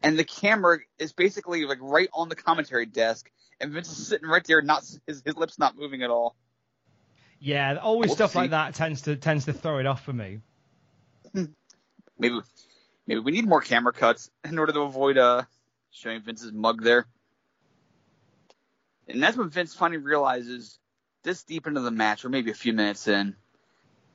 and 0.02 0.18
the 0.18 0.24
camera 0.24 0.78
is 0.98 1.12
basically 1.12 1.66
like 1.66 1.76
right 1.82 2.08
on 2.14 2.30
the 2.30 2.34
commentary 2.34 2.86
desk, 2.86 3.30
and 3.60 3.70
Vince 3.70 3.90
is 3.90 4.06
sitting 4.06 4.26
right 4.26 4.42
there, 4.46 4.62
not 4.62 4.82
his 5.06 5.22
his 5.26 5.36
lips 5.36 5.58
not 5.58 5.76
moving 5.76 6.02
at 6.02 6.08
all. 6.08 6.36
Yeah, 7.38 7.76
always 7.82 8.12
stuff 8.12 8.34
like 8.34 8.50
that 8.50 8.74
tends 8.74 9.02
to 9.02 9.16
tends 9.16 9.44
to 9.44 9.52
throw 9.52 9.78
it 9.78 9.84
off 9.84 10.02
for 10.02 10.14
me. 10.14 10.40
Maybe 12.18 12.40
maybe 13.06 13.20
we 13.20 13.30
need 13.30 13.46
more 13.46 13.60
camera 13.60 13.92
cuts 13.92 14.30
in 14.42 14.58
order 14.58 14.72
to 14.72 14.80
avoid 14.80 15.18
uh 15.18 15.42
showing 15.90 16.22
Vince's 16.22 16.52
mug 16.52 16.82
there. 16.82 17.06
And 19.06 19.22
that's 19.22 19.36
when 19.36 19.50
Vince 19.50 19.74
finally 19.74 19.98
realizes 19.98 20.78
this 21.28 21.42
deep 21.42 21.66
into 21.66 21.80
the 21.80 21.90
match, 21.90 22.24
or 22.24 22.30
maybe 22.30 22.50
a 22.50 22.54
few 22.54 22.72
minutes 22.72 23.06
in, 23.06 23.36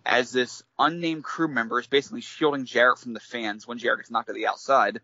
as 0.03 0.31
this 0.31 0.63
unnamed 0.79 1.23
crew 1.23 1.47
member 1.47 1.79
is 1.79 1.85
basically 1.85 2.21
shielding 2.21 2.65
Jarrett 2.65 2.97
from 2.97 3.13
the 3.13 3.19
fans 3.19 3.67
when 3.67 3.77
Jarrett 3.77 3.99
gets 3.99 4.09
knocked 4.09 4.29
to 4.29 4.33
the 4.33 4.47
outside, 4.47 4.99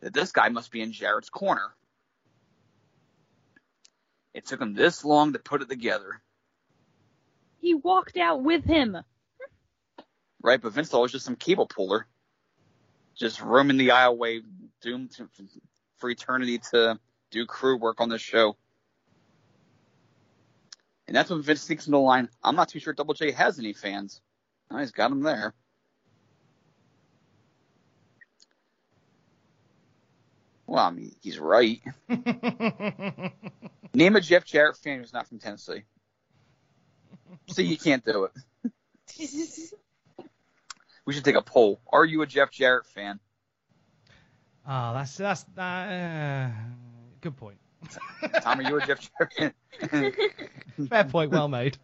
that 0.00 0.12
this 0.12 0.30
guy 0.30 0.50
must 0.50 0.70
be 0.70 0.82
in 0.82 0.92
Jarrett's 0.92 1.30
corner. 1.30 1.74
It 4.34 4.44
took 4.44 4.60
him 4.60 4.74
this 4.74 5.06
long 5.06 5.32
to 5.32 5.38
put 5.38 5.62
it 5.62 5.70
together, 5.70 6.20
he 7.60 7.74
walked 7.74 8.18
out 8.18 8.42
with 8.42 8.64
him. 8.64 8.98
right? 10.42 10.60
But 10.60 10.72
Vince 10.72 10.92
was 10.92 11.12
just 11.12 11.24
some 11.24 11.36
cable 11.36 11.66
puller, 11.66 12.06
just 13.14 13.40
roaming 13.40 13.78
the 13.78 13.88
aisleway, 13.88 14.42
doomed 14.82 15.12
to, 15.12 15.28
for 15.96 16.10
eternity 16.10 16.58
to 16.72 16.98
do 17.30 17.46
crew 17.46 17.78
work 17.78 18.02
on 18.02 18.10
this 18.10 18.20
show. 18.20 18.56
And 21.06 21.16
that's 21.16 21.30
when 21.30 21.42
Vince 21.42 21.62
sneaks 21.62 21.86
into 21.86 21.96
the 21.96 22.00
line. 22.00 22.28
I'm 22.42 22.56
not 22.56 22.68
too 22.68 22.78
sure 22.78 22.92
Double 22.92 23.14
J 23.14 23.32
has 23.32 23.58
any 23.58 23.72
fans. 23.72 24.20
Oh, 24.70 24.78
he's 24.78 24.92
got 24.92 25.10
them 25.10 25.22
there. 25.22 25.54
Well, 30.66 30.84
I 30.84 30.90
mean, 30.90 31.14
he's 31.20 31.38
right. 31.38 31.82
Name 33.94 34.16
a 34.16 34.20
Jeff 34.20 34.44
Jarrett 34.46 34.76
fan 34.78 35.00
who's 35.00 35.12
not 35.12 35.28
from 35.28 35.38
Tennessee. 35.38 35.82
See, 37.50 37.64
you 37.64 37.76
can't 37.76 38.04
do 38.04 38.24
it. 38.24 38.32
We 41.04 41.12
should 41.12 41.24
take 41.24 41.34
a 41.34 41.42
poll. 41.42 41.80
Are 41.92 42.04
you 42.04 42.22
a 42.22 42.26
Jeff 42.26 42.50
Jarrett 42.50 42.86
fan? 42.86 43.18
Oh, 44.66 44.94
that's 44.94 45.16
that's. 45.16 45.44
Uh, 45.58 46.50
Good 47.20 47.36
point. 47.36 47.58
Tom, 48.42 48.60
are 48.60 48.62
you 48.62 48.76
a 48.78 48.86
Jeff 48.86 49.10
Jarrett? 49.18 49.54
Fair 50.88 51.04
point. 51.04 51.30
Well 51.30 51.48
made. 51.48 51.78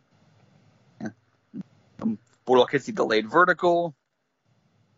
Um, 2.00 2.18
Bulldog 2.44 2.70
hits 2.70 2.86
the 2.86 2.92
delayed 2.92 3.28
vertical. 3.28 3.94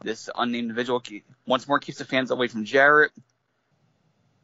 This 0.02 0.30
unnamed 0.34 0.64
individual 0.70 1.00
ke- 1.00 1.24
once 1.46 1.68
more 1.68 1.78
keeps 1.78 1.98
the 1.98 2.04
fans 2.04 2.30
away 2.30 2.48
from 2.48 2.64
Jarrett. 2.64 3.12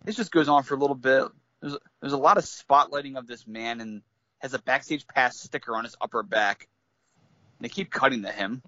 This 0.04 0.16
just 0.16 0.30
goes 0.30 0.48
on 0.48 0.62
for 0.62 0.74
a 0.74 0.78
little 0.78 0.96
bit. 0.96 1.24
There's 1.60 1.76
there's 2.00 2.12
a 2.12 2.18
lot 2.18 2.36
of 2.36 2.44
spotlighting 2.44 3.16
of 3.16 3.26
this 3.26 3.46
man 3.46 3.80
and 3.80 4.02
has 4.38 4.54
a 4.54 4.58
backstage 4.58 5.06
pass 5.06 5.38
sticker 5.38 5.74
on 5.74 5.84
his 5.84 5.96
upper 6.00 6.22
back. 6.22 6.68
And 7.58 7.64
they 7.64 7.68
keep 7.68 7.90
cutting 7.90 8.22
to 8.22 8.32
him. 8.32 8.62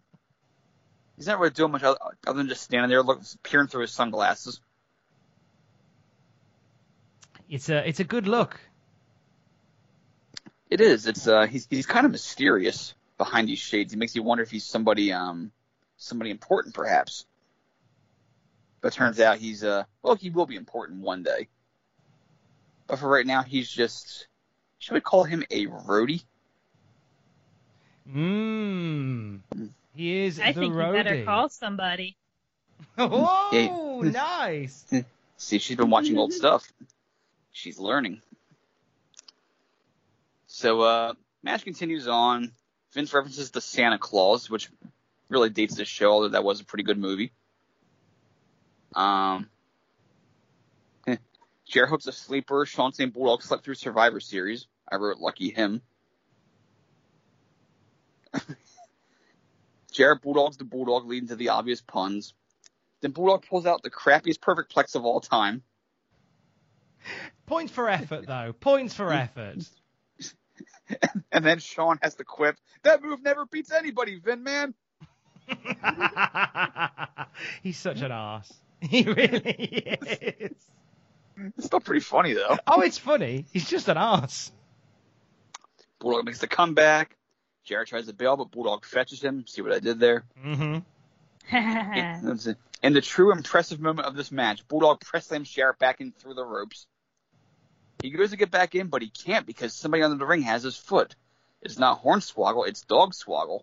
He's 1.16 1.26
not 1.26 1.38
really 1.38 1.50
doing 1.50 1.72
much 1.72 1.82
other 1.82 1.98
other 2.26 2.38
than 2.38 2.48
just 2.48 2.62
standing 2.62 2.88
there, 2.90 3.02
looking, 3.02 3.24
peering 3.42 3.66
through 3.66 3.82
his 3.82 3.92
sunglasses. 3.92 4.60
It's 7.48 7.68
a 7.68 7.86
it's 7.88 8.00
a 8.00 8.04
good 8.04 8.26
look. 8.26 8.60
It 10.70 10.80
is. 10.80 11.06
It's 11.06 11.26
uh, 11.26 11.46
he's 11.46 11.66
he's 11.70 11.86
kind 11.86 12.04
of 12.04 12.12
mysterious 12.12 12.94
behind 13.16 13.48
these 13.48 13.58
shades. 13.58 13.92
He 13.92 13.98
makes 13.98 14.14
you 14.14 14.22
wonder 14.22 14.42
if 14.42 14.50
he's 14.50 14.64
somebody 14.64 15.12
um 15.12 15.50
somebody 15.96 16.30
important 16.30 16.74
perhaps. 16.74 17.24
But 18.80 18.92
turns 18.92 19.18
out 19.18 19.38
he's 19.38 19.64
uh 19.64 19.84
well 20.02 20.14
he 20.14 20.30
will 20.30 20.46
be 20.46 20.56
important 20.56 21.00
one 21.00 21.22
day. 21.22 21.48
But 22.86 22.98
for 22.98 23.08
right 23.08 23.26
now 23.26 23.42
he's 23.42 23.68
just 23.70 24.26
should 24.78 24.94
we 24.94 25.00
call 25.00 25.24
him 25.24 25.44
a 25.50 25.66
roadie? 25.66 26.22
Mmm. 28.10 29.40
He 29.94 30.24
is 30.24 30.38
I 30.38 30.52
the 30.52 30.60
think 30.60 30.74
roadie. 30.74 30.86
you 30.98 31.04
better 31.04 31.24
call 31.24 31.48
somebody. 31.48 32.16
Oh, 32.96 34.00
nice. 34.04 34.84
See, 35.36 35.58
she's 35.58 35.76
been 35.76 35.90
watching 35.90 36.16
old 36.16 36.32
stuff. 36.42 36.70
She's 37.52 37.78
learning. 37.78 38.22
So 40.46 40.80
uh 40.82 41.14
match 41.42 41.64
continues 41.64 42.08
on. 42.08 42.52
Vince 42.92 43.12
references 43.12 43.50
the 43.50 43.60
Santa 43.60 43.98
Claus, 43.98 44.48
which 44.48 44.70
really 45.28 45.50
dates 45.50 45.74
this 45.76 45.88
show, 45.88 46.10
although 46.10 46.28
that 46.28 46.44
was 46.44 46.60
a 46.60 46.64
pretty 46.64 46.84
good 46.84 46.98
movie. 46.98 47.32
Um, 48.94 49.48
Jarrett 51.66 51.90
hooks 51.90 52.06
a 52.06 52.12
sleeper. 52.12 52.64
Shawn 52.66 52.92
St. 52.92 53.12
Bulldog 53.12 53.42
slept 53.42 53.64
through 53.64 53.74
Survivor 53.74 54.20
Series. 54.20 54.66
I 54.90 54.96
wrote 54.96 55.18
lucky 55.18 55.50
him. 55.50 55.82
Jarrett 59.92 60.22
Bulldogs 60.22 60.56
the 60.56 60.64
Bulldog, 60.64 61.06
leading 61.06 61.28
to 61.28 61.36
the 61.36 61.50
obvious 61.50 61.80
puns. 61.80 62.34
Then 63.00 63.12
Bulldog 63.12 63.46
pulls 63.46 63.66
out 63.66 63.82
the 63.82 63.90
crappiest 63.90 64.40
perfect 64.40 64.74
plex 64.74 64.94
of 64.94 65.04
all 65.04 65.20
time. 65.20 65.62
Points 67.46 67.72
for 67.72 67.88
effort, 67.88 68.26
though. 68.26 68.52
Points 68.58 68.94
for 68.94 69.12
effort. 69.12 69.58
and 71.32 71.44
then 71.44 71.58
Shawn 71.58 71.98
has 72.02 72.14
to 72.16 72.24
quip, 72.24 72.56
that 72.82 73.02
move 73.02 73.22
never 73.22 73.46
beats 73.46 73.72
anybody, 73.72 74.18
Vin 74.18 74.42
man. 74.42 74.74
He's 77.62 77.78
such 77.78 78.00
an 78.02 78.12
ass. 78.12 78.52
He 78.80 79.02
really 79.02 79.40
is. 79.40 80.54
It's 81.36 81.66
still 81.66 81.80
pretty 81.80 81.98
funny 82.00 82.34
though. 82.34 82.56
Oh, 82.64 82.80
it's 82.82 82.96
funny. 82.96 83.44
He's 83.52 83.68
just 83.68 83.88
an 83.88 83.96
ass. 83.96 84.52
Bulldog 85.98 86.24
makes 86.24 86.38
the 86.38 86.46
comeback. 86.46 87.16
Jarrett 87.64 87.88
tries 87.88 88.06
to 88.06 88.12
bail, 88.12 88.36
but 88.36 88.52
Bulldog 88.52 88.84
fetches 88.84 89.20
him. 89.20 89.44
See 89.48 89.62
what 89.62 89.72
I 89.72 89.80
did 89.80 89.98
there? 89.98 90.22
Mm-hmm. 90.44 90.78
In 92.82 92.92
the 92.92 93.00
true 93.00 93.32
impressive 93.32 93.80
moment 93.80 94.06
of 94.06 94.14
this 94.14 94.30
match, 94.30 94.66
Bulldog 94.68 95.00
press 95.00 95.26
slams 95.26 95.50
Jarrett 95.50 95.78
back 95.78 96.00
in 96.00 96.12
through 96.12 96.34
the 96.34 96.44
ropes. 96.44 96.86
He 98.02 98.10
goes 98.10 98.30
to 98.30 98.36
get 98.36 98.52
back 98.52 98.74
in, 98.76 98.86
but 98.86 99.02
he 99.02 99.10
can't 99.10 99.46
because 99.46 99.74
somebody 99.74 100.04
under 100.04 100.16
the 100.16 100.26
ring 100.26 100.42
has 100.42 100.62
his 100.62 100.76
foot. 100.76 101.16
It's 101.60 101.78
not 101.78 102.02
Hornswoggle, 102.02 102.68
it's 102.68 102.82
Dog 102.82 103.12
Swoggle. 103.14 103.62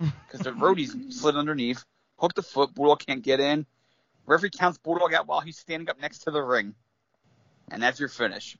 Because 0.26 0.40
the 0.40 0.52
roadie's 0.52 0.94
slid 1.10 1.36
underneath, 1.36 1.84
hooked 2.18 2.36
the 2.36 2.42
foot, 2.42 2.74
Bulldog 2.74 3.00
can't 3.06 3.22
get 3.22 3.40
in. 3.40 3.64
Referee 4.26 4.50
counts 4.50 4.78
Bulldog 4.78 5.14
out 5.14 5.26
while 5.26 5.40
he's 5.40 5.58
standing 5.58 5.88
up 5.88 6.00
next 6.00 6.20
to 6.20 6.30
the 6.30 6.42
ring. 6.42 6.74
And 7.70 7.82
that's 7.82 8.00
your 8.00 8.08
finish. 8.08 8.56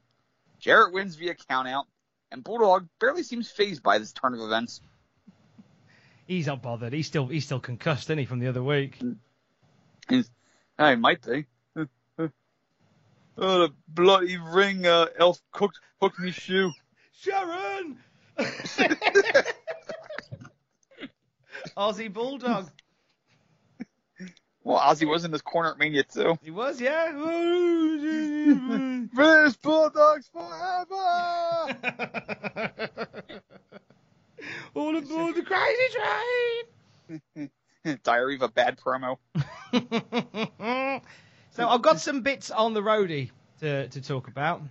Jarrett 0.60 0.92
wins 0.92 1.16
via 1.16 1.34
countout, 1.34 1.84
and 2.30 2.42
Bulldog 2.42 2.88
barely 3.00 3.22
seems 3.22 3.50
phased 3.50 3.82
by 3.82 3.98
this 3.98 4.12
turn 4.12 4.34
of 4.34 4.40
events. 4.40 4.80
He's 6.26 6.46
not 6.46 6.62
bothered. 6.62 6.92
He's 6.92 7.06
still 7.06 7.26
he's 7.26 7.44
still 7.44 7.60
concussed, 7.60 8.06
isn't 8.06 8.18
he, 8.18 8.24
from 8.24 8.38
the 8.38 8.48
other 8.48 8.62
week? 8.62 8.98
Mm. 9.00 9.16
I 10.78 10.94
might 10.96 11.22
be. 11.22 11.46
oh, 11.76 12.28
the 13.36 13.72
bloody 13.88 14.36
ring 14.38 14.86
uh, 14.86 15.06
elf 15.18 15.40
cooked 15.52 15.80
hooked 16.00 16.18
me 16.18 16.30
shoe. 16.30 16.72
Sharon! 17.12 17.98
Aussie 21.76 22.12
Bulldog. 22.12 22.70
Well, 24.64 24.78
Ozzy 24.78 25.06
was 25.06 25.24
in 25.26 25.30
this 25.30 25.42
corner 25.42 25.72
at 25.72 25.78
Mania 25.78 26.04
too. 26.04 26.38
He 26.42 26.50
was, 26.50 26.80
yeah. 26.80 27.12
British 29.12 29.56
Bulldogs 29.56 30.26
forever! 30.28 30.94
All 34.74 34.96
aboard 34.96 35.34
the 35.36 35.42
crazy 35.42 35.88
train! 35.92 37.50
Diary 38.02 38.36
of 38.36 38.42
a 38.42 38.48
bad 38.48 38.78
promo. 38.78 39.18
so 41.50 41.68
I've 41.68 41.82
got 41.82 42.00
some 42.00 42.22
bits 42.22 42.50
on 42.50 42.74
the 42.74 42.80
roadie 42.82 43.30
to, 43.60 43.88
to 43.88 44.00
talk 44.00 44.28
about. 44.28 44.62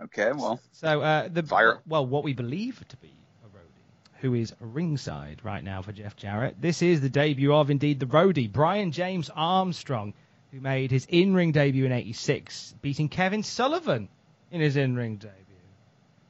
Okay, 0.00 0.30
well, 0.32 0.60
So 0.72 1.00
uh, 1.02 1.28
the 1.28 1.42
Fire. 1.42 1.80
well, 1.86 2.06
what 2.06 2.22
we 2.22 2.32
believe 2.32 2.84
to 2.88 2.96
be 2.98 3.12
a 3.44 3.48
roadie, 3.48 4.20
who 4.20 4.34
is 4.34 4.54
ringside 4.60 5.40
right 5.42 5.62
now 5.64 5.82
for 5.82 5.90
Jeff 5.92 6.14
Jarrett. 6.14 6.60
This 6.60 6.82
is 6.82 7.00
the 7.00 7.08
debut 7.08 7.52
of 7.52 7.68
indeed 7.70 7.98
the 7.98 8.06
roadie, 8.06 8.50
Brian 8.50 8.92
James 8.92 9.28
Armstrong, 9.34 10.14
who 10.52 10.60
made 10.60 10.90
his 10.92 11.04
in-ring 11.08 11.50
debut 11.50 11.84
in 11.84 11.90
'86, 11.92 12.74
beating 12.80 13.08
Kevin 13.08 13.42
Sullivan 13.42 14.08
in 14.52 14.60
his 14.60 14.76
in-ring 14.76 15.16
debut, 15.16 15.47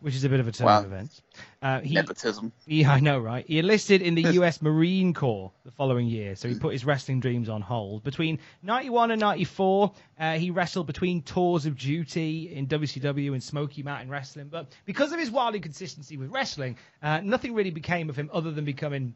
which 0.00 0.14
is 0.14 0.24
a 0.24 0.28
bit 0.28 0.38
of 0.40 0.46
a 0.48 0.52
turn 0.52 0.66
Wow. 0.66 0.78
of 0.80 0.86
events. 0.86 1.22
Uh, 1.60 1.80
he, 1.80 1.94
nepotism. 1.94 2.52
yeah, 2.66 2.92
I 2.92 3.00
know, 3.00 3.18
right? 3.18 3.44
He 3.46 3.58
enlisted 3.58 4.00
in 4.02 4.14
the 4.14 4.22
U.S. 4.34 4.62
Marine 4.62 5.12
Corps 5.12 5.50
the 5.64 5.70
following 5.72 6.06
year, 6.06 6.36
so 6.36 6.48
he 6.48 6.54
put 6.58 6.72
his 6.72 6.84
wrestling 6.84 7.20
dreams 7.20 7.48
on 7.48 7.60
hold. 7.62 8.04
Between 8.04 8.38
91 8.62 9.10
and 9.10 9.20
94, 9.20 9.92
uh, 10.20 10.32
he 10.38 10.50
wrestled 10.50 10.86
between 10.86 11.22
tours 11.22 11.66
of 11.66 11.76
duty 11.76 12.54
in 12.54 12.66
WCW 12.68 13.32
and 13.32 13.42
Smoky 13.42 13.82
Mountain 13.82 14.08
Wrestling. 14.08 14.48
But 14.48 14.66
because 14.84 15.12
of 15.12 15.18
his 15.18 15.30
wild 15.30 15.54
inconsistency 15.56 16.16
with 16.16 16.30
wrestling, 16.30 16.76
uh, 17.02 17.20
nothing 17.22 17.54
really 17.54 17.70
became 17.70 18.08
of 18.08 18.16
him 18.16 18.30
other 18.32 18.52
than 18.52 18.64
becoming 18.64 19.14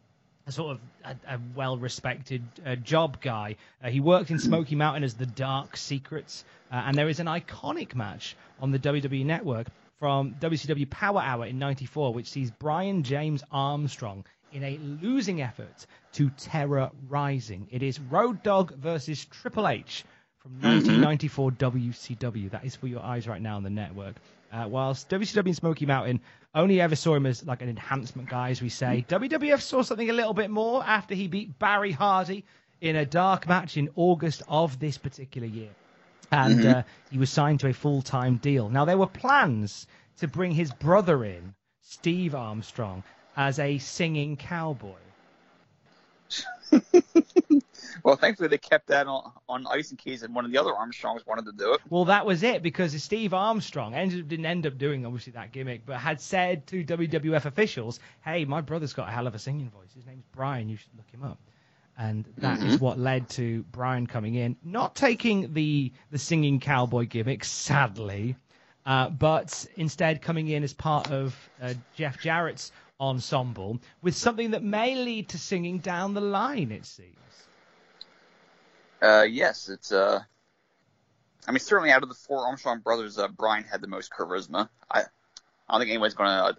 a 0.48 0.50
sort 0.50 0.72
of 0.72 0.80
a, 1.04 1.34
a 1.34 1.38
well-respected 1.54 2.42
uh, 2.66 2.74
job 2.74 3.20
guy. 3.20 3.54
Uh, 3.82 3.88
he 3.90 4.00
worked 4.00 4.32
in 4.32 4.40
Smoky 4.40 4.74
Mountain 4.74 5.04
as 5.04 5.14
the 5.14 5.26
Dark 5.26 5.76
Secrets, 5.76 6.44
uh, 6.72 6.82
and 6.86 6.96
there 6.96 7.08
is 7.08 7.20
an 7.20 7.26
iconic 7.26 7.94
match 7.94 8.36
on 8.60 8.72
the 8.72 8.78
WWE 8.80 9.24
Network 9.24 9.68
from 10.02 10.34
WCW 10.40 10.90
Power 10.90 11.20
Hour 11.20 11.46
in 11.46 11.60
'94, 11.60 12.12
which 12.12 12.26
sees 12.26 12.50
Brian 12.50 13.04
James 13.04 13.44
Armstrong 13.52 14.24
in 14.50 14.64
a 14.64 14.76
losing 15.00 15.40
effort 15.40 15.86
to 16.14 16.28
Terra 16.30 16.90
Ryzing. 17.08 17.68
It 17.70 17.84
is 17.84 18.00
Road 18.00 18.42
Dogg 18.42 18.72
versus 18.72 19.24
Triple 19.26 19.68
H 19.68 20.04
from 20.38 20.54
1994 20.54 21.52
WCW. 21.52 22.50
That 22.50 22.64
is 22.64 22.74
for 22.74 22.88
your 22.88 23.00
eyes 23.00 23.28
right 23.28 23.40
now 23.40 23.54
on 23.54 23.62
the 23.62 23.70
network. 23.70 24.16
Uh, 24.52 24.66
whilst 24.68 25.08
WCW 25.08 25.46
and 25.46 25.56
Smoky 25.56 25.86
Mountain 25.86 26.20
only 26.52 26.80
ever 26.80 26.96
saw 26.96 27.14
him 27.14 27.24
as 27.24 27.46
like 27.46 27.62
an 27.62 27.68
enhancement 27.68 28.28
guy, 28.28 28.50
as 28.50 28.60
we 28.60 28.70
say, 28.70 29.04
WWF 29.08 29.60
saw 29.60 29.82
something 29.82 30.10
a 30.10 30.12
little 30.12 30.34
bit 30.34 30.50
more 30.50 30.82
after 30.82 31.14
he 31.14 31.28
beat 31.28 31.60
Barry 31.60 31.92
Hardy 31.92 32.44
in 32.80 32.96
a 32.96 33.06
dark 33.06 33.46
match 33.46 33.76
in 33.76 33.88
August 33.94 34.42
of 34.48 34.80
this 34.80 34.98
particular 34.98 35.46
year. 35.46 35.70
And 36.32 36.66
uh, 36.66 36.82
he 37.10 37.18
was 37.18 37.30
signed 37.30 37.60
to 37.60 37.68
a 37.68 37.72
full 37.72 38.02
time 38.02 38.38
deal. 38.38 38.68
Now, 38.68 38.84
there 38.84 38.98
were 38.98 39.06
plans 39.06 39.86
to 40.18 40.26
bring 40.26 40.52
his 40.52 40.72
brother 40.72 41.24
in, 41.24 41.54
Steve 41.82 42.34
Armstrong, 42.34 43.04
as 43.36 43.58
a 43.58 43.78
singing 43.78 44.36
cowboy. 44.36 44.98
Well, 48.02 48.16
thankfully 48.16 48.48
they 48.48 48.58
kept 48.58 48.88
that 48.88 49.06
on, 49.06 49.32
on 49.48 49.66
ice 49.68 49.90
in 49.90 49.96
case 49.96 50.26
one 50.26 50.44
of 50.44 50.50
the 50.50 50.58
other 50.58 50.74
Armstrongs 50.74 51.24
wanted 51.26 51.44
to 51.46 51.52
do 51.52 51.74
it. 51.74 51.80
Well, 51.88 52.06
that 52.06 52.26
was 52.26 52.42
it 52.42 52.62
because 52.62 53.00
Steve 53.00 53.32
Armstrong 53.32 53.94
ended, 53.94 54.28
didn't 54.28 54.46
end 54.46 54.66
up 54.66 54.76
doing 54.76 55.06
obviously 55.06 55.34
that 55.34 55.52
gimmick, 55.52 55.86
but 55.86 55.98
had 55.98 56.20
said 56.20 56.66
to 56.68 56.84
WWF 56.84 57.44
officials, 57.44 58.00
"Hey, 58.24 58.44
my 58.44 58.60
brother's 58.60 58.92
got 58.92 59.08
a 59.08 59.12
hell 59.12 59.26
of 59.26 59.34
a 59.34 59.38
singing 59.38 59.70
voice. 59.70 59.92
His 59.94 60.06
name's 60.06 60.24
Brian. 60.34 60.68
You 60.68 60.76
should 60.76 60.96
look 60.96 61.08
him 61.10 61.22
up." 61.22 61.38
And 61.98 62.24
that 62.38 62.62
is 62.62 62.80
what 62.80 62.98
led 62.98 63.28
to 63.30 63.64
Brian 63.70 64.06
coming 64.06 64.34
in, 64.34 64.56
not 64.64 64.96
taking 64.96 65.52
the 65.52 65.92
the 66.10 66.18
singing 66.18 66.58
cowboy 66.58 67.06
gimmick, 67.06 67.44
sadly, 67.44 68.34
uh, 68.86 69.10
but 69.10 69.66
instead 69.76 70.22
coming 70.22 70.48
in 70.48 70.64
as 70.64 70.72
part 70.72 71.10
of 71.10 71.36
uh, 71.60 71.74
Jeff 71.94 72.18
Jarrett's 72.20 72.72
ensemble 72.98 73.80
with 74.00 74.16
something 74.16 74.52
that 74.52 74.62
may 74.62 74.96
lead 74.96 75.28
to 75.28 75.38
singing 75.38 75.78
down 75.78 76.14
the 76.14 76.20
line. 76.20 76.72
It 76.72 76.86
seems. 76.86 77.16
Uh, 79.02 79.26
yes, 79.28 79.68
it's 79.68 79.92
uh, 79.92 80.20
I 81.46 81.50
mean, 81.50 81.58
certainly 81.58 81.90
out 81.90 82.02
of 82.02 82.08
the 82.08 82.14
four 82.14 82.46
Armstrong 82.46 82.80
brothers, 82.80 83.18
uh, 83.18 83.28
Brian 83.28 83.64
had 83.64 83.80
the 83.80 83.88
most 83.88 84.12
charisma. 84.12 84.68
I, 84.90 85.00
I 85.00 85.04
don't 85.70 85.80
think 85.80 85.90
anyone's 85.90 86.14
going 86.14 86.28
to, 86.28 86.56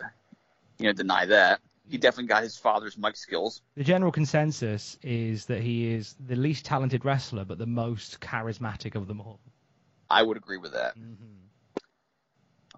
you 0.78 0.88
know, 0.88 0.94
deny 0.94 1.26
that. 1.26 1.62
He 1.90 1.98
definitely 1.98 2.28
got 2.28 2.44
his 2.44 2.58
father's 2.58 2.98
mic 2.98 3.16
skills. 3.18 3.62
The 3.76 3.84
general 3.84 4.12
consensus 4.12 4.98
is 5.02 5.46
that 5.48 5.62
he 5.62 5.94
is 5.94 6.16
the 6.28 6.36
least 6.36 6.66
talented 6.66 7.04
wrestler, 7.04 7.44
but 7.44 7.58
the 7.58 7.66
most 7.66 8.20
charismatic 8.22 8.96
of 8.96 9.08
them 9.08 9.20
all. 9.20 9.40
I 10.10 10.24
would 10.24 10.38
agree 10.38 10.58
with 10.58 10.74
that. 10.74 10.96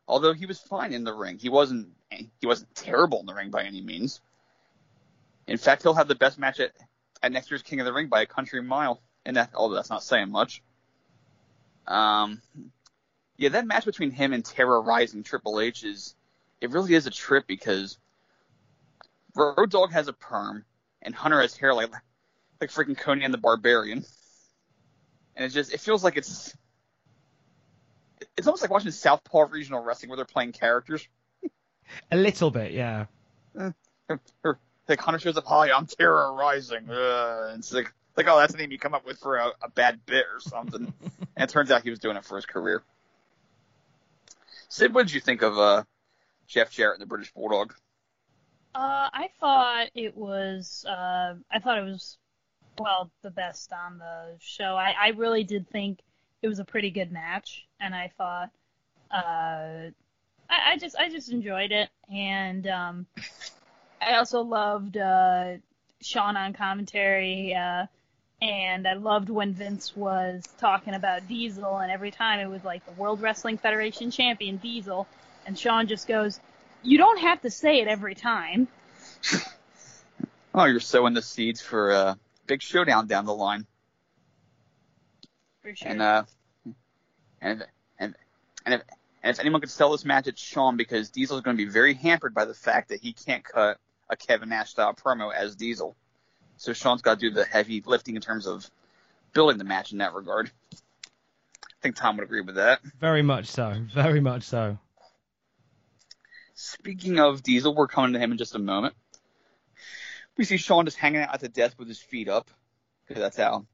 Although 0.07 0.33
he 0.33 0.45
was 0.45 0.59
fine 0.59 0.93
in 0.93 1.03
the 1.03 1.13
ring, 1.13 1.37
he 1.37 1.49
wasn't 1.49 1.89
he 2.09 2.47
wasn't 2.47 2.73
terrible 2.75 3.19
in 3.19 3.25
the 3.25 3.33
ring 3.33 3.51
by 3.51 3.63
any 3.63 3.81
means. 3.81 4.21
In 5.47 5.57
fact, 5.57 5.83
he'll 5.83 5.93
have 5.93 6.07
the 6.07 6.15
best 6.15 6.39
match 6.39 6.59
at, 6.59 6.71
at 7.21 7.31
next 7.31 7.51
year's 7.51 7.61
King 7.61 7.79
of 7.79 7.85
the 7.85 7.93
Ring 7.93 8.07
by 8.07 8.21
a 8.21 8.25
country 8.25 8.61
mile, 8.61 9.01
and 9.25 9.35
that 9.35 9.51
although 9.53 9.75
that's 9.75 9.89
not 9.89 10.03
saying 10.03 10.31
much. 10.31 10.63
Um, 11.87 12.41
yeah, 13.37 13.49
that 13.49 13.67
match 13.67 13.85
between 13.85 14.11
him 14.11 14.33
and 14.33 14.43
Terra 14.43 14.81
Ryzing 14.81 15.23
Triple 15.23 15.59
H 15.59 15.83
is 15.83 16.15
it 16.61 16.71
really 16.71 16.93
is 16.95 17.05
a 17.05 17.11
trip 17.11 17.45
because 17.45 17.97
Road 19.35 19.69
Dogg 19.69 19.91
has 19.91 20.07
a 20.07 20.13
perm 20.13 20.65
and 21.01 21.13
Hunter 21.13 21.41
has 21.41 21.55
hair 21.55 21.73
like 21.73 21.91
like 22.61 22.69
freaking 22.71 22.97
Conan 22.97 23.31
the 23.31 23.37
Barbarian, 23.37 24.03
and 25.35 25.45
it 25.45 25.49
just 25.49 25.73
it 25.73 25.79
feels 25.79 26.03
like 26.03 26.17
it's 26.17 26.55
it's 28.37 28.47
almost 28.47 28.61
like 28.61 28.71
watching 28.71 28.91
Southpaw 28.91 29.47
regional 29.49 29.83
wrestling 29.83 30.09
where 30.09 30.17
they're 30.17 30.25
playing 30.25 30.51
characters. 30.51 31.07
A 32.11 32.17
little 32.17 32.51
bit, 32.51 32.71
yeah. 32.71 33.05
Like 34.87 34.99
Hunter 34.99 35.17
shows 35.17 35.35
up, 35.35 35.45
hi, 35.45 35.71
I'm 35.71 35.87
Terra 35.87 36.27
Ryzing. 36.27 36.89
Uh, 36.89 37.49
and 37.49 37.59
it's 37.59 37.73
like, 37.73 37.91
like, 38.15 38.27
oh, 38.29 38.37
that's 38.37 38.53
a 38.53 38.57
name 38.57 38.71
you 38.71 38.77
come 38.77 38.93
up 38.93 39.03
with 39.03 39.17
for 39.17 39.37
a, 39.37 39.47
a 39.63 39.69
bad 39.69 40.05
bit 40.05 40.25
or 40.31 40.39
something. 40.39 40.93
and 41.35 41.49
it 41.49 41.49
turns 41.49 41.71
out 41.71 41.81
he 41.81 41.89
was 41.89 41.97
doing 41.97 42.15
it 42.15 42.23
for 42.23 42.35
his 42.35 42.45
career. 42.45 42.83
Sid, 44.69 44.93
what 44.93 45.07
did 45.07 45.15
you 45.15 45.21
think 45.21 45.41
of 45.41 45.57
uh, 45.57 45.83
Jeff 46.45 46.69
Jarrett 46.69 46.99
and 46.99 47.01
the 47.01 47.07
British 47.07 47.33
Bulldog? 47.33 47.73
Uh, 48.75 49.09
I 49.13 49.29
thought 49.39 49.87
it 49.95 50.17
was. 50.17 50.85
Uh, 50.85 51.35
I 51.49 51.59
thought 51.59 51.77
it 51.77 51.83
was, 51.85 52.17
well, 52.77 53.09
the 53.21 53.31
best 53.31 53.71
on 53.71 53.97
the 53.99 54.35
show. 54.41 54.75
I, 54.75 54.93
I 55.01 55.07
really 55.09 55.45
did 55.45 55.69
think 55.69 55.99
it 56.41 56.49
was 56.49 56.59
a 56.59 56.65
pretty 56.65 56.91
good 56.91 57.09
match, 57.09 57.65
and 57.79 57.95
I 57.95 58.11
thought, 58.17 58.49
uh, 59.11 59.91
I, 60.49 60.73
I 60.73 60.77
just 60.77 60.97
I 60.97 61.09
just 61.09 61.31
enjoyed 61.31 61.71
it, 61.71 61.89
and 62.13 62.67
um, 62.67 63.05
I 64.01 64.15
also 64.17 64.41
loved 64.41 64.97
uh, 64.97 65.53
Shawn 66.01 66.35
on 66.35 66.51
commentary, 66.51 67.55
uh, 67.55 67.85
and 68.41 68.85
I 68.85 68.95
loved 68.95 69.29
when 69.29 69.53
Vince 69.53 69.95
was 69.95 70.43
talking 70.59 70.95
about 70.95 71.29
Diesel, 71.29 71.77
and 71.77 71.89
every 71.89 72.11
time 72.11 72.41
it 72.41 72.49
was 72.49 72.65
like 72.65 72.85
the 72.85 72.91
World 72.91 73.21
Wrestling 73.21 73.57
Federation 73.57 74.11
champion 74.11 74.57
Diesel, 74.57 75.07
and 75.45 75.57
Shawn 75.57 75.87
just 75.87 76.09
goes, 76.09 76.41
"You 76.85 76.97
don't 76.97 77.19
have 77.19 77.41
to 77.41 77.49
say 77.49 77.81
it 77.81 77.87
every 77.87 78.15
time." 78.15 78.67
Oh, 80.57 80.63
you're 80.63 80.79
sowing 80.79 81.13
the 81.13 81.21
seeds 81.21 81.61
for 81.61 81.91
a 81.91 82.17
big 82.47 82.61
showdown 82.61 83.07
down 83.07 83.25
the 83.25 83.35
line. 83.35 83.67
For 85.61 85.75
sure. 85.75 85.91
And 85.91 86.01
uh, 86.01 86.23
and 87.41 87.65
and 87.99 88.15
and 88.65 88.75
if, 88.75 88.81
and 89.21 89.33
if 89.33 89.39
anyone 89.41 89.59
could 89.59 89.69
sell 89.69 89.91
this 89.91 90.05
match, 90.05 90.27
it's 90.27 90.41
Shawn 90.41 90.77
because 90.77 91.09
Diesel 91.09 91.35
is 91.35 91.43
going 91.43 91.57
to 91.57 91.65
be 91.65 91.69
very 91.69 91.93
hampered 91.93 92.33
by 92.33 92.45
the 92.45 92.53
fact 92.53 92.87
that 92.89 93.01
he 93.01 93.11
can't 93.11 93.43
cut 93.43 93.79
a 94.09 94.15
Kevin 94.15 94.47
Nash 94.47 94.69
style 94.69 94.93
promo 94.93 95.33
as 95.33 95.57
Diesel. 95.57 95.93
So 96.55 96.71
Shawn's 96.71 97.01
got 97.01 97.19
to 97.19 97.29
do 97.29 97.35
the 97.35 97.43
heavy 97.43 97.83
lifting 97.85 98.15
in 98.15 98.21
terms 98.21 98.47
of 98.47 98.69
building 99.33 99.57
the 99.57 99.65
match 99.65 99.91
in 99.91 99.97
that 99.97 100.13
regard. 100.13 100.49
I 100.73 101.81
think 101.81 101.97
Tom 101.97 102.15
would 102.15 102.23
agree 102.23 102.41
with 102.41 102.55
that. 102.55 102.79
Very 103.01 103.23
much 103.23 103.47
so. 103.47 103.75
Very 103.93 104.21
much 104.21 104.43
so. 104.43 104.79
Speaking 106.55 107.19
of 107.19 107.43
Diesel, 107.43 107.75
we're 107.75 107.87
coming 107.87 108.13
to 108.13 108.19
him 108.19 108.31
in 108.31 108.37
just 108.37 108.55
a 108.55 108.59
moment. 108.59 108.95
We 110.37 110.45
see 110.45 110.55
Shawn 110.55 110.85
just 110.85 110.97
hanging 110.97 111.21
out 111.21 111.33
at 111.33 111.41
the 111.41 111.49
desk 111.49 111.77
with 111.77 111.89
his 111.89 111.99
feet 111.99 112.29
up 112.29 112.49
because 113.05 113.21
that's 113.21 113.35
how 113.35 113.65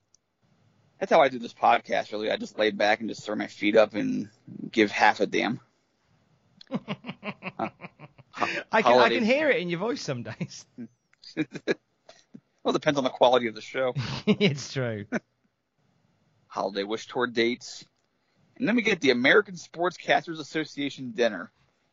that's 0.99 1.11
how 1.11 1.21
I 1.21 1.29
do 1.29 1.37
this 1.37 1.53
podcast. 1.53 2.11
Really, 2.11 2.31
I 2.31 2.37
just 2.37 2.57
lay 2.57 2.71
back 2.71 2.99
and 2.99 3.07
just 3.07 3.23
throw 3.23 3.35
my 3.35 3.45
feet 3.45 3.77
up 3.77 3.93
and 3.93 4.29
give 4.71 4.89
half 4.89 5.19
a 5.19 5.27
damn. 5.27 5.59
I 8.71 8.81
can 8.81 8.99
I 8.99 9.09
can 9.09 9.23
hear 9.23 9.49
it 9.49 9.61
in 9.61 9.69
your 9.69 9.79
voice 9.79 10.01
some 10.01 10.23
days. 10.23 10.65
well, 11.35 11.37
it 11.37 12.73
depends 12.73 12.97
on 12.97 13.03
the 13.03 13.11
quality 13.11 13.45
of 13.45 13.53
the 13.53 13.61
show. 13.61 13.93
it's 14.25 14.73
true. 14.73 15.05
Holiday 16.47 16.83
wish 16.83 17.05
tour 17.05 17.27
dates, 17.27 17.85
and 18.57 18.67
then 18.67 18.75
we 18.75 18.81
get 18.81 19.01
the 19.01 19.11
American 19.11 19.53
Sportscasters 19.53 20.39
Association 20.39 21.11
dinner 21.11 21.51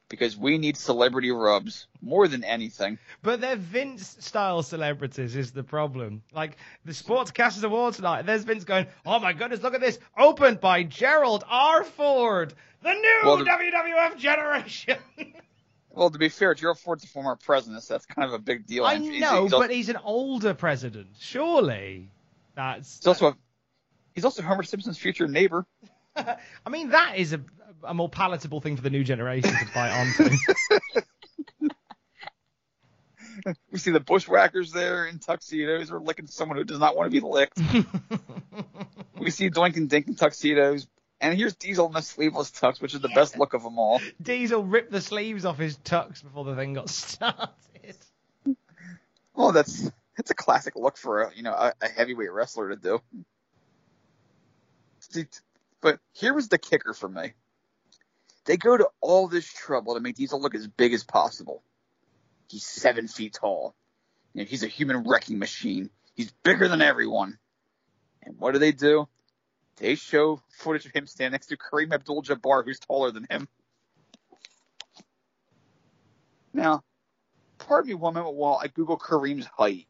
because 0.08 0.36
we 0.36 0.58
need 0.58 0.76
celebrity 0.76 1.30
rubs 1.30 1.86
more 2.00 2.28
than 2.28 2.44
anything. 2.44 2.98
But 3.22 3.40
they're 3.40 3.56
Vince 3.56 4.16
style 4.20 4.62
celebrities 4.62 5.36
is 5.36 5.52
the 5.52 5.62
problem. 5.62 6.22
Like 6.32 6.56
the 6.84 6.92
Sportscasters 6.92 7.64
Awards 7.64 8.00
night, 8.00 8.26
there's 8.26 8.44
Vince 8.44 8.64
going, 8.64 8.86
"Oh 9.04 9.18
my 9.20 9.32
goodness, 9.32 9.62
look 9.62 9.74
at 9.74 9.80
this! 9.80 9.98
Opened 10.16 10.60
by 10.60 10.82
Gerald 10.82 11.44
R. 11.48 11.84
Ford, 11.84 12.54
the 12.82 12.92
new 12.92 13.20
Well, 13.24 13.38
WWF 13.38 14.16
generation." 14.18 14.98
Well, 15.90 16.10
to 16.10 16.18
be 16.18 16.28
fair, 16.28 16.54
Gerald 16.54 16.78
Ford's 16.78 17.02
a 17.02 17.08
former 17.08 17.34
president, 17.34 17.82
so 17.82 17.94
that's 17.94 18.06
kind 18.06 18.28
of 18.28 18.32
a 18.32 18.38
big 18.38 18.66
deal. 18.66 18.84
I 18.84 18.98
he's- 18.98 19.20
know, 19.20 19.42
he's 19.42 19.52
al- 19.52 19.58
but 19.58 19.70
he's 19.70 19.88
an 19.88 19.96
older 19.96 20.54
president. 20.54 21.08
Surely, 21.18 22.12
that's. 22.54 22.98
he's 22.98 23.06
also 23.08 23.28
a, 23.28 23.36
he's 24.14 24.24
also 24.24 24.42
Homer 24.42 24.62
Simpson's 24.62 24.96
future 24.98 25.26
neighbor. 25.26 25.66
I 26.16 26.36
mean, 26.70 26.90
that 26.90 27.14
is 27.16 27.32
a, 27.32 27.40
a 27.84 27.94
more 27.94 28.08
palatable 28.08 28.60
thing 28.60 28.76
for 28.76 28.82
the 28.82 28.90
new 28.90 29.04
generation 29.04 29.50
to 29.50 29.66
bite 29.74 29.90
onto. 29.90 30.36
We 33.70 33.78
see 33.78 33.90
the 33.92 34.00
bushwhackers 34.00 34.72
there 34.72 35.06
in 35.06 35.18
tuxedos 35.18 35.90
are 35.90 36.00
licking 36.00 36.26
someone 36.26 36.58
who 36.58 36.64
does 36.64 36.78
not 36.78 36.96
want 36.96 37.12
to 37.12 37.20
be 37.20 37.26
licked. 37.26 37.58
we 39.18 39.30
see 39.30 39.50
Doink 39.50 39.76
and 39.76 39.88
Dink 39.88 40.08
in 40.08 40.14
tuxedos. 40.14 40.86
And 41.20 41.36
here's 41.36 41.56
Diesel 41.56 41.86
in 41.86 41.92
the 41.92 42.00
sleeveless 42.00 42.50
tux, 42.50 42.80
which 42.80 42.94
is 42.94 43.00
the 43.00 43.08
best 43.08 43.38
look 43.38 43.54
of 43.54 43.62
them 43.62 43.78
all. 43.78 44.00
Diesel 44.22 44.64
ripped 44.64 44.92
the 44.92 45.00
sleeves 45.00 45.44
off 45.44 45.58
his 45.58 45.76
tux 45.78 46.22
before 46.22 46.44
the 46.44 46.54
thing 46.54 46.74
got 46.74 46.88
started. 46.90 47.96
Oh, 49.34 49.52
that's 49.52 49.90
that's 50.16 50.30
a 50.30 50.34
classic 50.34 50.74
look 50.76 50.96
for 50.96 51.22
a 51.22 51.34
you 51.34 51.42
know 51.42 51.52
a, 51.52 51.72
a 51.80 51.88
heavyweight 51.88 52.32
wrestler 52.32 52.70
to 52.70 52.76
do. 52.76 53.00
See, 55.00 55.26
But 55.80 56.00
here 56.12 56.34
was 56.34 56.48
the 56.48 56.58
kicker 56.58 56.92
for 56.92 57.08
me. 57.08 57.32
They 58.48 58.56
go 58.56 58.74
to 58.74 58.88
all 59.02 59.28
this 59.28 59.46
trouble 59.46 59.92
to 59.92 60.00
make 60.00 60.16
Diesel 60.16 60.40
look 60.40 60.54
as 60.54 60.66
big 60.66 60.94
as 60.94 61.04
possible. 61.04 61.62
He's 62.48 62.64
seven 62.64 63.06
feet 63.06 63.34
tall. 63.34 63.74
You 64.32 64.40
know, 64.42 64.48
he's 64.48 64.62
a 64.62 64.68
human 64.68 65.02
wrecking 65.02 65.38
machine. 65.38 65.90
He's 66.16 66.32
bigger 66.42 66.66
than 66.66 66.80
everyone. 66.80 67.36
And 68.22 68.38
what 68.38 68.54
do 68.54 68.58
they 68.58 68.72
do? 68.72 69.06
They 69.76 69.96
show 69.96 70.40
footage 70.48 70.86
of 70.86 70.92
him 70.92 71.06
standing 71.06 71.32
next 71.32 71.48
to 71.48 71.58
Kareem 71.58 71.92
Abdul-Jabbar, 71.92 72.64
who's 72.64 72.78
taller 72.78 73.10
than 73.10 73.26
him. 73.28 73.48
Now, 76.54 76.82
pardon 77.58 77.90
me 77.90 77.94
one 77.96 78.14
moment 78.14 78.34
while 78.34 78.58
I 78.62 78.68
Google 78.68 78.96
Kareem's 78.96 79.46
height, 79.58 79.88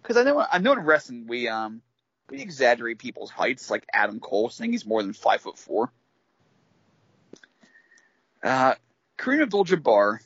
because 0.00 0.16
I 0.16 0.22
know 0.22 0.42
I 0.50 0.56
know 0.60 0.72
in 0.72 0.80
wrestling 0.80 1.26
we 1.26 1.48
um 1.48 1.82
we 2.30 2.40
exaggerate 2.40 2.98
people's 2.98 3.30
heights, 3.30 3.70
like 3.70 3.84
Adam 3.92 4.18
Cole 4.18 4.48
saying 4.48 4.72
he's 4.72 4.86
more 4.86 5.02
than 5.02 5.12
five 5.12 5.42
foot 5.42 5.58
four. 5.58 5.92
Uh, 8.42 8.74
Kareem 9.18 9.42
Abdul-Jabbar 9.42 10.18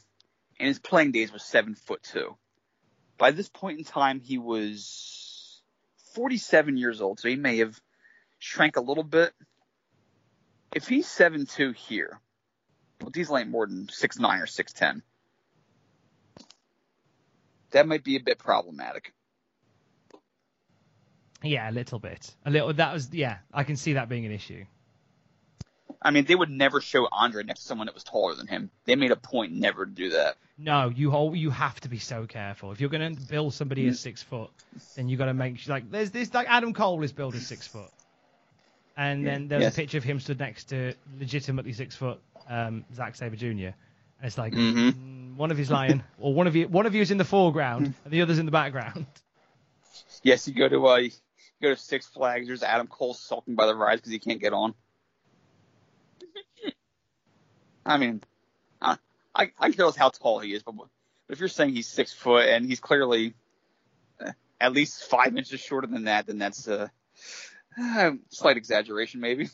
in 0.58 0.66
his 0.66 0.78
playing 0.78 1.12
days 1.12 1.32
was 1.32 1.42
seven 1.42 1.74
foot 1.74 2.02
two. 2.02 2.36
By 3.18 3.30
this 3.30 3.48
point 3.48 3.78
in 3.78 3.84
time, 3.84 4.20
he 4.20 4.38
was 4.38 5.62
47 6.14 6.76
years 6.76 7.00
old, 7.00 7.20
so 7.20 7.28
he 7.28 7.36
may 7.36 7.58
have 7.58 7.80
shrank 8.38 8.76
a 8.76 8.80
little 8.80 9.04
bit. 9.04 9.32
If 10.74 10.88
he's 10.88 11.06
seven 11.06 11.46
two 11.46 11.72
here, 11.72 12.20
well, 13.00 13.10
Diesel 13.10 13.38
ain't 13.38 13.50
more 13.50 13.66
than 13.66 13.88
six 13.88 14.18
nine 14.18 14.40
or 14.40 14.46
six 14.46 14.72
ten. 14.72 15.02
That 17.72 17.86
might 17.86 18.04
be 18.04 18.16
a 18.16 18.20
bit 18.20 18.38
problematic. 18.38 19.12
Yeah, 21.42 21.68
a 21.68 21.72
little 21.72 21.98
bit. 21.98 22.34
A 22.46 22.50
little. 22.50 22.72
That 22.72 22.92
was. 22.92 23.12
Yeah, 23.12 23.38
I 23.52 23.64
can 23.64 23.76
see 23.76 23.94
that 23.94 24.08
being 24.08 24.24
an 24.24 24.32
issue. 24.32 24.64
I 26.04 26.10
mean, 26.10 26.24
they 26.24 26.34
would 26.34 26.50
never 26.50 26.80
show 26.80 27.06
Andre 27.10 27.42
next 27.44 27.60
to 27.60 27.66
someone 27.66 27.86
that 27.86 27.94
was 27.94 28.04
taller 28.04 28.34
than 28.34 28.46
him. 28.46 28.70
They 28.84 28.96
made 28.96 29.10
a 29.10 29.16
point 29.16 29.52
never 29.52 29.86
to 29.86 29.90
do 29.90 30.10
that. 30.10 30.36
No, 30.58 30.88
you 30.94 31.34
you 31.34 31.50
have 31.50 31.80
to 31.80 31.88
be 31.88 31.98
so 31.98 32.26
careful. 32.26 32.72
If 32.72 32.80
you're 32.80 32.90
going 32.90 33.16
to 33.16 33.20
build 33.22 33.54
somebody 33.54 33.86
as 33.88 33.98
six 33.98 34.22
foot, 34.22 34.50
then 34.96 35.08
you 35.08 35.16
got 35.16 35.26
to 35.26 35.34
make 35.34 35.58
sure. 35.58 35.74
Like 35.74 35.90
there's 35.90 36.10
this 36.10 36.32
like 36.34 36.46
Adam 36.48 36.74
Cole 36.74 37.02
is 37.02 37.12
built 37.12 37.34
as 37.34 37.46
six 37.46 37.66
foot, 37.66 37.90
and 38.96 39.26
then 39.26 39.48
there's 39.48 39.62
Yes. 39.62 39.74
a 39.74 39.76
picture 39.76 39.98
of 39.98 40.04
him 40.04 40.20
stood 40.20 40.38
next 40.38 40.64
to 40.70 40.94
legitimately 41.18 41.72
six 41.72 41.96
foot 41.96 42.20
um, 42.48 42.84
Zack 42.94 43.16
Sabre 43.16 43.36
Jr. 43.36 43.46
And 43.48 43.74
it's 44.22 44.38
like 44.38 44.52
Mhm. 44.52 44.92
mm, 44.92 45.36
one 45.36 45.50
of 45.50 45.58
you's 45.58 45.70
lying, 45.70 46.02
or 46.18 46.34
one 46.34 46.46
of 46.46 46.54
you 46.54 46.68
one 46.68 46.86
of 46.86 46.94
you 46.94 47.02
is 47.02 47.10
in 47.10 47.18
the 47.18 47.24
foreground 47.24 47.94
and 48.04 48.12
the 48.12 48.22
other's 48.22 48.38
in 48.38 48.46
the 48.46 48.52
background. 48.52 49.06
Yes, 50.22 50.46
you 50.46 50.54
go 50.54 50.68
to 50.68 50.86
uh, 50.88 50.96
you 50.96 51.10
go 51.60 51.70
to 51.74 51.76
Six 51.80 52.06
Flags. 52.06 52.46
There's 52.46 52.62
Adam 52.62 52.86
Cole 52.86 53.14
sulking 53.14 53.54
by 53.54 53.66
the 53.66 53.74
rides 53.74 54.00
because 54.00 54.12
he 54.12 54.18
can't 54.18 54.40
get 54.40 54.52
on. 54.52 54.74
I 57.84 57.98
mean, 57.98 58.22
I 58.80 58.96
I, 59.34 59.50
I 59.58 59.68
can 59.68 59.72
tell 59.72 59.88
us 59.88 59.96
how 59.96 60.10
tall 60.10 60.40
he 60.40 60.54
is, 60.54 60.62
but, 60.62 60.76
but 60.76 60.88
if 61.28 61.40
you're 61.40 61.48
saying 61.48 61.74
he's 61.74 61.88
six 61.88 62.12
foot 62.12 62.48
and 62.48 62.66
he's 62.66 62.80
clearly 62.80 63.34
uh, 64.20 64.32
at 64.60 64.72
least 64.72 65.04
five 65.04 65.36
inches 65.36 65.60
shorter 65.60 65.86
than 65.86 66.04
that, 66.04 66.26
then 66.26 66.38
that's 66.38 66.68
a 66.68 66.90
uh, 67.80 68.10
slight 68.28 68.56
exaggeration, 68.56 69.20
maybe. 69.20 69.48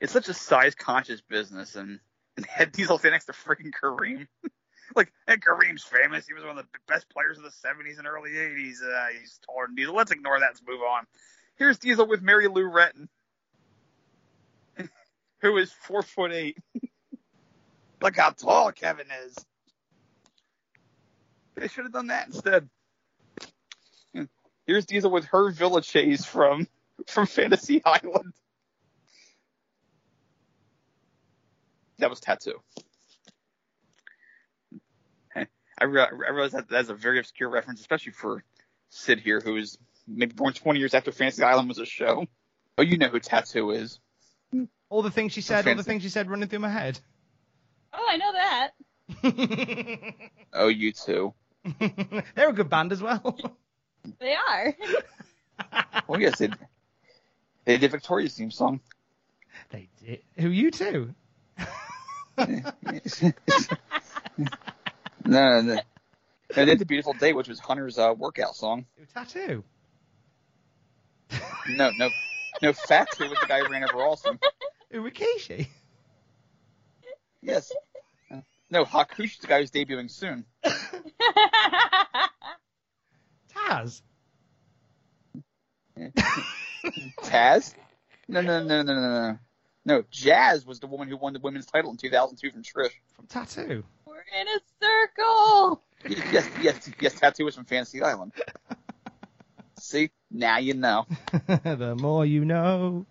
It's 0.00 0.12
such 0.12 0.28
a 0.28 0.34
size 0.34 0.74
conscious 0.74 1.20
business, 1.20 1.76
and 1.76 2.00
and 2.36 2.46
Head 2.46 2.72
Diesel 2.72 2.98
standing 2.98 3.14
next 3.14 3.26
to 3.26 3.32
freaking 3.32 3.70
Kareem. 3.70 4.26
like, 4.96 5.12
and 5.26 5.42
Kareem's 5.44 5.84
famous. 5.84 6.26
He 6.26 6.34
was 6.34 6.44
one 6.44 6.58
of 6.58 6.64
the 6.64 6.78
best 6.88 7.08
players 7.10 7.38
of 7.38 7.44
the 7.44 7.50
70s 7.50 7.98
and 7.98 8.06
early 8.06 8.30
80s. 8.30 8.76
Uh, 8.82 9.06
he's 9.18 9.38
taller 9.44 9.66
than 9.66 9.76
Diesel. 9.76 9.94
Let's 9.94 10.10
ignore 10.10 10.38
that. 10.40 10.46
Let's 10.46 10.62
move 10.66 10.80
on. 10.80 11.04
Here's 11.56 11.78
Diesel 11.78 12.06
with 12.06 12.22
Mary 12.22 12.48
Lou 12.48 12.70
Retton, 12.70 13.08
who 15.42 15.56
is 15.56 15.72
four 15.72 16.02
foot 16.02 16.32
eight. 16.32 16.58
Look 18.02 18.16
how 18.16 18.30
tall 18.30 18.72
Kevin 18.72 19.06
is. 19.26 19.36
They 21.56 21.68
should 21.68 21.84
have 21.84 21.92
done 21.92 22.06
that 22.06 22.28
instead. 22.28 22.68
Here's 24.66 24.86
Diesel 24.86 25.10
with 25.10 25.26
Hervé 25.26 25.54
Villechaize 25.54 26.24
from 26.24 26.66
from 27.06 27.26
Fantasy 27.26 27.82
Island. 27.84 28.32
That 31.98 32.08
was 32.08 32.20
Tattoo. 32.20 32.60
I, 35.34 35.84
re- 35.84 36.02
I 36.02 36.30
realize 36.30 36.52
that 36.52 36.68
that's 36.68 36.90
a 36.90 36.94
very 36.94 37.18
obscure 37.18 37.48
reference, 37.48 37.80
especially 37.80 38.12
for 38.12 38.44
Sid 38.90 39.18
here, 39.20 39.40
who 39.40 39.56
is 39.56 39.78
maybe 40.06 40.34
born 40.34 40.52
20 40.52 40.78
years 40.78 40.94
after 40.94 41.10
Fantasy 41.10 41.42
Island 41.42 41.68
was 41.68 41.78
a 41.78 41.86
show. 41.86 42.26
Oh, 42.76 42.82
you 42.82 42.98
know 42.98 43.08
who 43.08 43.18
Tattoo 43.18 43.70
is. 43.70 43.98
All 44.90 45.02
the 45.02 45.10
things 45.10 45.32
she 45.32 45.40
said, 45.40 45.66
all 45.66 45.76
the 45.76 45.84
things 45.84 46.02
she 46.02 46.08
said 46.08 46.28
running 46.28 46.48
through 46.48 46.58
my 46.58 46.68
head. 46.68 46.98
Oh, 47.92 48.04
I 48.08 48.16
know 48.16 48.32
that. 48.32 48.70
Oh, 50.52 50.66
you 50.66 50.92
too. 50.92 51.32
They're 52.34 52.48
a 52.48 52.52
good 52.52 52.68
band 52.68 52.92
as 52.92 53.00
well. 53.02 53.38
They 54.18 54.34
are. 54.34 54.74
Well, 56.08 56.20
yes, 56.20 56.38
they, 56.38 56.48
they 57.66 57.76
did 57.76 57.90
Victoria's 57.90 58.34
theme 58.34 58.50
song. 58.50 58.80
they 59.68 59.88
did. 60.02 60.20
Who 60.38 60.48
U2? 60.48 61.14
no, 62.38 62.72
no, 65.26 65.60
no. 65.60 65.78
they 66.54 66.64
did 66.64 66.78
the 66.78 66.86
Beautiful 66.86 67.12
Day, 67.12 67.34
which 67.34 67.48
was 67.48 67.60
Hunter's 67.60 67.98
uh, 67.98 68.14
workout 68.16 68.56
song. 68.56 68.86
Tattoo. 69.12 69.62
No, 71.68 71.90
no, 71.98 72.08
no. 72.62 72.72
Fatu 72.72 73.28
was 73.28 73.38
the 73.38 73.46
guy 73.46 73.60
who 73.60 73.70
ran 73.70 73.84
over 73.84 74.02
Austin. 74.02 74.38
Urikishi. 74.92 75.66
Yes. 77.42 77.72
No, 78.70 78.84
Hakushi's 78.84 79.38
the 79.38 79.46
guy 79.46 79.60
who's 79.60 79.70
debuting 79.70 80.10
soon. 80.10 80.44
Taz. 83.50 84.02
Taz? 87.22 87.74
No, 88.28 88.42
no, 88.42 88.62
no, 88.62 88.82
no, 88.82 88.94
no, 88.94 89.00
no. 89.00 89.38
No, 89.86 90.04
Jazz 90.10 90.66
was 90.66 90.80
the 90.80 90.86
woman 90.86 91.08
who 91.08 91.16
won 91.16 91.32
the 91.32 91.40
women's 91.40 91.64
title 91.64 91.90
in 91.90 91.96
2002 91.96 92.50
from 92.50 92.62
Trish. 92.62 92.92
From 93.16 93.26
Tattoo. 93.26 93.82
We're 94.04 94.22
in 94.38 94.46
a 94.48 94.60
circle. 94.80 95.82
Yes, 96.06 96.46
yes, 96.60 96.90
yes. 97.00 97.14
Tattoo 97.14 97.46
was 97.46 97.54
from 97.54 97.64
Fantasy 97.64 98.02
Island. 98.02 98.32
See, 99.78 100.10
now 100.30 100.58
you 100.58 100.74
know. 100.74 101.06
the 101.46 101.96
more 101.98 102.26
you 102.26 102.44
know. 102.44 103.06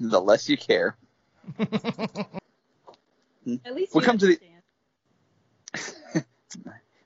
The 0.00 0.20
less 0.20 0.48
you 0.48 0.56
care. 0.56 0.96
At 3.64 3.74
least 3.74 3.94
We 3.94 4.02
come 4.02 4.18
to 4.18 4.26
the-. 4.26 4.38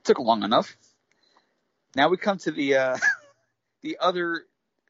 Took 0.05 0.19
long 0.19 0.43
enough. 0.43 0.77
Now 1.95 2.09
we 2.09 2.17
come 2.17 2.39
to 2.39 2.51
the 2.51 2.77
uh, 2.77 2.97
the 3.83 3.99
other 4.01 4.45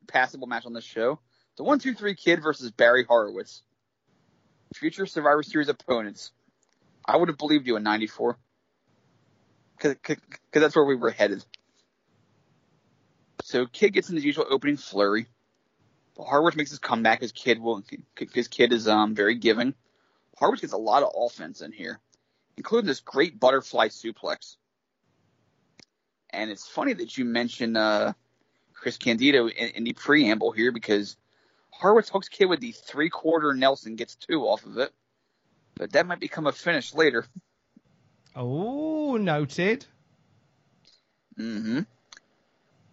passable 0.09 0.47
match 0.47 0.67
on 0.67 0.73
this 0.73 0.85
show: 0.85 1.21
the 1.57 1.65
one 1.65 1.79
two 1.79 1.95
three 1.95 2.15
kid 2.15 2.43
versus 2.43 2.71
Barry 2.71 3.05
Horowitz. 3.05 3.63
Future 4.75 5.07
Survivor 5.07 5.43
Series 5.43 5.69
opponents. 5.69 6.33
I 7.07 7.17
would 7.17 7.29
have 7.29 7.39
believed 7.39 7.67
you 7.67 7.77
in 7.77 7.85
'94, 7.85 8.37
because 9.79 10.19
that's 10.53 10.75
where 10.75 10.85
we 10.85 10.97
were 10.97 11.11
headed. 11.11 11.45
So 13.43 13.67
Kid 13.67 13.93
gets 13.93 14.09
in 14.11 14.17
his 14.17 14.25
usual 14.25 14.47
opening 14.51 14.77
flurry. 14.77 15.27
Horowitz 16.23 16.57
makes 16.57 16.71
his 16.71 16.79
comeback. 16.79 17.21
His 17.21 17.33
kid 17.33 17.61
will. 17.61 17.83
His 18.33 18.49
kid 18.49 18.73
is 18.73 18.89
um 18.89 19.15
very 19.15 19.35
giving. 19.35 19.75
Horowitz 20.37 20.61
gets 20.61 20.73
a 20.73 20.79
lot 20.79 21.03
of 21.03 21.13
offense 21.17 21.61
in 21.61 21.73
here, 21.73 21.99
including 22.57 22.87
this 22.87 23.01
great 23.01 23.41
butterfly 23.41 23.89
suplex. 23.89 24.57
And 26.31 26.51
it's 26.51 26.69
funny 26.69 26.93
that 26.93 27.17
you 27.17 27.25
mention 27.25 27.77
uh, 27.77 28.13
Chris 28.75 28.99
Candido 28.99 29.49
in, 29.49 29.69
in 29.71 29.85
the 29.85 29.95
preamble 29.95 30.53
here 30.53 30.73
because 30.73 31.17
Horowitz 31.71 32.09
hooks 32.09 32.29
Kid 32.29 32.47
with 32.47 32.61
the 32.61 32.73
three 32.73 33.09
quarter 33.09 33.55
Nelson, 33.55 33.97
gets 33.97 34.15
two 34.15 34.43
off 34.43 34.65
of 34.67 34.79
it. 34.79 34.93
But 35.75 35.93
that 35.93 36.07
might 36.07 36.21
become 36.21 36.47
a 36.47 36.53
finish 36.53 36.95
later. 36.95 37.27
Oh, 38.35 39.17
noted. 39.17 39.87
Mm-hmm. 41.39 41.81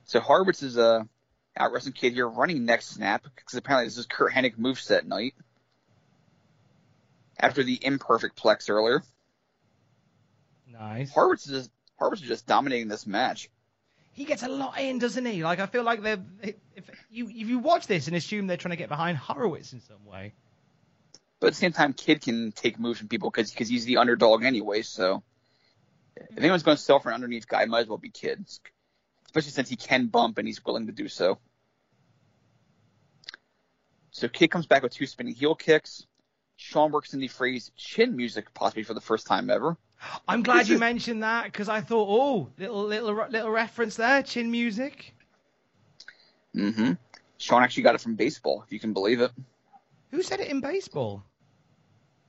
So 0.06 0.20
Horowitz 0.20 0.64
is 0.64 0.78
uh, 0.78 1.04
out 1.58 1.72
wrestling 1.72 1.94
Kid 1.94 2.14
here 2.14 2.28
running 2.28 2.66
neck 2.66 2.82
snap 2.82 3.24
because 3.36 3.58
apparently 3.58 3.88
this 3.88 3.98
is 3.98 4.06
Curt 4.06 4.34
Hennig 4.34 4.58
moveset 4.58 5.06
night. 5.06 5.36
After 7.40 7.64
the 7.64 7.80
imperfect 7.82 8.42
plex 8.42 8.70
earlier. 8.70 9.04
Nice. 10.72 11.12
Is 11.16 11.46
just, 11.46 12.24
just 12.24 12.48
dominating 12.48 12.88
this 12.88 13.06
match. 13.06 13.50
He 14.14 14.26
gets 14.26 14.44
a 14.44 14.48
lot 14.48 14.80
in, 14.80 15.00
doesn't 15.00 15.26
he? 15.26 15.44
Like 15.44 15.60
I 15.60 15.66
feel 15.66 15.84
like 15.84 16.02
they're 16.02 16.24
if 16.42 16.86
you 17.10 17.26
if 17.28 17.50
you 17.50 17.60
watch 17.60 17.88
this 17.88 18.08
and 18.08 18.16
assume 18.16 18.48
they're 18.48 18.58
trying 18.58 18.72
to 18.72 18.78
get 18.78 18.90
behind 18.90 19.18
Horowitz 19.18 19.74
in 19.74 19.82
some 19.82 20.06
way. 20.06 20.34
But 21.40 21.48
at 21.48 21.54
the 21.54 21.60
same 21.60 21.74
time, 21.74 21.94
Kid 21.94 22.22
can 22.22 22.52
take 22.52 22.80
moves 22.80 23.00
from 23.00 23.08
people 23.08 23.30
because 23.32 23.52
because 23.52 23.70
he's 23.70 23.86
the 23.86 23.98
underdog 23.98 24.44
anyway. 24.44 24.84
So 24.84 25.24
if 26.16 26.38
anyone's 26.38 26.64
going 26.64 26.78
to 26.78 26.84
sell 26.84 27.00
for 27.00 27.10
an 27.10 27.16
underneath 27.16 27.48
guy, 27.48 27.66
might 27.66 27.82
as 27.82 27.88
well 27.88 27.98
be 27.98 28.10
Kid, 28.10 28.46
especially 29.34 29.52
since 29.52 29.70
he 29.70 29.76
can 29.76 30.06
bump 30.06 30.38
and 30.38 30.48
he's 30.48 30.64
willing 30.64 30.86
to 30.86 30.92
do 30.92 31.08
so. 31.08 31.40
So 34.12 34.28
Kid 34.28 34.50
comes 34.50 34.68
back 34.68 34.84
with 34.84 34.94
two 34.94 35.08
spinning 35.08 35.34
heel 35.34 35.56
kicks. 35.56 36.06
Shawn 36.56 36.92
works 36.92 37.16
in 37.16 37.20
the 37.20 37.28
phrase 37.28 37.72
chin 37.76 38.16
music 38.16 38.54
possibly 38.54 38.84
for 38.84 38.94
the 38.94 39.02
first 39.02 39.26
time 39.26 39.50
ever. 39.50 39.76
I'm 40.28 40.44
glad 40.44 40.68
you 40.68 40.78
mentioned 40.78 41.24
that 41.24 41.46
because 41.46 41.68
I 41.68 41.82
thought, 41.82 42.08
oh, 42.08 42.50
little 42.60 42.84
little 42.84 43.26
little 43.30 43.50
reference 43.50 43.96
there, 43.96 44.22
chin 44.22 44.52
music. 44.52 45.16
Mm-hmm. 46.56 46.92
Shawn 47.40 47.64
actually 47.64 47.84
got 47.84 47.96
it 47.96 48.02
from 48.02 48.14
baseball, 48.14 48.62
if 48.64 48.72
you 48.72 48.80
can 48.80 48.94
believe 48.94 49.20
it. 49.20 49.32
Who 50.12 50.22
said 50.22 50.42
it 50.42 50.50
in 50.50 50.62
baseball? 50.62 51.24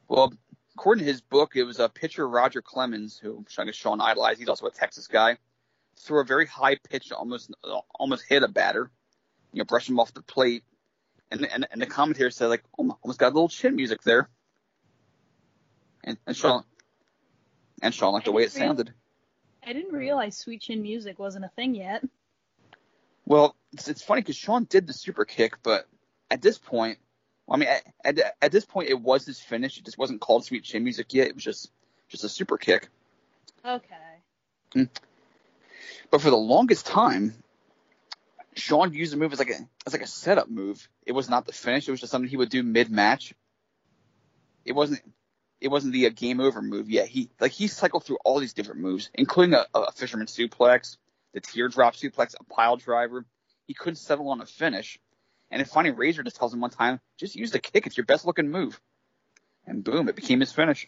Well, 0.08 0.32
according 0.74 1.04
to 1.04 1.10
his 1.10 1.20
book, 1.20 1.54
it 1.54 1.64
was 1.64 1.80
a 1.80 1.88
pitcher 1.90 2.26
Roger 2.26 2.62
Clemens, 2.62 3.18
who 3.18 3.44
I 3.58 3.64
guess 3.66 3.74
Shawn 3.74 4.00
idolized. 4.00 4.38
He's 4.38 4.48
also 4.48 4.66
a 4.66 4.70
Texas 4.70 5.06
guy. 5.06 5.36
Threw 5.96 6.20
a 6.20 6.24
very 6.24 6.46
high 6.46 6.76
pitch, 6.76 7.12
almost 7.12 7.52
almost 7.94 8.24
hit 8.28 8.42
a 8.42 8.48
batter. 8.48 8.90
You 9.52 9.60
know, 9.60 9.64
brush 9.64 9.88
him 9.88 10.00
off 10.00 10.12
the 10.12 10.22
plate, 10.22 10.64
and 11.30 11.46
and, 11.46 11.66
and 11.70 11.80
the 11.80 11.86
commentator 11.86 12.30
said 12.30 12.46
like, 12.46 12.64
oh, 12.78 12.98
almost 13.02 13.18
got 13.18 13.32
a 13.32 13.34
little 13.34 13.48
chin 13.48 13.76
music 13.76 14.02
there. 14.02 14.28
And, 16.02 16.18
and 16.26 16.36
Shawn 16.36 16.64
and 17.80 17.94
Shawn 17.94 18.12
liked 18.12 18.26
the 18.26 18.32
way 18.32 18.42
it 18.42 18.52
sounded. 18.52 18.92
I 19.66 19.72
didn't 19.72 19.94
realize 19.94 20.36
sweet 20.36 20.62
chin 20.62 20.82
music 20.82 21.18
wasn't 21.18 21.44
a 21.44 21.48
thing 21.48 21.74
yet. 21.74 22.04
Well, 23.24 23.56
it's, 23.72 23.88
it's 23.88 24.02
funny 24.02 24.20
because 24.20 24.36
Shawn 24.36 24.64
did 24.64 24.86
the 24.86 24.92
super 24.92 25.24
kick, 25.24 25.62
but 25.62 25.86
at 26.30 26.42
this 26.42 26.58
point, 26.58 26.98
I 27.48 27.56
mean, 27.56 27.68
at, 27.68 27.84
at, 28.04 28.36
at 28.42 28.52
this 28.52 28.66
point, 28.66 28.90
it 28.90 29.00
was 29.00 29.24
his 29.24 29.40
finish. 29.40 29.78
It 29.78 29.84
just 29.84 29.96
wasn't 29.96 30.20
called 30.20 30.44
sweet 30.44 30.64
chin 30.64 30.84
music 30.84 31.14
yet. 31.14 31.28
It 31.28 31.34
was 31.34 31.44
just 31.44 31.70
just 32.08 32.24
a 32.24 32.28
super 32.28 32.58
kick. 32.58 32.88
Okay. 33.64 33.94
Mm. 34.74 34.88
But 36.10 36.20
for 36.20 36.30
the 36.30 36.36
longest 36.36 36.86
time, 36.86 37.34
Shawn 38.54 38.92
used 38.92 39.12
the 39.12 39.16
move 39.16 39.32
as 39.32 39.38
like 39.38 39.50
a 39.50 39.68
as 39.86 39.92
like 39.92 40.02
a 40.02 40.06
setup 40.06 40.48
move. 40.48 40.88
It 41.04 41.12
was 41.12 41.28
not 41.28 41.46
the 41.46 41.52
finish. 41.52 41.88
It 41.88 41.90
was 41.90 42.00
just 42.00 42.12
something 42.12 42.28
he 42.28 42.36
would 42.36 42.50
do 42.50 42.62
mid 42.62 42.90
match. 42.90 43.34
It 44.64 44.72
wasn't 44.72 45.00
it 45.60 45.68
wasn't 45.68 45.92
the 45.92 46.06
uh, 46.06 46.10
game 46.10 46.40
over 46.40 46.62
move 46.62 46.90
yet. 46.90 47.08
He 47.08 47.30
like 47.40 47.52
he 47.52 47.66
cycled 47.66 48.04
through 48.04 48.18
all 48.24 48.38
these 48.38 48.52
different 48.54 48.80
moves, 48.80 49.10
including 49.14 49.54
a, 49.54 49.66
a 49.74 49.92
fisherman 49.92 50.26
suplex, 50.26 50.96
the 51.32 51.40
teardrop 51.40 51.94
suplex, 51.94 52.34
a 52.38 52.44
pile 52.44 52.76
driver. 52.76 53.24
He 53.66 53.74
couldn't 53.74 53.96
settle 53.96 54.28
on 54.28 54.40
a 54.40 54.46
finish. 54.46 54.98
And 55.50 55.60
then 55.60 55.66
finally 55.66 55.94
Razor 55.94 56.22
just 56.22 56.36
tells 56.36 56.52
him 56.52 56.60
one 56.60 56.70
time, 56.70 57.00
just 57.18 57.36
use 57.36 57.50
the 57.50 57.58
kick. 57.58 57.86
It's 57.86 57.96
your 57.96 58.06
best 58.06 58.26
looking 58.26 58.50
move. 58.50 58.80
And 59.66 59.82
boom, 59.82 60.08
it 60.08 60.16
became 60.16 60.40
his 60.40 60.52
finish. 60.52 60.86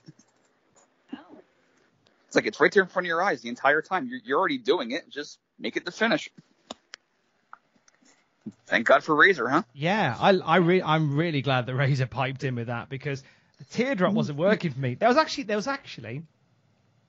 It's 2.27 2.37
like 2.37 2.47
it's 2.47 2.61
right 2.61 2.73
there 2.73 2.83
in 2.83 2.89
front 2.89 3.07
of 3.07 3.09
your 3.09 3.23
eyes 3.23 3.43
the 3.43 3.49
entire 3.49 3.83
time. 3.83 4.09
You're, 4.09 4.21
you're 4.25 4.39
already 4.39 4.59
doing 4.59 4.91
it. 4.91 5.09
Just 5.09 5.39
make 5.59 5.77
it 5.77 5.85
the 5.85 5.93
finish. 5.93 6.31
Thank 8.67 8.87
God 8.87 9.05
for 9.05 9.15
Razor, 9.15 9.49
huh? 9.49 9.63
Yeah, 9.75 10.17
I, 10.19 10.31
I 10.31 10.57
re- 10.57 10.83
I'm 10.83 11.17
really 11.17 11.43
glad 11.43 11.67
that 11.67 11.75
Razor 11.75 12.07
piped 12.07 12.45
in 12.45 12.55
with 12.57 12.67
that 12.67 12.89
because 12.89 13.23
the 13.59 13.65
teardrop 13.65 14.13
wasn't 14.13 14.39
working 14.39 14.73
for 14.73 14.79
me. 14.79 14.95
There 14.95 15.09
was 15.09 15.17
actually 15.17 15.45
there 15.45 15.57
was 15.57 15.69
actually 15.69 16.23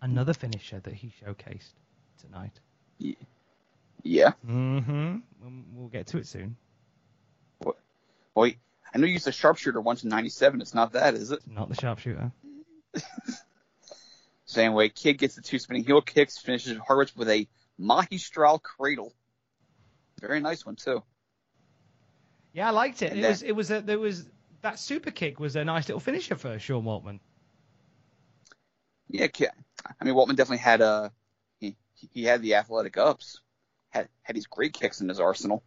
another 0.02 0.34
finisher 0.34 0.80
that 0.80 0.94
he 0.94 1.12
showcased 1.24 1.74
tonight. 2.22 2.54
Yeah. 4.04 4.32
Mm-hmm. 4.48 5.18
We'll 5.74 5.90
get 5.90 6.08
to 6.08 6.18
it 6.18 6.28
soon. 6.28 6.56
Well, 7.60 8.52
I 8.94 8.98
know 8.98 9.06
you 9.06 9.14
used 9.14 9.28
a 9.28 9.32
sharpshooter 9.32 9.82
once 9.82 10.04
in 10.04 10.10
'97. 10.10 10.62
It's 10.62 10.74
not 10.74 10.94
that, 10.94 11.16
is 11.16 11.32
it? 11.32 11.40
Not 11.48 11.70
the 11.70 11.76
sharpshooter. 11.76 12.32
Same 14.48 14.74
way, 14.74 14.88
Kid 14.88 15.18
gets 15.18 15.36
the 15.36 15.42
two 15.42 15.60
spinning 15.60 15.84
heel 15.84 16.02
kicks, 16.02 16.38
finishes 16.38 16.78
Horowitz 16.78 17.16
with 17.16 17.30
a 17.30 17.48
Magistral 17.78 18.60
cradle. 18.60 19.14
Very 20.22 20.40
nice 20.40 20.66
one 20.66 20.78
too. 20.78 21.04
Yeah, 22.54 22.70
I 22.70 22.72
liked 22.72 23.02
it. 23.02 23.12
And 23.12 23.20
It 23.20 23.28
was 23.28 23.44
it 23.44 23.52
was 23.52 23.72
a, 23.72 23.82
there 23.82 24.00
was 24.00 24.26
that 24.62 24.80
super 24.80 25.12
kick 25.12 25.40
was 25.40 25.56
a 25.58 25.66
nice 25.66 25.88
little 25.90 26.00
finisher 26.00 26.36
for 26.36 26.58
Sean 26.60 26.84
Waltman. 26.84 27.20
Yeah, 29.10 29.28
I 30.00 30.04
mean, 30.06 30.16
Waltman 30.16 30.38
definitely 30.38 30.58
had 30.60 30.82
uh 30.82 31.10
he 31.60 31.76
he 32.12 32.24
had 32.24 32.42
the 32.42 32.56
athletic 32.56 32.98
ups, 32.98 33.42
had 33.90 34.08
had 34.24 34.36
these 34.36 34.48
great 34.48 34.74
kicks 34.74 35.02
in 35.02 35.10
his 35.10 35.20
arsenal, 35.20 35.62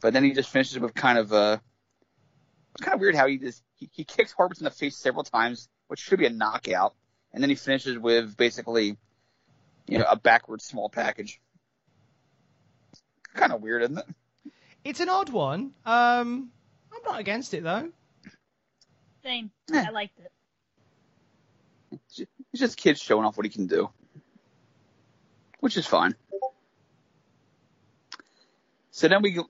but 0.00 0.14
then 0.14 0.24
he 0.24 0.32
just 0.32 0.48
finishes 0.48 0.78
with 0.78 0.94
kind 0.94 1.18
of 1.18 1.32
uh 1.34 1.58
it's 2.74 2.82
kind 2.84 2.94
of 2.94 3.00
weird 3.00 3.14
how 3.14 3.26
he 3.26 3.38
just 3.38 3.62
he, 3.74 3.90
he 3.92 4.04
kicks 4.04 4.32
Horowitz 4.32 4.58
in 4.60 4.64
the 4.64 4.70
face 4.70 4.96
several 4.96 5.22
times, 5.22 5.68
which 5.88 6.00
should 6.00 6.18
be 6.18 6.26
a 6.26 6.30
knockout, 6.30 6.94
and 7.32 7.42
then 7.42 7.50
he 7.50 7.56
finishes 7.56 7.98
with 7.98 8.36
basically 8.36 8.96
you 9.86 9.98
know 9.98 10.06
a 10.08 10.16
backwards 10.16 10.64
small 10.64 10.88
package. 10.88 11.40
Kind 13.34 13.52
of 13.52 13.60
weird, 13.62 13.82
isn't 13.82 13.98
it? 13.98 14.06
It's 14.84 15.00
an 15.00 15.08
odd 15.08 15.28
one. 15.30 15.72
Um, 15.84 16.50
I'm 16.92 17.02
not 17.04 17.20
against 17.20 17.54
it 17.54 17.62
though. 17.62 17.90
Same. 19.22 19.50
Yeah. 19.70 19.86
I 19.88 19.90
liked 19.90 20.18
it. 20.18 20.30
It's 22.52 22.60
just 22.60 22.76
kids 22.76 23.00
showing 23.00 23.24
off 23.24 23.36
what 23.36 23.44
he 23.46 23.50
can 23.50 23.66
do, 23.66 23.90
which 25.60 25.76
is 25.76 25.86
fine. 25.86 26.14
So 28.90 29.06
then 29.08 29.22
we 29.22 29.32
go, 29.32 29.48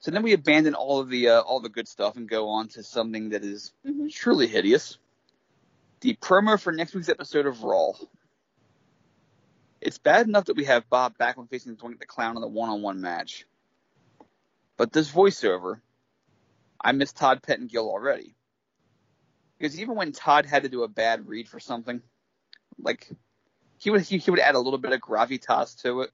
so 0.00 0.10
then 0.10 0.22
we 0.22 0.32
abandon 0.32 0.74
all 0.74 1.00
of 1.00 1.08
the 1.08 1.28
uh, 1.30 1.40
all 1.40 1.60
the 1.60 1.68
good 1.68 1.88
stuff 1.88 2.16
and 2.16 2.28
go 2.28 2.48
on 2.50 2.68
to 2.70 2.82
something 2.82 3.30
that 3.30 3.42
is 3.44 3.72
Mhm. 3.86 4.12
truly 4.12 4.46
hideous. 4.48 4.98
The 6.00 6.14
promo 6.16 6.60
for 6.60 6.72
next 6.72 6.94
week's 6.94 7.08
episode 7.08 7.46
of 7.46 7.62
Raw. 7.62 7.92
It's 9.80 9.98
bad 9.98 10.26
enough 10.26 10.46
that 10.46 10.56
we 10.56 10.64
have 10.64 10.88
Bob 10.90 11.16
Backlund 11.18 11.48
facing 11.48 11.74
the 11.74 12.06
Clown 12.06 12.36
in 12.36 12.42
the 12.42 12.48
one-on-one 12.48 13.00
match, 13.00 13.46
but 14.76 14.92
this 14.92 15.10
voiceover, 15.10 15.80
I 16.80 16.92
miss 16.92 17.12
Todd 17.12 17.42
Pettengill 17.42 17.88
already. 17.88 18.34
Because 19.58 19.80
even 19.80 19.94
when 19.94 20.12
Todd 20.12 20.44
had 20.44 20.64
to 20.64 20.68
do 20.68 20.82
a 20.82 20.88
bad 20.88 21.26
read 21.28 21.48
for 21.48 21.60
something, 21.60 22.02
like 22.78 23.08
he 23.78 23.90
would 23.90 24.02
he, 24.02 24.18
he 24.18 24.30
would 24.30 24.40
add 24.40 24.54
a 24.54 24.60
little 24.60 24.78
bit 24.78 24.92
of 24.92 25.00
gravitas 25.00 25.80
to 25.82 26.02
it 26.02 26.10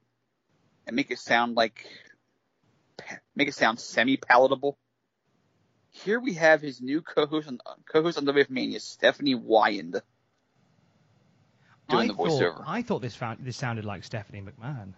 and 0.86 0.94
make 0.94 1.10
it 1.10 1.18
sound 1.18 1.56
like 1.56 1.86
make 3.34 3.48
it 3.48 3.54
sound 3.54 3.80
semi 3.80 4.16
palatable. 4.16 4.78
Here 5.93 6.18
we 6.18 6.34
have 6.34 6.61
his 6.62 6.80
new 6.80 7.03
co-host 7.03 7.49
on 7.49 7.59
co-host 7.90 8.18
on 8.18 8.24
WF 8.24 8.80
Stephanie 8.80 9.34
Wiand, 9.34 10.01
doing 11.88 12.05
I 12.05 12.07
the 12.07 12.14
thought, 12.14 12.28
voiceover. 12.28 12.64
I 12.66 12.82
thought 12.82 13.03
this 13.03 13.14
found, 13.14 13.45
this 13.45 13.57
sounded 13.57 13.84
like 13.84 14.03
Stephanie 14.03 14.43
McMahon. 14.43 14.95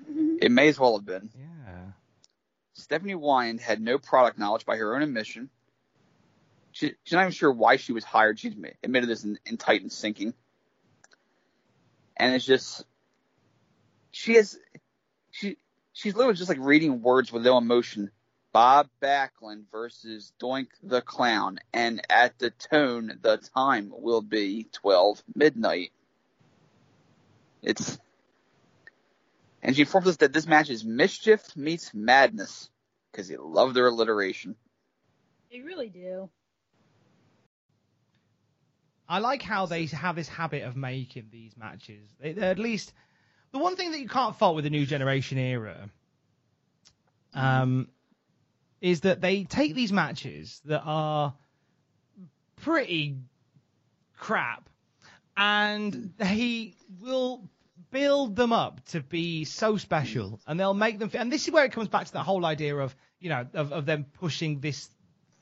Mm-hmm. 0.00 0.36
It 0.40 0.52
may 0.52 0.68
as 0.68 0.78
well 0.78 0.96
have 0.96 1.04
been. 1.04 1.30
Yeah. 1.36 1.74
Stephanie 2.74 3.16
Wiand 3.16 3.60
had 3.60 3.80
no 3.80 3.98
product 3.98 4.38
knowledge 4.38 4.64
by 4.64 4.76
her 4.76 4.94
own 4.94 5.02
admission. 5.02 5.50
She, 6.70 6.94
she's 7.02 7.12
not 7.12 7.22
even 7.22 7.32
sure 7.32 7.50
why 7.50 7.76
she 7.76 7.92
was 7.92 8.04
hired. 8.04 8.38
She 8.38 8.54
admitted 8.84 9.08
this 9.08 9.24
in, 9.24 9.38
in 9.44 9.56
Titan 9.56 9.90
Sinking. 9.90 10.32
And 12.16 12.34
it's 12.34 12.46
just, 12.46 12.84
she 14.12 14.34
has, 14.34 14.56
she, 15.32 15.56
she's 15.92 16.14
literally 16.14 16.36
just 16.36 16.48
like 16.48 16.58
reading 16.60 17.02
words 17.02 17.32
with 17.32 17.42
no 17.42 17.58
emotion. 17.58 18.12
Bob 18.58 18.88
Backlund 19.00 19.70
versus 19.70 20.32
Doink 20.42 20.66
the 20.82 21.00
Clown. 21.00 21.60
And 21.72 22.00
at 22.10 22.40
the 22.40 22.50
tone, 22.50 23.16
the 23.22 23.36
time 23.54 23.92
will 23.94 24.20
be 24.20 24.66
12 24.72 25.22
midnight. 25.36 25.92
It's, 27.62 28.00
and 29.62 29.76
she 29.76 29.82
informs 29.82 30.08
us 30.08 30.16
that 30.16 30.32
this 30.32 30.48
match 30.48 30.70
is 30.70 30.84
mischief 30.84 31.56
meets 31.56 31.94
madness 31.94 32.68
because 33.12 33.28
they 33.28 33.36
love 33.36 33.74
their 33.74 33.86
alliteration. 33.86 34.56
They 35.52 35.60
really 35.60 35.88
do. 35.88 36.28
I 39.08 39.20
like 39.20 39.40
how 39.42 39.66
they 39.66 39.86
have 39.86 40.16
this 40.16 40.28
habit 40.28 40.64
of 40.64 40.74
making 40.74 41.28
these 41.30 41.56
matches. 41.56 42.08
They, 42.20 42.32
they're 42.32 42.50
at 42.50 42.58
least 42.58 42.92
the 43.52 43.58
one 43.60 43.76
thing 43.76 43.92
that 43.92 44.00
you 44.00 44.08
can't 44.08 44.34
fault 44.34 44.56
with 44.56 44.64
the 44.64 44.70
new 44.70 44.84
generation 44.84 45.38
era 45.38 45.88
um, 47.34 47.88
is 48.80 49.00
that 49.00 49.20
they 49.20 49.44
take 49.44 49.74
these 49.74 49.92
matches 49.92 50.60
that 50.64 50.82
are 50.84 51.34
pretty 52.56 53.16
crap 54.16 54.68
and 55.36 56.12
he 56.24 56.76
will 57.00 57.48
build 57.90 58.36
them 58.36 58.52
up 58.52 58.84
to 58.86 59.00
be 59.00 59.44
so 59.44 59.76
special 59.76 60.40
and 60.46 60.58
they'll 60.58 60.74
make 60.74 60.98
them 60.98 61.10
and 61.14 61.32
this 61.32 61.46
is 61.46 61.52
where 61.52 61.64
it 61.64 61.72
comes 61.72 61.88
back 61.88 62.06
to 62.06 62.12
that 62.12 62.24
whole 62.24 62.44
idea 62.44 62.76
of 62.76 62.94
you 63.20 63.28
know 63.28 63.46
of, 63.54 63.72
of 63.72 63.86
them 63.86 64.04
pushing 64.14 64.60
this 64.60 64.90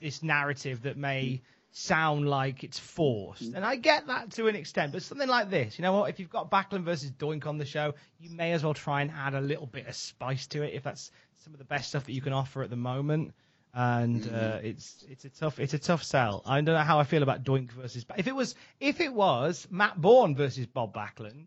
this 0.00 0.22
narrative 0.22 0.82
that 0.82 0.96
may 0.96 1.40
sound 1.72 2.26
like 2.26 2.64
it's 2.64 2.78
forced. 2.78 3.52
And 3.54 3.64
I 3.64 3.76
get 3.76 4.06
that 4.06 4.30
to 4.32 4.48
an 4.48 4.56
extent, 4.56 4.92
but 4.92 5.02
something 5.02 5.28
like 5.28 5.50
this, 5.50 5.78
you 5.78 5.82
know 5.82 5.92
what? 5.92 6.08
If 6.08 6.18
you've 6.18 6.30
got 6.30 6.50
Backlund 6.50 6.84
versus 6.84 7.10
Doink 7.10 7.46
on 7.46 7.58
the 7.58 7.66
show, 7.66 7.94
you 8.18 8.30
may 8.30 8.52
as 8.52 8.64
well 8.64 8.72
try 8.72 9.02
and 9.02 9.10
add 9.10 9.34
a 9.34 9.42
little 9.42 9.66
bit 9.66 9.86
of 9.86 9.94
spice 9.94 10.46
to 10.48 10.62
it 10.62 10.72
if 10.72 10.84
that's 10.84 11.10
some 11.46 11.54
of 11.54 11.58
the 11.60 11.64
best 11.64 11.90
stuff 11.90 12.04
that 12.06 12.12
you 12.12 12.20
can 12.20 12.32
offer 12.32 12.64
at 12.64 12.70
the 12.70 12.76
moment. 12.76 13.32
And 13.72 14.28
uh, 14.34 14.58
it's 14.64 15.04
it's 15.08 15.26
a 15.26 15.28
tough 15.28 15.60
it's 15.60 15.74
a 15.74 15.78
tough 15.78 16.02
sell. 16.02 16.42
I 16.44 16.56
don't 16.56 16.74
know 16.74 16.78
how 16.78 16.98
I 16.98 17.04
feel 17.04 17.22
about 17.22 17.44
Doink 17.44 17.70
versus 17.70 18.04
if 18.16 18.26
it 18.26 18.34
was 18.34 18.56
if 18.80 19.00
it 19.00 19.12
was 19.12 19.68
Matt 19.70 20.00
Bourne 20.00 20.34
versus 20.34 20.66
Bob 20.66 20.92
Backlund. 20.92 21.46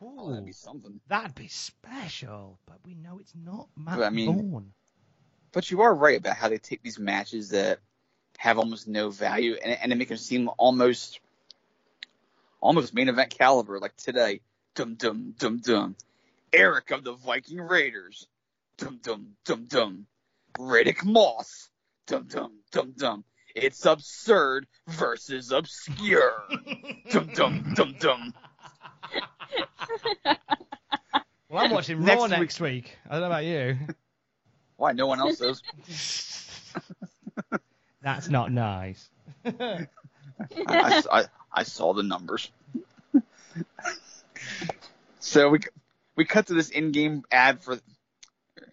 Oh, 0.00 0.30
that'd 0.30 0.44
be 0.44 0.52
something. 0.52 1.00
that'd 1.08 1.34
be 1.34 1.48
special, 1.48 2.58
but 2.66 2.76
we 2.84 2.94
know 2.94 3.18
it's 3.18 3.34
not 3.34 3.68
Matt 3.76 4.00
I 4.00 4.10
mean- 4.10 4.50
Bourne. 4.50 4.72
But 5.52 5.70
you 5.70 5.82
are 5.82 5.94
right 5.94 6.18
about 6.18 6.36
how 6.36 6.48
they 6.48 6.58
take 6.58 6.82
these 6.82 6.98
matches 6.98 7.50
that 7.50 7.80
have 8.38 8.58
almost 8.58 8.86
no 8.88 9.10
value 9.10 9.56
and, 9.62 9.76
and 9.82 9.92
they 9.92 9.96
make 9.96 10.08
them 10.08 10.16
seem 10.16 10.48
almost, 10.58 11.20
almost 12.60 12.94
main 12.94 13.08
event 13.08 13.30
caliber. 13.30 13.78
Like 13.78 13.96
today, 13.96 14.40
dum 14.74 14.94
dum 14.94 15.34
dum 15.38 15.58
dum, 15.58 15.96
Erik 16.52 16.90
of 16.90 17.04
the 17.04 17.12
Viking 17.14 17.60
Raiders, 17.60 18.26
dum 18.78 18.98
dum 19.02 19.28
dum 19.44 19.66
dum, 19.66 20.06
Riddick 20.58 21.04
Moss, 21.04 21.68
dum 22.06 22.26
dum 22.28 22.52
dum 22.70 22.94
dum. 22.96 23.24
It's 23.54 23.84
absurd 23.84 24.66
versus 24.88 25.52
obscure, 25.52 26.32
dum 27.10 27.30
dum 27.34 27.74
dum 27.74 27.94
dum. 27.98 28.34
Well, 31.48 31.64
I'm 31.64 31.70
watching 31.70 32.02
Next 32.02 32.16
Raw 32.16 32.22
week- 32.24 32.30
next 32.38 32.60
week. 32.60 32.96
I 33.08 33.12
don't 33.12 33.20
know 33.20 33.26
about 33.26 33.44
you. 33.44 33.76
Why 34.76 34.92
no 34.92 35.06
one 35.06 35.20
else 35.20 35.36
does? 35.38 35.62
That's 38.02 38.28
not 38.28 38.50
nice. 38.50 39.08
I, 39.44 39.86
I, 40.66 41.24
I 41.52 41.62
saw 41.62 41.92
the 41.92 42.02
numbers. 42.02 42.50
so 45.20 45.50
we 45.50 45.60
we 46.16 46.24
cut 46.24 46.46
to 46.48 46.54
this 46.54 46.70
in-game 46.70 47.22
ad 47.30 47.62
for 47.62 47.78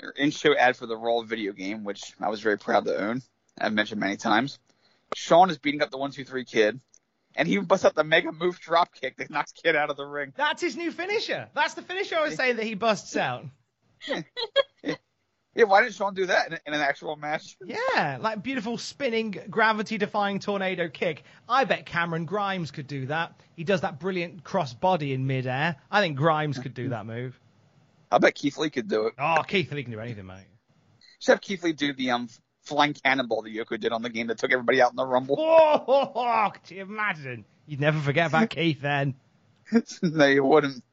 or 0.02 0.12
in-show 0.12 0.56
ad 0.56 0.76
for 0.76 0.86
the 0.86 0.98
Raw 0.98 1.22
video 1.22 1.54
game, 1.54 1.84
which 1.84 2.14
I 2.20 2.30
was 2.30 2.42
very 2.42 2.58
proud 2.58 2.86
to 2.86 2.98
own. 2.98 3.22
I've 3.60 3.74
mentioned 3.74 4.00
many 4.00 4.18
times. 4.18 4.60
Shawn 5.16 5.50
is 5.50 5.58
beating 5.58 5.82
up 5.82 5.92
the 5.92 5.98
one 5.98 6.12
two 6.12 6.24
three 6.24 6.46
kid, 6.46 6.80
and 7.36 7.48
he 7.48 7.58
busts 7.58 7.86
out 7.86 7.96
the 7.96 8.04
mega 8.04 8.32
move 8.32 8.60
drop 8.60 8.94
kick 8.94 9.18
that 9.18 9.30
knocks 9.30 9.52
Kid 9.52 9.76
out 9.76 9.90
of 9.90 9.98
the 9.98 10.06
ring. 10.06 10.34
That's 10.36 10.62
his 10.62 10.78
new 10.78 10.92
finisher. 10.92 11.50
That's 11.54 11.74
the 11.74 11.82
finisher 11.82 12.16
I 12.16 12.24
was 12.24 12.36
saying 12.36 12.58
that 12.58 12.66
he 12.66 12.76
busts 12.76 13.18
out. 13.18 13.46
Yeah, 15.56 15.66
why 15.66 15.82
didn't 15.82 15.96
Shawn 15.96 16.14
do 16.14 16.28
that 16.28 16.48
in, 16.48 16.60
in 16.68 16.74
an 16.74 16.80
actual 16.80 17.16
match? 17.16 17.58
Yeah, 17.66 18.20
like 18.22 18.44
beautiful 18.44 18.78
spinning, 18.78 19.36
gravity-defying 19.50 20.40
tornado 20.40 20.88
kick. 20.88 21.24
I 21.50 21.66
bet 21.66 21.88
Cameron 21.88 22.26
Grimes 22.26 22.72
could 22.72 22.88
do 22.88 23.08
that. 23.08 23.34
He 23.56 23.64
does 23.64 23.82
that 23.82 24.00
brilliant 24.00 24.44
cross 24.44 24.74
body 24.74 25.12
in 25.12 25.26
midair. 25.26 25.76
I 25.92 26.02
think 26.02 26.18
Grimes 26.18 26.60
could 26.60 26.76
do 26.76 26.90
that 26.90 27.08
move. 27.08 27.38
I 28.12 28.18
bet 28.18 28.36
Keith 28.36 28.58
Lee 28.58 28.70
could 28.70 28.88
do 28.88 29.08
it. 29.08 29.14
Oh, 29.20 29.44
Keith 29.48 29.72
Lee 29.72 29.84
can 29.84 29.92
do 29.92 30.00
anything, 30.00 30.26
mate. 30.26 30.46
Just 31.20 31.28
have 31.28 31.42
Keith 31.42 31.64
Lee 31.64 31.74
do 31.74 31.94
the 31.94 32.12
um 32.12 32.30
flying 32.64 32.94
cannonball 32.94 33.42
that 33.44 33.54
Yoko 33.54 33.80
did 33.80 33.92
on 33.92 34.02
the 34.02 34.10
game 34.10 34.28
that 34.28 34.38
took 34.38 34.52
everybody 34.52 34.82
out 34.82 34.92
in 34.92 34.96
the 34.96 35.06
Rumble. 35.06 35.36
Oh, 35.40 36.50
could 36.54 36.72
you 36.76 36.82
imagine? 36.82 37.46
You'd 37.66 37.80
never 37.80 38.00
forget 38.00 38.28
about 38.28 38.50
Keith 38.56 38.82
then. 38.82 39.16
no, 40.02 40.26
you 40.26 40.44
wouldn't. 40.44 40.84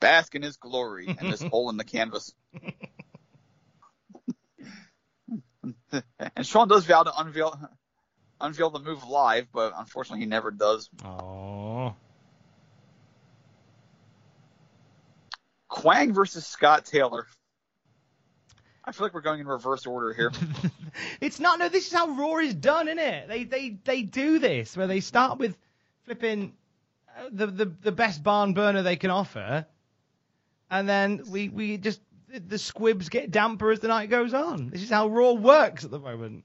Bask 0.00 0.34
in 0.34 0.42
his 0.42 0.56
glory 0.56 1.06
and 1.06 1.32
this 1.32 1.42
hole 1.42 1.70
in 1.70 1.76
the 1.76 1.84
canvas. 1.84 2.32
and 5.92 6.46
Shawn 6.46 6.68
does 6.68 6.84
vow 6.86 7.04
to 7.04 7.12
unveil 7.16 7.56
unveil 8.40 8.70
the 8.70 8.80
move 8.80 9.04
live, 9.04 9.46
but 9.52 9.72
unfortunately 9.76 10.20
he 10.20 10.26
never 10.26 10.50
does. 10.50 10.90
Oh. 11.04 11.94
Kwang 15.72 16.12
versus 16.12 16.46
Scott 16.46 16.84
Taylor. 16.84 17.26
I 18.84 18.92
feel 18.92 19.06
like 19.06 19.14
we're 19.14 19.22
going 19.22 19.40
in 19.40 19.46
reverse 19.46 19.86
order 19.86 20.12
here. 20.12 20.30
it's 21.20 21.40
not. 21.40 21.58
No, 21.58 21.68
this 21.68 21.86
is 21.86 21.92
how 21.92 22.08
Raw 22.08 22.38
is 22.38 22.54
done, 22.54 22.88
isn't 22.88 22.98
it? 22.98 23.28
They 23.28 23.44
they 23.44 23.78
they 23.82 24.02
do 24.02 24.38
this 24.38 24.76
where 24.76 24.86
they 24.86 25.00
start 25.00 25.38
with 25.38 25.56
flipping 26.04 26.52
uh, 27.08 27.28
the 27.32 27.46
the 27.46 27.64
the 27.64 27.92
best 27.92 28.22
barn 28.22 28.52
burner 28.52 28.82
they 28.82 28.96
can 28.96 29.10
offer, 29.10 29.66
and 30.70 30.88
then 30.88 31.22
we 31.28 31.48
we 31.48 31.78
just 31.78 32.00
the 32.28 32.58
squibs 32.58 33.08
get 33.08 33.30
damper 33.30 33.70
as 33.70 33.80
the 33.80 33.88
night 33.88 34.10
goes 34.10 34.34
on. 34.34 34.68
This 34.68 34.82
is 34.82 34.90
how 34.90 35.08
Raw 35.08 35.32
works 35.32 35.84
at 35.84 35.90
the 35.90 35.98
moment. 35.98 36.44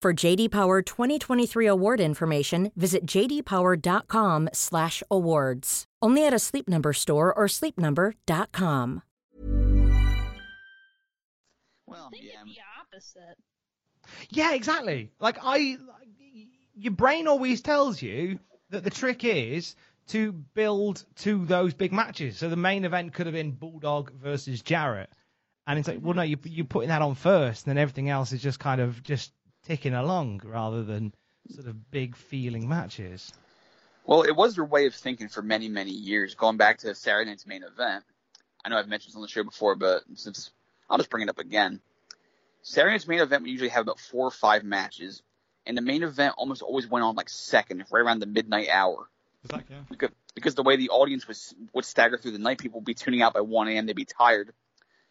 For 0.00 0.14
JD 0.14 0.52
Power 0.52 0.80
2023 0.80 1.66
award 1.66 1.98
information, 1.98 2.70
visit 2.76 3.04
jdpower.com/awards. 3.04 5.84
Only 6.00 6.24
at 6.24 6.32
a 6.32 6.38
Sleep 6.38 6.68
Number 6.68 6.92
store 6.92 7.36
or 7.36 7.46
sleepnumber.com. 7.46 9.02
Well, 11.88 12.06
I 12.06 12.10
think 12.10 12.22
yeah. 12.22 12.30
it's 12.30 12.44
the 12.44 12.58
opposite. 12.80 13.36
Yeah, 14.30 14.54
exactly. 14.54 15.10
Like 15.18 15.38
I, 15.42 15.78
your 16.76 16.92
brain 16.92 17.26
always 17.26 17.60
tells 17.60 18.00
you 18.00 18.38
that 18.70 18.84
the 18.84 18.90
trick 18.90 19.24
is 19.24 19.74
to 20.10 20.30
build 20.30 21.04
to 21.16 21.44
those 21.44 21.74
big 21.74 21.92
matches. 21.92 22.36
So 22.36 22.48
the 22.48 22.54
main 22.54 22.84
event 22.84 23.14
could 23.14 23.26
have 23.26 23.34
been 23.34 23.50
Bulldog 23.50 24.12
versus 24.12 24.62
Jarrett, 24.62 25.10
and 25.66 25.76
it's 25.76 25.88
like, 25.88 25.98
well, 26.00 26.12
mm-hmm. 26.12 26.18
no, 26.18 26.22
you 26.22 26.38
you're 26.44 26.66
putting 26.66 26.90
that 26.90 27.02
on 27.02 27.16
first, 27.16 27.66
and 27.66 27.76
then 27.76 27.82
everything 27.82 28.10
else 28.10 28.30
is 28.30 28.40
just 28.40 28.60
kind 28.60 28.80
of 28.80 29.02
just 29.02 29.32
ticking 29.68 29.92
along 29.92 30.40
rather 30.46 30.82
than 30.82 31.12
sort 31.50 31.66
of 31.66 31.90
big 31.90 32.16
feeling 32.16 32.68
matches. 32.68 33.32
Well, 34.06 34.22
it 34.22 34.34
was 34.34 34.54
their 34.54 34.64
way 34.64 34.86
of 34.86 34.94
thinking 34.94 35.28
for 35.28 35.42
many, 35.42 35.68
many 35.68 35.90
years, 35.90 36.34
going 36.34 36.56
back 36.56 36.78
to 36.78 36.94
Saturday 36.94 37.28
night's 37.28 37.46
main 37.46 37.62
event. 37.62 38.04
I 38.64 38.70
know 38.70 38.78
I've 38.78 38.88
mentioned 38.88 39.10
this 39.10 39.16
on 39.16 39.22
the 39.22 39.28
show 39.28 39.44
before, 39.44 39.76
but 39.76 40.02
since 40.14 40.50
I'll 40.88 40.96
just 40.96 41.10
bring 41.10 41.22
it 41.22 41.28
up 41.28 41.38
again. 41.38 41.80
Saturday 42.62 42.94
night's 42.94 43.06
main 43.06 43.20
event 43.20 43.42
we 43.42 43.50
usually 43.50 43.68
have 43.68 43.82
about 43.82 44.00
four 44.00 44.26
or 44.26 44.30
five 44.30 44.64
matches, 44.64 45.22
and 45.66 45.76
the 45.76 45.82
main 45.82 46.02
event 46.02 46.34
almost 46.38 46.62
always 46.62 46.88
went 46.88 47.04
on 47.04 47.14
like 47.14 47.28
second, 47.28 47.84
right 47.90 48.00
around 48.00 48.20
the 48.20 48.26
midnight 48.26 48.68
hour. 48.72 49.10
Exactly. 49.44 49.76
Yeah. 49.76 49.82
Because, 49.90 50.10
because 50.34 50.54
the 50.54 50.62
way 50.62 50.76
the 50.76 50.88
audience 50.88 51.28
was 51.28 51.54
would 51.74 51.84
stagger 51.84 52.16
through 52.16 52.32
the 52.32 52.38
night, 52.38 52.58
people 52.58 52.80
would 52.80 52.86
be 52.86 52.94
tuning 52.94 53.20
out 53.20 53.34
by 53.34 53.42
1 53.42 53.68
a.m. 53.68 53.84
They'd 53.84 53.94
be 53.94 54.06
tired. 54.06 54.54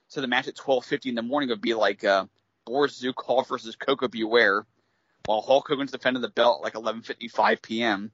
So 0.07 0.21
the 0.21 0.27
match 0.27 0.47
at 0.47 0.55
12:50 0.55 1.09
in 1.09 1.15
the 1.15 1.21
morning 1.21 1.49
would 1.49 1.61
be 1.61 1.75
like 1.75 2.03
uh, 2.03 2.25
Boris 2.67 3.01
Zhukov 3.01 3.47
versus 3.47 3.77
Koko 3.77 4.09
B. 4.09 4.25
Ware, 4.25 4.65
while 5.25 5.41
Hulk 5.41 5.69
Hogan's 5.69 5.91
defending 5.91 6.21
the 6.21 6.27
belt 6.27 6.57
at 6.57 6.63
like 6.63 6.73
11:55 6.73 7.61
p.m. 7.61 8.11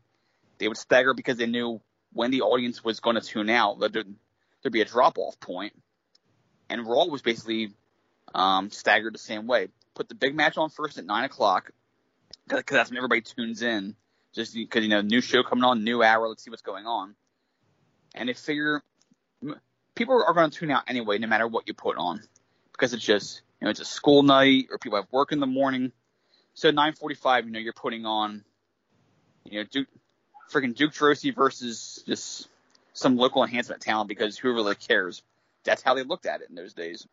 They 0.59 0.67
would 0.67 0.77
stagger 0.77 1.15
because 1.15 1.37
they 1.37 1.47
knew 1.47 1.81
when 2.13 2.29
the 2.29 2.41
audience 2.41 2.83
was 2.83 2.99
going 2.99 3.15
to 3.15 3.21
tune 3.21 3.49
out 3.49 3.79
that 3.79 3.91
there'd, 3.91 4.13
there'd 4.61 4.71
be 4.71 4.81
a 4.81 4.85
drop 4.85 5.17
off 5.17 5.39
point. 5.39 5.73
And 6.69 6.85
Raw 6.85 7.05
was 7.05 7.23
basically 7.23 7.73
um, 8.35 8.69
staggered 8.69 9.15
the 9.15 9.19
same 9.19 9.47
way. 9.47 9.69
Put 9.95 10.07
the 10.07 10.15
big 10.15 10.35
match 10.35 10.57
on 10.57 10.69
first 10.69 10.99
at 10.99 11.05
nine 11.05 11.23
o'clock 11.23 11.71
because 12.47 12.63
that's 12.69 12.91
when 12.91 12.97
everybody 12.97 13.21
tunes 13.21 13.63
in. 13.63 13.95
Just 14.33 14.53
because 14.53 14.83
you 14.83 14.89
know, 14.89 15.01
new 15.01 15.21
show 15.21 15.43
coming 15.43 15.63
on, 15.63 15.83
new 15.83 16.03
hour. 16.03 16.27
Let's 16.27 16.43
see 16.43 16.51
what's 16.51 16.61
going 16.61 16.85
on. 16.85 17.15
And 18.13 18.29
they 18.29 18.33
figure 18.33 18.83
people 19.95 20.23
are 20.23 20.33
going 20.33 20.51
to 20.51 20.57
tune 20.57 20.71
out 20.71 20.83
anyway, 20.87 21.17
no 21.17 21.27
matter 21.27 21.47
what 21.47 21.67
you 21.67 21.73
put 21.73 21.97
on, 21.97 22.21
because 22.71 22.93
it's 22.93 23.03
just 23.03 23.42
know 23.63 23.69
it's 23.69 23.79
a 23.79 23.85
school 23.85 24.23
night 24.23 24.67
or 24.71 24.77
people 24.77 24.97
have 24.97 25.11
work 25.11 25.31
in 25.31 25.39
the 25.39 25.47
morning. 25.47 25.91
So 26.53 26.71
9:45, 26.71 27.45
you 27.45 27.51
know, 27.51 27.59
you're 27.59 27.73
putting 27.73 28.05
on, 28.05 28.43
you 29.45 29.59
know, 29.59 29.67
Duke, 29.69 29.87
freaking 30.51 30.75
Duke 30.75 30.91
Droese 30.91 31.35
versus 31.35 32.03
just 32.05 32.47
some 32.93 33.17
local 33.17 33.43
enhancement 33.43 33.81
talent 33.81 34.07
because 34.07 34.37
who 34.37 34.53
really 34.53 34.75
cares? 34.75 35.23
That's 35.63 35.81
how 35.81 35.95
they 35.95 36.03
looked 36.03 36.25
at 36.25 36.41
it 36.41 36.49
in 36.49 36.55
those 36.55 36.73
days. 36.73 37.07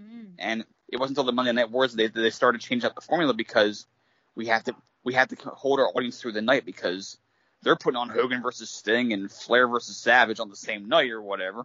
Mm. 0.00 0.32
And 0.38 0.64
it 0.88 0.98
wasn't 0.98 1.18
until 1.18 1.24
the 1.24 1.32
Monday 1.32 1.52
Night 1.52 1.70
Wars 1.70 1.94
that 1.94 2.14
they, 2.14 2.22
they 2.22 2.30
started 2.30 2.60
changing 2.60 2.88
up 2.88 2.94
the 2.94 3.00
formula 3.00 3.34
because 3.34 3.86
we 4.34 4.46
have 4.46 4.64
to 4.64 4.74
we 5.04 5.14
have 5.14 5.28
to 5.28 5.36
hold 5.50 5.80
our 5.80 5.88
audience 5.88 6.20
through 6.20 6.32
the 6.32 6.42
night 6.42 6.64
because 6.64 7.18
they're 7.62 7.76
putting 7.76 7.96
on 7.96 8.08
Hogan 8.08 8.42
versus 8.42 8.70
Sting 8.70 9.12
and 9.12 9.30
Flair 9.30 9.66
versus 9.68 9.96
Savage 9.96 10.40
on 10.40 10.48
the 10.48 10.56
same 10.56 10.88
night 10.88 11.10
or 11.10 11.20
whatever. 11.20 11.64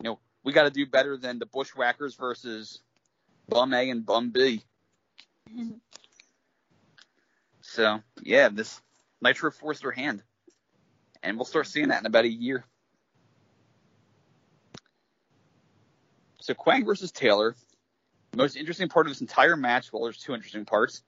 You 0.00 0.10
know, 0.10 0.18
we 0.46 0.52
got 0.52 0.62
to 0.62 0.70
do 0.70 0.86
better 0.86 1.16
than 1.16 1.40
the 1.40 1.44
Bushwhackers 1.44 2.14
versus 2.14 2.78
Bum 3.48 3.74
A 3.74 3.90
and 3.90 4.06
Bum 4.06 4.30
B. 4.30 4.62
Mm-hmm. 5.50 5.72
So 7.62 8.00
yeah, 8.22 8.48
this 8.48 8.80
Nitro 9.20 9.50
forced 9.50 9.82
their 9.82 9.90
hand, 9.90 10.22
and 11.20 11.36
we'll 11.36 11.46
start 11.46 11.66
seeing 11.66 11.88
that 11.88 12.00
in 12.00 12.06
about 12.06 12.26
a 12.26 12.30
year. 12.30 12.64
So 16.40 16.54
Kwang 16.54 16.84
versus 16.84 17.10
Taylor. 17.10 17.56
The 18.30 18.38
most 18.38 18.56
interesting 18.56 18.88
part 18.88 19.06
of 19.06 19.10
this 19.10 19.20
entire 19.20 19.56
match, 19.56 19.92
well, 19.92 20.04
there's 20.04 20.18
two 20.18 20.32
interesting 20.32 20.64
parts. 20.64 21.02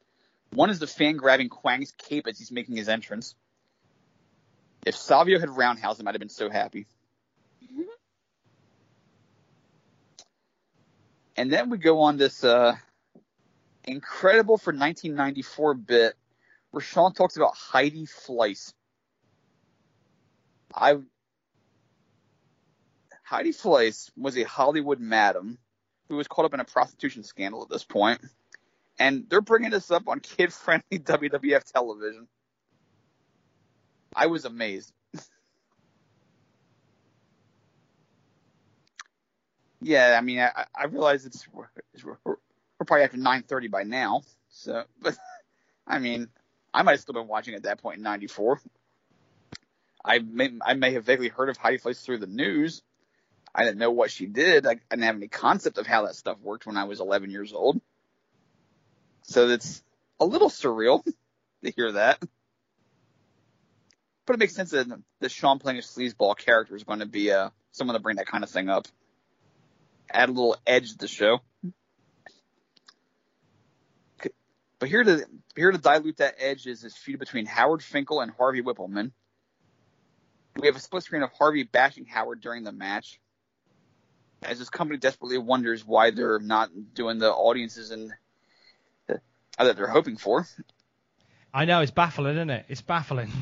One 0.53 0.69
is 0.69 0.81
the 0.81 0.89
fan 0.89 1.17
grabbing 1.17 1.49
Kwang's 1.49 1.93
cape 1.93 2.27
as 2.27 2.39
he's 2.39 2.51
making 2.51 2.75
his 2.75 2.89
entrance. 2.89 3.37
If 4.85 4.97
Savio 4.97 5.39
had 5.39 5.51
roundhouse, 5.51 6.01
I 6.01 6.03
might 6.03 6.15
have 6.15 6.21
been 6.21 6.29
so 6.29 6.51
happy. 6.51 6.87
And 11.39 11.53
then 11.53 11.71
we 11.71 11.79
go 11.79 12.01
on 12.01 12.17
this 12.17 12.43
uh, 12.43 12.75
incredible 13.85 14.59
for 14.59 14.73
1994 14.73 15.75
bit 15.75 16.15
where 16.73 16.81
Shawn 16.81 17.15
talks 17.15 17.37
about 17.37 17.55
Heidi 17.55 18.07
Fleiss. 18.07 18.75
I 20.75 20.97
Heidi 23.23 23.53
Fleiss 23.53 24.11
was 24.17 24.37
a 24.37 24.43
Hollywood 24.43 24.99
madam 24.99 25.59
who 26.09 26.17
was 26.17 26.27
caught 26.27 26.45
up 26.45 26.55
in 26.55 26.61
a 26.61 26.65
prostitution 26.65 27.23
scandal 27.23 27.63
at 27.63 27.69
this 27.69 27.85
point, 27.85 28.21
and 28.99 29.27
they're 29.31 29.41
bringing 29.41 29.71
this 29.71 29.93
up 29.93 30.09
on 30.09 30.19
kid-friendly 30.19 30.83
WWF 30.99 31.71
television. 31.71 32.27
I 34.13 34.27
was 34.27 34.45
amazed. 34.45 34.93
Yeah, 39.81 40.17
I 40.19 40.21
mean, 40.21 40.41
I, 40.41 40.67
I 40.75 40.87
realize 40.87 41.25
it's 41.25 41.47
we're, 41.53 41.69
we're, 42.25 42.37
probably 42.85 43.05
after 43.05 43.17
9:30 43.17 43.71
by 43.71 43.85
now. 43.85 44.23
So, 44.51 44.85
but 45.01 45.17
I 45.87 45.99
mean, 45.99 46.29
I 46.75 46.83
might 46.83 46.93
have 46.93 47.01
still 47.01 47.15
been 47.15 47.29
watching 47.29 47.55
at 47.55 47.65
that 47.65 47.81
point 47.81 47.99
in 47.99 48.03
'94. 48.03 48.61
I 50.05 50.19
may 50.21 50.51
I 50.65 50.75
may 50.75 50.93
have 50.95 51.05
vaguely 51.05 51.29
heard 51.29 51.49
of 51.49 51.57
Heidi 51.57 51.79
Fleiss 51.79 52.03
through 52.03 52.19
the 52.19 52.27
news. 52.27 52.83
I 53.55 53.65
didn't 53.65 53.79
know 53.79 53.91
what 53.91 54.11
she 54.11 54.27
did. 54.27 54.67
I, 54.67 54.73
I 54.73 54.75
didn't 54.91 55.05
have 55.05 55.17
any 55.17 55.29
concept 55.29 55.79
of 55.79 55.87
how 55.87 56.07
that 56.07 56.15
stuff 56.15 56.39
worked 56.41 56.67
when 56.67 56.77
I 56.77 56.85
was 56.85 57.01
11 57.01 57.31
years 57.31 57.53
old. 57.53 57.81
So 59.23 59.49
it's 59.49 59.83
a 60.21 60.25
little 60.25 60.51
surreal 60.51 61.05
to 61.65 61.71
hear 61.71 61.93
that. 61.93 62.23
But 64.27 64.35
it 64.35 64.39
makes 64.39 64.55
sense 64.55 64.71
that 64.73 64.87
the 65.21 65.29
Shawn 65.29 65.59
playing 65.59 65.79
a 65.79 65.83
sleazeball 65.83 66.37
character 66.37 66.77
is 66.77 66.85
going 66.85 66.99
to 66.99 67.07
be 67.07 67.33
uh, 67.33 67.49
someone 67.73 67.95
to 67.95 68.03
bring 68.03 68.17
that 68.17 68.27
kind 68.27 68.45
of 68.45 68.51
thing 68.51 68.69
up. 68.69 68.87
Add 70.11 70.29
a 70.29 70.33
little 70.33 70.57
edge 70.67 70.93
to 70.93 70.99
the 70.99 71.09
show. 71.09 71.41
But 74.79 74.89
here 74.89 75.03
to 75.03 75.27
here 75.57 75.73
to 75.73 75.79
dilute 75.79 76.19
that 76.19 76.37
edge 76.39 76.67
is 76.67 76.83
this 76.83 76.97
feud 76.97 77.19
between 77.19 77.47
Howard 77.47 77.83
Finkel 77.83 78.21
and 78.21 78.31
Harvey 78.31 78.63
Wippleman. 78.63 79.11
We 80.57 80.69
have 80.69 80.77
a 80.77 80.81
split 80.81 81.03
screen 81.03 81.23
of 81.23 81.31
Harvey 81.33 81.65
bashing 81.65 82.07
Howard 82.07 82.41
during 82.41 82.65
the 82.65 82.73
match, 82.73 83.21
as 84.43 84.59
this 84.59 84.71
company 84.71 84.99
desperately 84.99 85.39
wonders 85.39 85.85
why 85.85 86.11
they're 86.11 86.39
not 86.39 86.71
doing 86.95 87.19
the 87.19 87.31
audiences 87.31 87.91
and 87.91 88.13
uh, 89.09 89.17
that 89.59 89.77
they're 89.77 89.89
hoping 89.89 90.17
for. 90.17 90.47
I 91.53 91.65
know 91.65 91.81
it's 91.81 91.91
baffling, 91.91 92.37
isn't 92.37 92.51
it? 92.51 92.67
It's 92.69 92.83
baffling. 92.83 93.33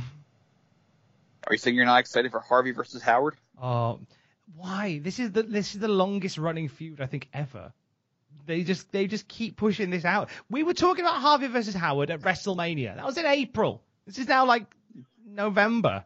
Are 1.46 1.52
you 1.52 1.58
saying 1.58 1.76
you're 1.76 1.84
not 1.84 2.00
excited 2.00 2.30
for 2.30 2.40
Harvey 2.40 2.72
versus 2.72 3.02
Howard? 3.02 3.36
Oh, 3.60 4.00
why? 4.54 5.00
This 5.02 5.18
is 5.18 5.32
the 5.32 5.42
this 5.42 5.74
is 5.74 5.80
the 5.80 5.88
longest 5.88 6.38
running 6.38 6.68
feud 6.68 7.00
I 7.00 7.06
think 7.06 7.28
ever. 7.32 7.72
They 8.46 8.62
just 8.62 8.92
they 8.92 9.06
just 9.06 9.26
keep 9.26 9.56
pushing 9.56 9.90
this 9.90 10.04
out. 10.04 10.30
We 10.48 10.62
were 10.62 10.74
talking 10.74 11.04
about 11.04 11.20
Harvey 11.20 11.48
versus 11.48 11.74
Howard 11.74 12.10
at 12.10 12.20
WrestleMania. 12.20 12.96
That 12.96 13.04
was 13.04 13.18
in 13.18 13.26
April. 13.26 13.82
This 14.06 14.18
is 14.18 14.28
now 14.28 14.46
like 14.46 14.66
November. 15.26 16.04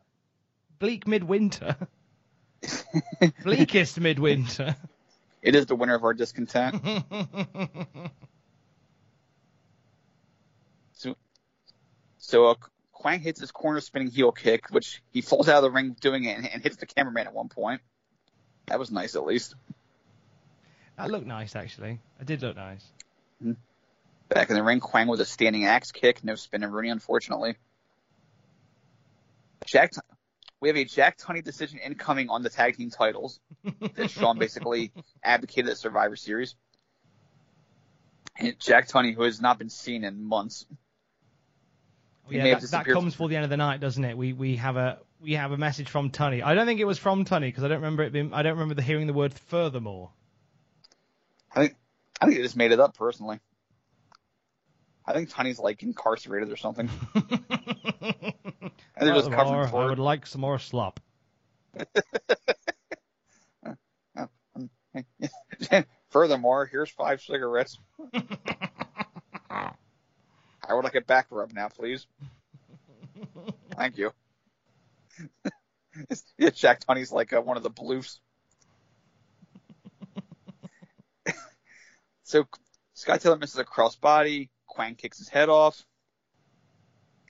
Bleak 0.78 1.07
midwinter. 1.07 1.76
Bleakest 3.45 4.01
midwinter. 4.01 4.74
It 5.43 5.55
is 5.55 5.66
the 5.66 5.74
winter 5.74 5.95
of 5.95 6.05
our 6.05 6.14
discontent. 6.14 6.82
so, 10.93 11.16
so 12.18 12.47
uh, 12.47 12.55
Kwang 12.93 13.20
hits 13.20 13.41
his 13.41 13.51
corner 13.51 13.80
spinning 13.80 14.11
heel 14.11 14.32
kick, 14.32 14.68
which 14.70 15.03
he 15.11 15.22
falls 15.22 15.49
out 15.49 15.59
of 15.59 15.62
the 15.62 15.70
ring 15.70 15.97
doing 16.01 16.24
it 16.24 16.36
and, 16.36 16.47
and 16.47 16.62
hits 16.62 16.76
the 16.76 16.86
cameraman 16.86 17.26
at 17.26 17.34
one 17.34 17.49
point. 17.49 17.80
That 18.70 18.78
was 18.78 18.92
nice, 18.92 19.16
at 19.16 19.24
least. 19.26 19.56
That 20.96 21.10
looked 21.10 21.26
nice, 21.26 21.56
actually. 21.56 21.98
It 22.20 22.26
did 22.26 22.40
look 22.40 22.54
nice. 22.54 22.84
Mm-hmm. 23.42 23.54
Back 24.28 24.48
in 24.48 24.54
the 24.54 24.62
ring, 24.62 24.78
Kwang 24.78 25.08
with 25.08 25.20
a 25.20 25.24
standing 25.24 25.64
axe 25.64 25.90
kick, 25.90 26.22
no 26.22 26.36
spinning 26.36 26.70
Rooney, 26.70 26.88
unfortunately. 26.88 27.56
Jack, 29.66 29.92
we 30.60 30.68
have 30.68 30.76
a 30.76 30.84
Jack 30.84 31.18
Tunney 31.18 31.42
decision 31.42 31.80
incoming 31.80 32.30
on 32.30 32.44
the 32.44 32.48
tag 32.48 32.76
team 32.76 32.90
titles 32.90 33.40
that 33.96 34.08
Shawn 34.08 34.38
basically 34.38 34.92
advocated 35.20 35.68
at 35.68 35.76
Survivor 35.76 36.14
Series. 36.14 36.54
And 38.38 38.56
Jack 38.60 38.86
Tunney, 38.86 39.16
who 39.16 39.22
has 39.22 39.40
not 39.40 39.58
been 39.58 39.68
seen 39.68 40.04
in 40.04 40.22
months. 40.22 40.64
Oh, 42.28 42.30
yeah, 42.30 42.56
that, 42.56 42.70
that 42.70 42.86
comes 42.86 43.16
for 43.16 43.28
the 43.28 43.34
end 43.34 43.42
of 43.42 43.50
the 43.50 43.56
night, 43.56 43.80
doesn't 43.80 44.04
it? 44.04 44.16
We 44.16 44.32
we 44.32 44.56
have 44.56 44.76
a 44.76 45.00
we 45.20 45.34
have 45.34 45.52
a 45.52 45.56
message 45.56 45.88
from 45.88 46.10
Tunney. 46.10 46.42
I 46.42 46.54
don't 46.54 46.66
think 46.66 46.80
it 46.80 46.86
was 46.86 46.98
from 46.98 47.24
Tunney 47.24 47.48
because 47.48 47.64
I 47.64 47.68
don't 47.68 47.78
remember 47.78 48.02
it 48.02 48.12
being. 48.12 48.32
I 48.32 48.42
don't 48.42 48.52
remember 48.52 48.74
the 48.74 48.82
hearing 48.82 49.06
the 49.06 49.12
word 49.12 49.34
furthermore. 49.34 50.10
I 51.54 51.60
think 51.60 51.76
I 52.20 52.26
think 52.26 52.38
they 52.38 52.42
just 52.42 52.56
made 52.56 52.72
it 52.72 52.80
up 52.80 52.96
personally. 52.96 53.40
I 55.06 55.12
think 55.12 55.30
Tunney's 55.30 55.58
like 55.58 55.82
incarcerated 55.82 56.52
or 56.52 56.56
something. 56.56 56.88
and 57.14 57.24
they're 59.00 59.14
just 59.14 59.30
covering 59.30 59.68
for 59.68 59.82
I 59.82 59.86
would 59.86 59.98
like 59.98 60.26
some 60.26 60.40
more 60.40 60.58
slop. 60.58 61.00
Furthermore, 66.10 66.66
here's 66.66 66.90
five 66.90 67.22
cigarettes. 67.22 67.78
I 69.50 69.72
would 70.70 70.84
like 70.84 70.94
a 70.94 71.00
back 71.00 71.26
rub 71.30 71.52
now, 71.52 71.68
please. 71.68 72.06
Thank 73.76 73.98
you. 73.98 74.12
yeah, 76.38 76.50
Jack 76.50 76.80
Tunney's 76.80 77.12
like 77.12 77.32
uh, 77.32 77.40
one 77.40 77.56
of 77.56 77.62
the 77.62 77.70
bloofs. 77.70 78.18
so 82.22 82.46
Scott 82.94 83.20
Taylor 83.20 83.36
misses 83.36 83.58
a 83.58 83.64
crossbody. 83.64 84.48
Kwang 84.66 84.94
kicks 84.94 85.18
his 85.18 85.28
head 85.28 85.48
off. 85.48 85.84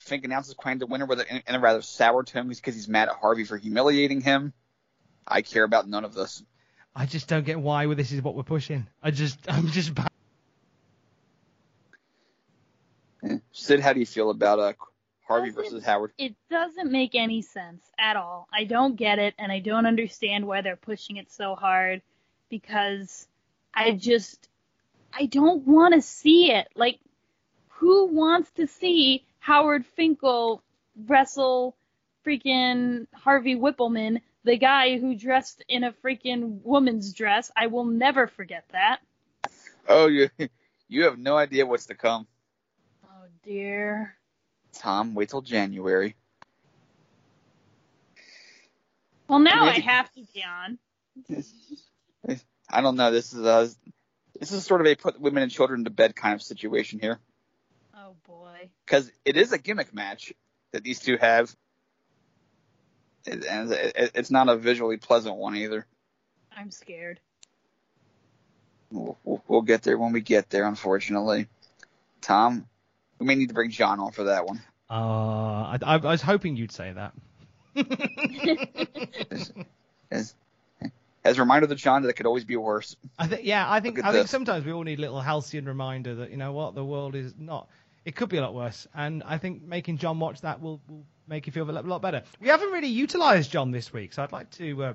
Fink 0.00 0.24
announces 0.24 0.54
Kwang 0.54 0.78
the 0.78 0.86
winner 0.86 1.06
with 1.06 1.20
a, 1.20 1.34
in, 1.34 1.42
in 1.46 1.54
a 1.54 1.60
rather 1.60 1.82
sour 1.82 2.22
tone 2.22 2.48
because 2.48 2.74
he's 2.74 2.88
mad 2.88 3.08
at 3.08 3.16
Harvey 3.16 3.44
for 3.44 3.56
humiliating 3.56 4.20
him. 4.20 4.52
I 5.26 5.42
care 5.42 5.64
about 5.64 5.88
none 5.88 6.04
of 6.04 6.14
this. 6.14 6.42
I 6.94 7.06
just 7.06 7.28
don't 7.28 7.44
get 7.44 7.60
why 7.60 7.92
this 7.94 8.10
is 8.10 8.22
what 8.22 8.34
we're 8.34 8.42
pushing. 8.42 8.86
I 9.02 9.10
just, 9.10 9.38
I'm 9.48 9.68
just. 9.68 9.92
Sid, 13.52 13.80
how 13.80 13.92
do 13.92 14.00
you 14.00 14.06
feel 14.06 14.30
about 14.30 14.58
uh, 14.58 14.72
Harvey 15.30 15.50
versus 15.50 15.84
Howard? 15.84 16.12
It 16.18 16.34
doesn't 16.50 16.90
make 16.90 17.14
any 17.14 17.42
sense 17.42 17.84
at 17.98 18.16
all. 18.16 18.48
I 18.52 18.64
don't 18.64 18.96
get 18.96 19.18
it, 19.18 19.34
and 19.38 19.52
I 19.52 19.60
don't 19.60 19.86
understand 19.86 20.46
why 20.46 20.60
they're 20.60 20.76
pushing 20.76 21.16
it 21.18 21.30
so 21.30 21.54
hard 21.54 22.02
because 22.48 23.28
I 23.72 23.92
just, 23.92 24.48
I 25.12 25.26
don't 25.26 25.66
want 25.66 25.94
to 25.94 26.02
see 26.02 26.50
it. 26.50 26.68
Like, 26.74 26.98
who 27.68 28.06
wants 28.06 28.50
to 28.52 28.66
see 28.66 29.24
Howard 29.38 29.86
Finkel 29.86 30.62
wrestle 31.06 31.76
freaking 32.26 33.06
Harvey 33.14 33.54
Wippleman, 33.54 34.20
the 34.42 34.58
guy 34.58 34.98
who 34.98 35.14
dressed 35.14 35.62
in 35.68 35.84
a 35.84 35.92
freaking 35.92 36.60
woman's 36.64 37.12
dress? 37.12 37.52
I 37.56 37.68
will 37.68 37.84
never 37.84 38.26
forget 38.26 38.64
that. 38.72 38.98
Oh, 39.88 40.08
you, 40.08 40.28
you 40.88 41.04
have 41.04 41.18
no 41.18 41.36
idea 41.36 41.64
what's 41.66 41.86
to 41.86 41.94
come. 41.94 42.26
Oh 43.04 43.26
dear. 43.44 44.16
Tom, 44.72 45.14
wait 45.14 45.28
till 45.28 45.42
January. 45.42 46.14
Well, 49.28 49.38
now 49.38 49.64
I 49.64 49.78
have 49.78 50.10
to 50.14 50.22
be 50.34 50.44
on. 50.44 50.78
I 52.70 52.80
don't 52.80 52.96
know. 52.96 53.10
This 53.10 53.32
is 53.32 53.44
a 53.44 53.70
this 54.38 54.52
is 54.52 54.64
sort 54.64 54.80
of 54.80 54.86
a 54.86 54.94
put 54.94 55.20
women 55.20 55.42
and 55.42 55.52
children 55.52 55.84
to 55.84 55.90
bed 55.90 56.16
kind 56.16 56.34
of 56.34 56.42
situation 56.42 56.98
here. 56.98 57.20
Oh 57.94 58.14
boy. 58.26 58.70
Because 58.84 59.10
it 59.24 59.36
is 59.36 59.52
a 59.52 59.58
gimmick 59.58 59.94
match 59.94 60.32
that 60.72 60.82
these 60.82 61.00
two 61.00 61.16
have, 61.16 61.54
and 63.26 63.44
it's 63.46 64.30
not 64.30 64.48
a 64.48 64.56
visually 64.56 64.96
pleasant 64.96 65.36
one 65.36 65.56
either. 65.56 65.86
I'm 66.56 66.70
scared. 66.70 67.20
We'll, 68.90 69.16
we'll 69.46 69.62
get 69.62 69.82
there 69.82 69.98
when 69.98 70.12
we 70.12 70.20
get 70.20 70.50
there, 70.50 70.66
unfortunately. 70.66 71.46
Tom, 72.20 72.66
we 73.20 73.26
may 73.26 73.34
need 73.36 73.48
to 73.48 73.54
bring 73.54 73.70
John 73.70 74.00
on 74.00 74.10
for 74.10 74.24
that 74.24 74.46
one. 74.46 74.60
Uh, 74.90 74.94
I, 74.94 75.78
I, 75.82 75.94
I 75.94 75.98
was 75.98 76.22
hoping 76.22 76.56
you'd 76.56 76.72
say 76.72 76.92
that. 76.92 77.12
as, 79.30 79.52
as, 80.10 80.34
as 81.24 81.38
a 81.38 81.40
reminder 81.40 81.68
to 81.68 81.74
John 81.76 82.02
that 82.02 82.08
it 82.08 82.14
could 82.14 82.26
always 82.26 82.44
be 82.44 82.56
worse. 82.56 82.96
I 83.18 83.28
think, 83.28 83.42
yeah, 83.44 83.70
I 83.70 83.78
think, 83.78 84.02
I 84.04 84.10
think 84.10 84.26
sometimes 84.26 84.64
we 84.64 84.72
all 84.72 84.82
need 84.82 84.98
a 84.98 85.02
little 85.02 85.20
halcyon 85.20 85.66
reminder 85.66 86.16
that 86.16 86.30
you 86.30 86.36
know 86.36 86.50
what 86.52 86.74
the 86.74 86.84
world 86.84 87.14
is 87.14 87.34
not. 87.38 87.68
It 88.04 88.16
could 88.16 88.30
be 88.30 88.38
a 88.38 88.40
lot 88.40 88.54
worse, 88.54 88.88
and 88.94 89.22
I 89.24 89.36
think 89.38 89.62
making 89.62 89.98
John 89.98 90.18
watch 90.18 90.40
that 90.40 90.60
will, 90.60 90.80
will 90.88 91.04
make 91.28 91.46
you 91.46 91.52
feel 91.52 91.70
a 91.70 91.72
lot 91.72 92.02
better. 92.02 92.22
We 92.40 92.48
haven't 92.48 92.72
really 92.72 92.88
utilised 92.88 93.52
John 93.52 93.70
this 93.70 93.92
week, 93.92 94.14
so 94.14 94.22
I'd 94.22 94.32
like 94.32 94.50
to 94.52 94.82
uh, 94.82 94.94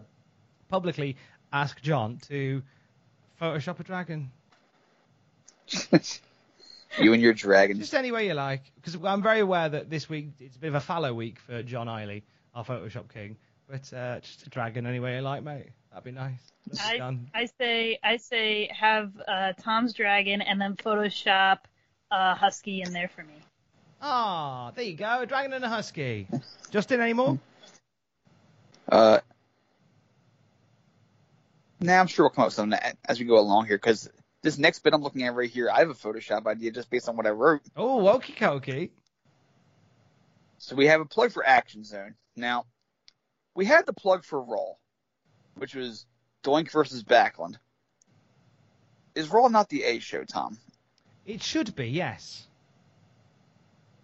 publicly 0.67 1.15
ask 1.53 1.79
John 1.81 2.17
to 2.27 2.63
Photoshop 3.39 3.79
a 3.79 3.83
dragon. 3.83 4.31
You 6.99 7.13
and 7.13 7.21
your 7.21 7.33
dragon. 7.33 7.79
Just 7.79 7.93
any 7.93 8.11
way 8.11 8.27
you 8.27 8.33
like, 8.33 8.71
because 8.75 8.95
I'm 9.03 9.21
very 9.21 9.39
aware 9.39 9.67
that 9.67 9.89
this 9.89 10.09
week 10.09 10.29
it's 10.39 10.55
a 10.55 10.59
bit 10.59 10.67
of 10.67 10.75
a 10.75 10.79
fallow 10.79 11.13
week 11.13 11.39
for 11.39 11.61
John 11.63 11.87
Eiley, 11.87 12.23
our 12.53 12.63
Photoshop 12.63 13.11
king. 13.13 13.37
But 13.67 13.91
uh, 13.93 14.19
just 14.19 14.45
a 14.45 14.49
dragon 14.49 14.85
any 14.85 14.99
way 14.99 15.15
you 15.15 15.21
like, 15.21 15.43
mate. 15.43 15.69
That'd 15.89 16.03
be 16.03 16.11
nice. 16.11 16.39
I, 16.79 17.17
I 17.33 17.45
say 17.57 17.99
I 18.03 18.17
say 18.17 18.69
have 18.77 19.11
uh, 19.27 19.53
Tom's 19.61 19.93
dragon 19.93 20.41
and 20.41 20.59
then 20.59 20.75
Photoshop 20.75 21.59
a 22.11 22.35
husky 22.35 22.81
in 22.81 22.93
there 22.93 23.07
for 23.07 23.23
me. 23.23 23.33
Ah, 24.01 24.71
there 24.75 24.85
you 24.85 24.95
go, 24.95 25.21
a 25.21 25.25
dragon 25.25 25.53
and 25.53 25.63
a 25.63 25.69
husky. 25.69 26.27
Justin, 26.69 27.01
any 27.01 27.13
more? 27.13 27.39
Uh, 28.89 29.19
now 31.79 31.95
nah, 31.95 32.01
I'm 32.01 32.07
sure 32.07 32.25
we'll 32.25 32.29
come 32.29 32.43
up 32.43 32.47
with 32.47 32.53
something 32.53 32.79
as 33.05 33.19
we 33.19 33.25
go 33.25 33.39
along 33.39 33.65
here 33.65 33.77
because 33.77 34.09
this 34.45 34.59
next 34.59 34.79
bit 34.83 34.93
I'm 34.93 35.01
looking 35.01 35.23
at 35.23 35.33
right 35.33 35.49
here, 35.49 35.71
I 35.71 35.79
have 35.79 35.89
a 35.89 35.95
Photoshop 35.95 36.45
idea 36.45 36.71
just 36.71 36.91
based 36.91 37.09
on 37.09 37.17
what 37.17 37.25
I 37.25 37.31
wrote. 37.31 37.61
Oh, 37.75 38.07
okay, 38.17 38.45
okay. 38.45 38.91
So 40.59 40.75
we 40.75 40.85
have 40.85 41.01
a 41.01 41.05
plug 41.05 41.31
for 41.31 41.45
Action 41.45 41.83
Zone. 41.83 42.13
Now, 42.35 42.65
we 43.55 43.65
had 43.65 43.87
the 43.87 43.93
plug 43.93 44.23
for 44.23 44.39
Raw, 44.39 44.73
which 45.55 45.73
was 45.73 46.05
Doink 46.43 46.71
versus 46.71 47.03
Backlund. 47.03 47.55
is 49.15 49.29
Raw 49.29 49.47
not 49.47 49.67
the 49.67 49.83
A 49.83 49.97
show, 49.97 50.23
Tom? 50.23 50.59
It 51.25 51.41
should 51.41 51.75
be, 51.75 51.87
yes. 51.87 52.45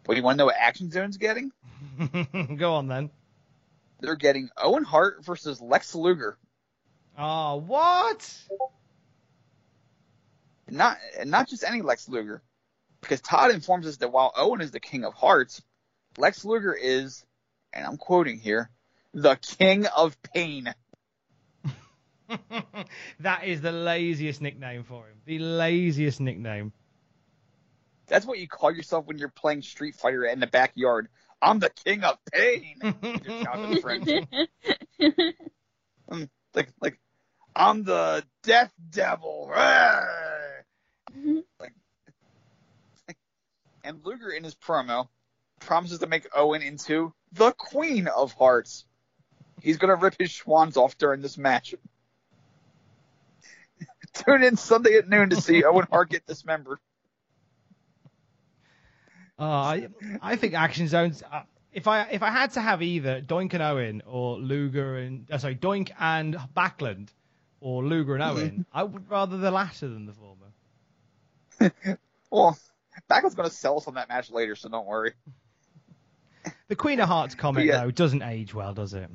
But 0.03 0.17
you 0.17 0.23
want 0.23 0.35
to 0.35 0.37
know 0.39 0.45
what 0.47 0.55
Action 0.57 0.89
Zone's 0.89 1.17
getting? 1.17 1.51
Go 2.57 2.73
on 2.73 2.87
then. 2.87 3.11
They're 3.99 4.15
getting 4.15 4.49
Owen 4.57 4.85
Hart 4.85 5.23
versus 5.23 5.61
Lex 5.61 5.93
Luger. 5.93 6.39
Oh, 7.15 7.57
what? 7.57 8.27
Not 10.71 10.97
not 11.25 11.49
just 11.49 11.65
any 11.65 11.81
Lex 11.81 12.07
Luger, 12.07 12.41
because 13.01 13.19
Todd 13.19 13.51
informs 13.51 13.85
us 13.85 13.97
that 13.97 14.11
while 14.11 14.31
Owen 14.37 14.61
is 14.61 14.71
the 14.71 14.79
King 14.79 15.03
of 15.03 15.13
Hearts, 15.13 15.61
Lex 16.17 16.45
Luger 16.45 16.73
is, 16.73 17.25
and 17.73 17.85
I'm 17.85 17.97
quoting 17.97 18.39
here, 18.39 18.69
the 19.13 19.35
King 19.35 19.85
of 19.85 20.15
Pain. 20.23 20.73
that 23.19 23.43
is 23.43 23.59
the 23.59 23.73
laziest 23.73 24.41
nickname 24.41 24.85
for 24.85 25.07
him. 25.07 25.17
The 25.25 25.39
laziest 25.39 26.21
nickname. 26.21 26.71
That's 28.07 28.25
what 28.25 28.39
you 28.39 28.47
call 28.47 28.71
yourself 28.71 29.05
when 29.05 29.17
you're 29.17 29.29
playing 29.29 29.63
Street 29.63 29.95
Fighter 29.95 30.23
in 30.23 30.39
the 30.39 30.47
backyard. 30.47 31.09
I'm 31.41 31.59
the 31.59 31.69
King 31.69 32.03
of 32.03 32.17
Pain. 32.31 32.75
You're 33.01 33.43
shouting 33.43 34.27
at. 34.99 35.35
Um, 36.09 36.29
like 36.53 36.69
like 36.81 36.99
I'm 37.55 37.83
the 37.83 38.23
Death 38.43 38.71
Devil. 38.89 39.49
like, 39.49 40.20
and 43.83 43.99
Luger 44.03 44.29
in 44.29 44.43
his 44.43 44.55
promo 44.55 45.07
promises 45.59 45.99
to 45.99 46.07
make 46.07 46.27
Owen 46.35 46.61
into 46.61 47.13
the 47.33 47.51
Queen 47.51 48.07
of 48.07 48.33
Hearts. 48.33 48.85
He's 49.61 49.77
gonna 49.77 49.95
rip 49.95 50.15
his 50.19 50.29
schwans 50.29 50.77
off 50.77 50.97
during 50.97 51.21
this 51.21 51.37
match. 51.37 51.75
Tune 54.13 54.43
in 54.43 54.57
Sunday 54.57 54.97
at 54.97 55.07
noon 55.07 55.29
to 55.29 55.39
see 55.39 55.63
Owen 55.65 55.87
Hart 55.89 56.09
get 56.09 56.25
dismembered. 56.25 56.79
Uh, 59.39 59.43
I, 59.43 59.87
I 60.21 60.35
think 60.35 60.53
Action 60.53 60.87
Zones. 60.87 61.23
Uh, 61.23 61.43
if 61.73 61.87
I 61.87 62.03
if 62.03 62.21
I 62.21 62.29
had 62.29 62.51
to 62.51 62.61
have 62.61 62.81
either 62.81 63.21
Doink 63.21 63.53
and 63.53 63.63
Owen 63.63 64.01
or 64.05 64.37
Luger 64.37 64.97
and 64.97 65.29
uh, 65.31 65.37
sorry 65.37 65.55
Doink 65.55 65.91
and 65.99 66.37
Backlund 66.55 67.09
or 67.59 67.83
Luger 67.83 68.15
and 68.15 68.23
Owen, 68.23 68.65
I 68.73 68.83
would 68.83 69.09
rather 69.09 69.37
the 69.37 69.51
latter 69.51 69.87
than 69.87 70.05
the 70.05 70.13
former. 70.13 70.41
well, 72.31 72.57
Backlund's 73.13 73.35
gonna 73.35 73.49
sell 73.49 73.77
us 73.77 73.87
on 73.87 73.95
that 73.95 74.09
match 74.09 74.31
later, 74.31 74.55
so 74.55 74.69
don't 74.69 74.87
worry. 74.87 75.13
The 76.69 76.75
Queen 76.75 76.99
of 77.01 77.07
Hearts 77.09 77.35
comment 77.35 77.67
Yeah. 77.67 77.81
though 77.83 77.91
doesn't 77.91 78.23
age 78.23 78.53
well, 78.53 78.73
does 78.73 78.93
it? 78.93 79.09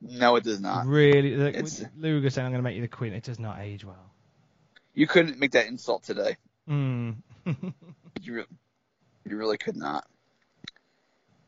No, 0.00 0.34
it 0.36 0.42
does 0.44 0.60
not. 0.60 0.84
Really, 0.86 1.36
the, 1.36 1.48
It's- 1.50 1.82
Luger 1.96 2.28
saying 2.28 2.44
I'm 2.44 2.52
going 2.52 2.58
to 2.58 2.62
make 2.64 2.74
you 2.74 2.82
the 2.82 2.88
Queen, 2.88 3.12
it 3.12 3.22
does 3.22 3.38
not 3.38 3.60
age 3.60 3.84
well. 3.84 4.10
You 4.92 5.06
couldn't 5.06 5.38
make 5.38 5.52
that 5.52 5.66
insult 5.68 6.02
today. 6.02 6.36
Mm. 6.68 7.16
You, 8.20 8.34
re- 8.34 8.44
you 9.24 9.36
really 9.36 9.56
could 9.58 9.76
not. 9.76 10.04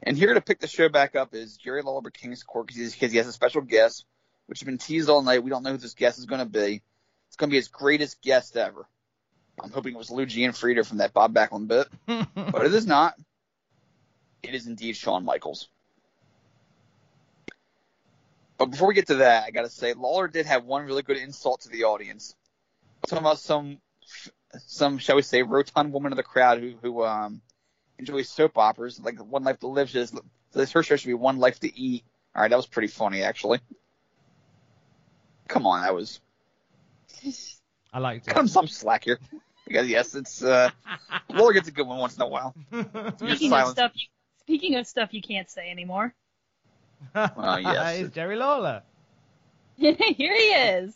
And 0.02 0.16
here 0.16 0.32
to 0.34 0.40
pick 0.40 0.60
the 0.60 0.66
show 0.68 0.88
back 0.88 1.14
up 1.16 1.34
is 1.34 1.56
Jerry 1.56 1.82
Lawler 1.82 2.10
King's 2.10 2.42
Court 2.42 2.66
because 2.68 2.94
he 2.94 3.16
has 3.16 3.26
a 3.26 3.32
special 3.32 3.60
guest, 3.60 4.04
which 4.46 4.60
has 4.60 4.66
been 4.66 4.78
teased 4.78 5.08
all 5.10 5.22
night. 5.22 5.42
We 5.44 5.50
don't 5.50 5.62
know 5.64 5.72
who 5.72 5.76
this 5.78 5.94
guest 5.94 6.18
is 6.18 6.26
going 6.26 6.40
to 6.40 6.46
be. 6.46 6.80
It's 7.28 7.36
going 7.36 7.50
to 7.50 7.52
be 7.52 7.56
his 7.58 7.68
greatest 7.68 8.22
guest 8.22 8.56
ever. 8.56 8.86
I'm 9.62 9.70
hoping 9.70 9.94
it 9.94 9.98
was 9.98 10.10
Lou 10.10 10.26
Gianfrieda 10.26 10.86
from 10.86 10.98
that 10.98 11.12
Bob 11.12 11.34
Backlund 11.34 11.68
bit, 11.68 11.88
but 12.06 12.64
it 12.64 12.74
is 12.74 12.86
not. 12.86 13.14
It 14.42 14.54
is 14.54 14.66
indeed 14.66 14.96
Shawn 14.96 15.24
Michaels. 15.24 15.68
But 18.58 18.66
before 18.66 18.88
we 18.88 18.94
get 18.94 19.08
to 19.08 19.16
that, 19.16 19.44
I 19.44 19.50
got 19.50 19.62
to 19.62 19.70
say 19.70 19.94
Lawler 19.94 20.28
did 20.28 20.46
have 20.46 20.64
one 20.64 20.84
really 20.84 21.02
good 21.02 21.16
insult 21.16 21.62
to 21.62 21.68
the 21.68 21.84
audience. 21.84 22.34
Talking 23.06 23.18
about 23.24 23.38
some, 23.38 23.78
some 24.66 24.98
shall 24.98 25.16
we 25.16 25.22
say, 25.22 25.42
rotund 25.42 25.92
woman 25.92 26.12
of 26.12 26.16
the 26.16 26.22
crowd 26.22 26.60
who 26.60 26.74
who 26.80 27.04
um 27.04 27.42
enjoys 27.98 28.28
soap 28.28 28.56
operas. 28.56 29.00
Like 29.00 29.18
One 29.18 29.44
Life 29.44 29.60
to 29.60 29.66
Live 29.66 29.90
says, 29.90 30.12
says 30.50 30.72
her 30.72 30.82
show 30.82 30.96
should 30.96 31.08
be 31.08 31.14
One 31.14 31.38
Life 31.38 31.60
to 31.60 31.78
Eat. 31.78 32.04
All 32.34 32.42
right, 32.42 32.48
that 32.48 32.56
was 32.56 32.66
pretty 32.66 32.88
funny 32.88 33.22
actually. 33.22 33.60
Come 35.48 35.66
on, 35.66 35.82
that 35.82 35.94
was 35.94 36.20
I 37.94 38.00
liked 38.00 38.26
it. 38.26 38.34
Come 38.34 38.48
some 38.48 38.66
slack 38.66 39.04
here. 39.04 39.20
Because 39.66 39.88
yes, 39.88 40.14
it's 40.16 40.42
uh, 40.42 40.68
Lawler 41.30 41.52
gets 41.52 41.68
a 41.68 41.70
good 41.70 41.86
one 41.86 41.98
once 41.98 42.16
in 42.16 42.22
a 42.22 42.26
while. 42.26 42.54
Speaking 43.16 43.52
of 43.52 43.68
stuff, 43.68 43.92
you, 43.94 44.08
speaking 44.40 44.74
of 44.74 44.86
stuff 44.86 45.14
you 45.14 45.22
can't 45.22 45.48
say 45.48 45.70
anymore. 45.70 46.12
Well, 47.14 47.60
yes. 47.60 48.00
it's 48.00 48.14
Jerry 48.14 48.36
Lawler. 48.36 48.82
Here 49.76 49.94
he 49.94 50.26
is. 50.26 50.94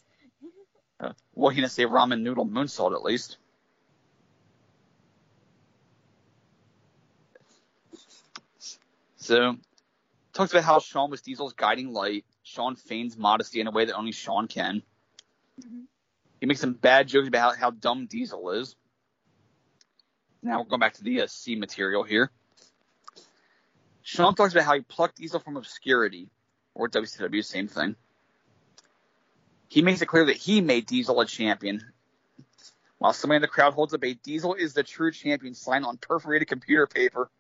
Uh, 1.01 1.12
well, 1.34 1.51
he 1.51 1.61
didn't 1.61 1.72
say 1.72 1.84
ramen 1.84 2.20
noodle 2.20 2.46
moonsault 2.46 2.92
at 2.92 3.03
least. 3.03 3.38
So, 9.16 9.57
talks 10.32 10.53
about 10.53 10.64
how 10.64 10.80
Shawn 10.80 11.11
was 11.11 11.20
Diesel's 11.20 11.53
guiding 11.53 11.92
light. 11.92 12.24
Shawn 12.42 12.74
feigns 12.76 13.16
modesty 13.16 13.61
in 13.61 13.66
a 13.66 13.70
way 13.70 13.84
that 13.84 13.94
only 13.94 14.12
Shawn 14.12 14.49
can. 14.49 14.82
He 16.41 16.47
makes 16.47 16.61
some 16.61 16.72
bad 16.72 17.09
jokes 17.09 17.28
about 17.28 17.57
how, 17.57 17.61
how 17.61 17.70
dumb 17.70 18.07
Diesel 18.07 18.51
is. 18.51 18.76
Now 20.43 20.61
we're 20.61 20.68
going 20.68 20.80
back 20.80 20.95
to 20.95 21.05
the 21.05 21.22
uh, 21.22 21.26
C 21.26 21.57
material 21.57 22.05
here. 22.05 22.30
Shawn 24.03 24.34
talks 24.34 24.55
about 24.55 24.64
how 24.64 24.74
he 24.74 24.80
plucked 24.80 25.16
Diesel 25.16 25.41
from 25.41 25.57
obscurity, 25.57 26.28
or 26.74 26.89
WCW, 26.89 27.45
same 27.45 27.68
thing. 27.68 27.97
He 29.68 29.82
makes 29.82 30.01
it 30.01 30.07
clear 30.07 30.26
that 30.26 30.36
he 30.36 30.61
made 30.61 30.86
Diesel 30.86 31.20
a 31.20 31.26
champion. 31.26 31.84
While 32.99 33.12
somebody 33.12 33.36
in 33.36 33.43
the 33.43 33.49
crowd 33.49 33.74
holds 33.74 33.95
up 33.95 34.03
a 34.05 34.14
Diesel 34.14 34.55
is 34.55 34.72
the 34.72 34.82
true 34.82 35.12
champion 35.12 35.55
sign 35.55 35.84
on 35.84 35.99
perforated 35.99 36.49
computer 36.49 36.86
paper. 36.86 37.30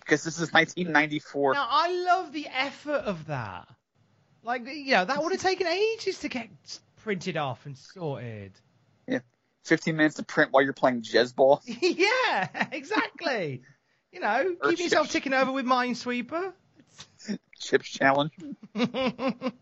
Because 0.00 0.24
this 0.24 0.40
is 0.40 0.52
1994. 0.52 1.54
Now 1.54 1.68
I 1.70 1.92
love 1.92 2.32
the 2.32 2.48
effort 2.48 3.04
of 3.04 3.26
that. 3.26 3.68
Like 4.42 4.66
you 4.66 4.92
know, 4.92 5.04
that 5.04 5.22
would 5.22 5.32
have 5.32 5.42
taken 5.42 5.66
ages 5.66 6.20
to 6.20 6.28
get 6.28 6.48
printed 7.08 7.38
off 7.38 7.64
and 7.64 7.78
sorted. 7.78 8.52
Yeah. 9.06 9.20
15 9.64 9.96
minutes 9.96 10.16
to 10.16 10.24
print 10.24 10.52
while 10.52 10.62
you're 10.62 10.74
playing 10.74 11.00
JezzBall. 11.00 11.62
yeah, 11.66 12.68
exactly. 12.70 13.62
You 14.12 14.20
know, 14.20 14.56
Or 14.60 14.68
keep 14.68 14.80
yourself 14.80 15.10
ticking 15.10 15.32
over 15.32 15.50
with 15.50 15.64
Minesweeper. 15.64 16.52
Chips 17.58 17.88
challenge. 17.88 18.32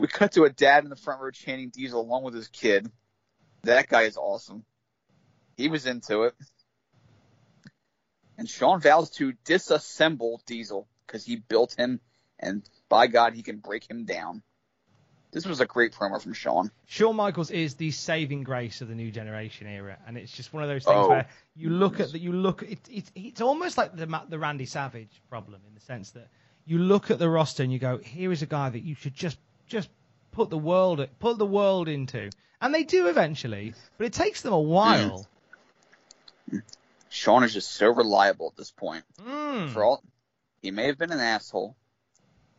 We 0.00 0.06
cut 0.06 0.32
to 0.32 0.44
a 0.44 0.50
dad 0.50 0.84
in 0.84 0.90
the 0.90 0.96
front 0.96 1.20
row 1.20 1.32
chanting 1.32 1.70
Diesel 1.70 2.00
along 2.00 2.22
with 2.22 2.34
his 2.34 2.46
kid. 2.46 2.88
That 3.62 3.88
guy 3.88 4.02
is 4.02 4.16
awesome. 4.16 4.64
He 5.56 5.68
was 5.68 5.86
into 5.86 6.22
it. 6.24 6.34
And 8.36 8.48
Shawn 8.48 8.80
vows 8.80 9.10
to 9.16 9.32
disassemble 9.44 10.44
Diesel 10.46 10.86
because 11.04 11.24
he 11.24 11.34
built 11.34 11.74
him, 11.76 12.00
and 12.38 12.62
by 12.88 13.06
God, 13.06 13.34
he 13.34 13.42
can 13.42 13.58
break 13.58 13.88
him 13.88 14.04
down. 14.04 14.42
This 15.30 15.44
was 15.44 15.60
a 15.60 15.66
great 15.66 15.92
promo 15.92 16.20
from 16.22 16.32
Sean. 16.32 16.70
Shawn 16.86 17.16
Michaels 17.16 17.50
is 17.50 17.74
the 17.74 17.90
saving 17.90 18.44
grace 18.44 18.80
of 18.80 18.88
the 18.88 18.94
new 18.94 19.10
generation 19.10 19.66
era, 19.66 19.98
and 20.06 20.16
it's 20.16 20.32
just 20.32 20.54
one 20.54 20.62
of 20.62 20.70
those 20.70 20.84
things 20.84 20.96
Oh. 20.96 21.08
where 21.10 21.26
you 21.54 21.68
look 21.68 22.00
at 22.00 22.12
that. 22.12 22.20
You 22.20 22.32
look. 22.32 22.62
It, 22.62 22.78
it, 22.88 23.04
it's 23.14 23.40
almost 23.42 23.76
like 23.76 23.94
the 23.94 24.06
the 24.28 24.38
Randy 24.38 24.64
Savage 24.64 25.20
problem 25.28 25.60
in 25.68 25.74
the 25.74 25.80
sense 25.80 26.10
that 26.12 26.28
you 26.64 26.78
look 26.78 27.10
at 27.10 27.18
the 27.18 27.28
roster 27.28 27.62
and 27.62 27.70
you 27.72 27.78
go, 27.78 27.98
here 27.98 28.32
is 28.32 28.40
a 28.42 28.46
guy 28.46 28.70
that 28.70 28.80
you 28.80 28.94
should 28.94 29.14
just 29.14 29.38
just 29.66 29.90
put 30.32 30.48
the 30.48 30.58
world 30.58 31.06
put 31.18 31.36
the 31.36 31.46
world 31.46 31.88
into, 31.88 32.30
and 32.62 32.72
they 32.74 32.84
do 32.84 33.08
eventually, 33.08 33.74
but 33.98 34.06
it 34.06 34.14
takes 34.14 34.40
them 34.40 34.54
a 34.54 34.60
while. 34.60 35.26
Shawn 37.10 37.44
is 37.44 37.52
just 37.52 37.72
so 37.72 37.88
reliable 37.88 38.48
at 38.48 38.56
this 38.56 38.70
point. 38.70 39.04
Mm. 39.20 39.70
For 39.70 39.84
all, 39.84 40.02
he 40.62 40.70
may 40.70 40.86
have 40.86 40.98
been 40.98 41.12
an 41.12 41.20
asshole. 41.20 41.76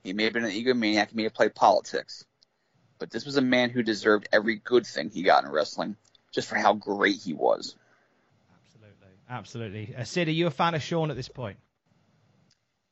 He 0.03 0.13
may 0.13 0.25
have 0.25 0.33
been 0.33 0.45
an 0.45 0.51
egomaniac. 0.51 1.09
He 1.09 1.15
may 1.15 1.23
have 1.23 1.33
played 1.33 1.55
politics. 1.55 2.25
But 2.99 3.11
this 3.11 3.25
was 3.25 3.37
a 3.37 3.41
man 3.41 3.69
who 3.69 3.83
deserved 3.83 4.27
every 4.31 4.57
good 4.57 4.85
thing 4.85 5.09
he 5.09 5.23
got 5.23 5.43
in 5.43 5.51
wrestling, 5.51 5.95
just 6.31 6.47
for 6.47 6.55
how 6.55 6.73
great 6.73 7.17
he 7.17 7.33
was. 7.33 7.75
Absolutely. 8.65 9.07
Absolutely. 9.29 9.95
Uh, 9.95 10.03
Sid, 10.03 10.27
are 10.27 10.31
you 10.31 10.47
a 10.47 10.51
fan 10.51 10.75
of 10.75 10.81
Shawn 10.81 11.09
at 11.09 11.15
this 11.15 11.29
point? 11.29 11.57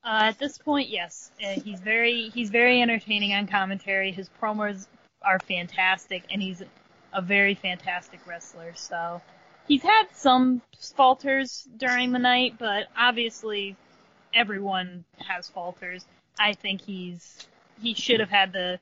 Uh, 0.04 0.28
at 0.30 0.40
this 0.40 0.58
point, 0.58 0.88
yes, 0.88 1.32
uh, 1.44 1.60
he's 1.60 1.82
very 1.82 2.30
he's 2.30 2.50
very 2.50 2.82
entertaining 2.82 3.34
on 3.34 3.46
commentary. 3.46 4.12
His 4.12 4.30
promos 4.42 4.88
are 5.22 5.40
fantastic, 5.40 6.24
and 6.32 6.42
he's 6.42 6.64
a 7.14 7.22
very 7.22 7.56
fantastic 7.56 8.26
wrestler. 8.26 8.74
So 8.76 9.22
he's 9.68 9.82
had 9.82 10.06
some 10.14 10.62
falters 10.96 11.68
during 11.76 12.14
the 12.14 12.20
night, 12.20 12.56
but 12.58 12.88
obviously 12.98 13.76
everyone 14.34 15.04
has 15.18 15.50
falters. 15.50 16.06
I 16.40 16.54
think 16.54 16.82
he's 16.82 17.48
he 17.82 17.94
should 17.94 18.20
have 18.20 18.30
had 18.30 18.54
the 18.54 18.80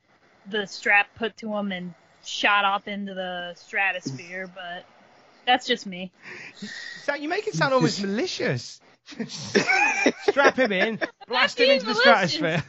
the 0.50 0.66
strap 0.66 1.08
put 1.16 1.38
to 1.38 1.54
him 1.54 1.72
and 1.72 1.94
shot 2.24 2.66
up 2.66 2.88
into 2.88 3.14
the 3.14 3.54
stratosphere, 3.56 4.50
but 4.54 4.86
that's 5.46 5.66
just 5.68 5.86
me. 5.86 6.12
So 7.04 7.16
you 7.16 7.30
make 7.30 7.48
it 7.48 7.56
sound 7.56 7.74
almost 7.74 8.02
malicious. 8.02 8.82
Strap 10.24 10.58
him 10.58 10.72
in, 10.72 11.00
blast 11.28 11.60
him 11.60 11.68
being 11.68 11.80
into 11.80 11.86
the 11.86 11.96
stratosphere. 11.96 12.64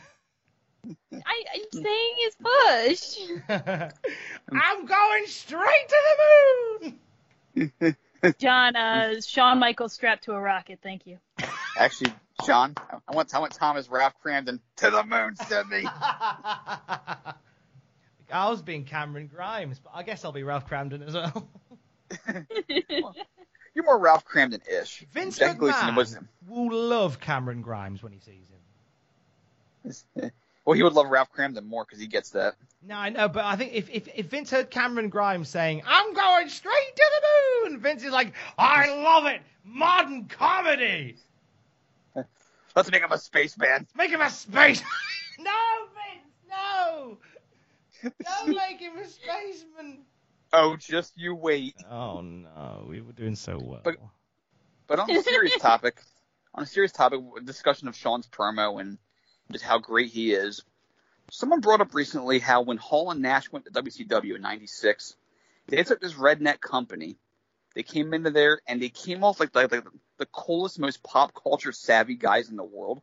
I, 1.15 1.45
I'm 1.55 1.83
saying 1.83 2.15
is 2.27 2.37
push. 2.39 3.19
I'm 4.53 4.85
going 4.85 5.27
straight 5.27 5.89
to 5.89 5.97
the 6.83 6.95
moon. 7.73 7.97
John, 8.39 8.77
uh, 8.77 9.21
Shawn 9.21 9.59
Michaels 9.59 9.95
strapped 9.95 10.25
to 10.25 10.33
a 10.33 10.41
rocket. 10.41 10.81
Thank 10.83 11.07
you. 11.07 11.19
Actually, 11.79 12.13
John, 12.45 12.75
I 13.09 13.15
want 13.15 13.35
I 13.35 13.39
want 13.39 13.53
Thomas 13.53 13.89
Ralph 13.89 14.15
Kramden 14.25 14.61
to 14.77 14.91
the 14.91 15.05
moon, 15.05 15.37
Sydney. 15.37 15.85
I 18.33 18.51
was 18.51 18.61
being 18.63 18.85
Cameron 18.85 19.29
Grimes, 19.29 19.79
but 19.79 19.93
I 19.95 20.03
guess 20.03 20.25
I'll 20.25 20.33
be 20.33 20.43
Ralph 20.43 20.69
Kramden 20.69 21.07
as 21.07 21.15
well. 21.15 21.49
You're 23.75 23.85
more 23.85 23.99
Ralph 23.99 24.25
Kramden-ish. 24.27 25.07
Vince 25.13 25.39
Jack 25.39 25.59
McMahon 25.59 25.97
was. 25.97 26.19
will 26.49 26.77
love 26.77 27.21
Cameron 27.21 27.63
Grimes 27.63 28.03
when 28.03 28.13
he 28.13 28.19
sees 28.19 28.49
him. 30.15 30.31
Well, 30.65 30.75
he 30.75 30.83
would 30.83 30.95
love 30.95 31.09
Ralph 31.09 31.33
Kramden 31.33 31.65
more 31.65 31.85
because 31.85 32.01
he 32.01 32.09
gets 32.09 32.31
that. 32.31 32.57
No, 32.83 32.97
I 32.97 33.11
know, 33.11 33.29
but 33.29 33.45
I 33.45 33.55
think 33.55 33.73
if, 33.73 33.89
if, 33.89 34.09
if 34.13 34.27
Vince 34.27 34.51
heard 34.51 34.69
Cameron 34.69 35.11
Grimes 35.11 35.49
saying, 35.49 35.83
I'm 35.87 36.13
going 36.13 36.49
straight 36.49 36.97
to 36.97 37.11
the 37.63 37.71
moon, 37.71 37.79
Vince 37.79 38.03
is 38.03 38.11
like, 38.11 38.33
I 38.59 38.93
love 38.93 39.27
it! 39.27 39.43
Modern 39.65 40.25
comedy! 40.25 41.19
Let's 42.77 42.91
make 42.91 43.03
him 43.03 43.11
a 43.11 43.19
spaceman. 43.19 43.87
Make 43.97 44.11
him 44.11 44.21
a 44.21 44.29
space. 44.31 44.83
no, 45.39 45.51
Vince, 45.95 46.27
no! 46.51 47.19
Don't 48.03 48.55
make 48.55 48.79
him 48.81 48.99
a 48.99 49.07
spaceman. 49.09 50.05
Oh, 50.53 50.77
just 50.77 51.15
you 51.17 51.35
wait. 51.35 51.75
Oh 51.91 52.21
no, 52.21 52.85
we 52.89 53.01
were 53.01 53.13
doing 53.13 53.35
so 53.35 53.59
well. 53.61 53.81
But- 53.83 53.97
But 54.87 55.01
on 55.01 55.11
a 55.11 55.23
serious 55.23 55.57
topic, 55.61 56.01
on 56.55 56.63
a 56.65 56.67
serious 56.67 56.93
topic, 56.93 57.21
discussion 57.45 57.89
of 57.89 57.97
Shawn's 57.97 58.29
promo 58.29 58.81
and 58.81 58.99
just 59.51 59.65
how 59.65 59.79
great 59.79 60.11
he 60.11 60.33
is. 60.33 60.63
Someone 61.31 61.61
brought 61.61 61.81
up 61.81 61.95
recently 61.95 62.39
how 62.39 62.61
when 62.63 62.77
Hall 62.77 63.11
and 63.11 63.21
Nash 63.23 63.51
went 63.51 63.65
to 63.65 63.73
WCW 63.73 64.37
in 64.37 64.43
'96, 64.43 65.17
they 65.67 65.83
took 65.83 66.01
this 66.01 66.13
redneck 66.13 66.61
company. 66.61 67.17
They 67.75 67.83
came 67.83 68.15
into 68.15 68.31
there 68.31 68.61
and 68.69 68.81
they 68.81 68.91
came 68.91 69.25
off 69.25 69.41
like 69.41 69.53
the, 69.53 69.67
the, 69.67 69.83
the 70.19 70.27
coolest, 70.27 70.79
most 70.79 71.03
pop 71.03 71.33
culture 71.35 71.73
savvy 71.73 72.15
guys 72.15 72.49
in 72.49 72.57
the 72.57 72.65
world. 72.65 73.03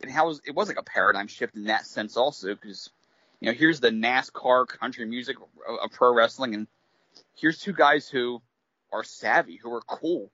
And 0.00 0.10
how 0.10 0.24
it 0.24 0.28
was, 0.28 0.40
it 0.46 0.54
was 0.54 0.68
like 0.68 0.78
a 0.78 0.82
paradigm 0.82 1.28
shift 1.28 1.54
in 1.54 1.64
that 1.64 1.86
sense 1.86 2.16
also 2.16 2.54
because 2.54 2.90
you 3.40 3.46
know 3.46 3.52
here's 3.52 3.78
the 3.78 3.90
NASCAR 3.90 4.66
country 4.66 5.06
music 5.06 5.36
of, 5.36 5.78
of 5.84 5.92
pro 5.92 6.12
wrestling 6.12 6.54
and 6.54 6.66
here's 7.36 7.60
two 7.60 7.72
guys 7.72 8.08
who 8.08 8.42
are 8.92 9.04
savvy, 9.04 9.56
who 9.56 9.72
are 9.72 9.80
cool, 9.82 10.32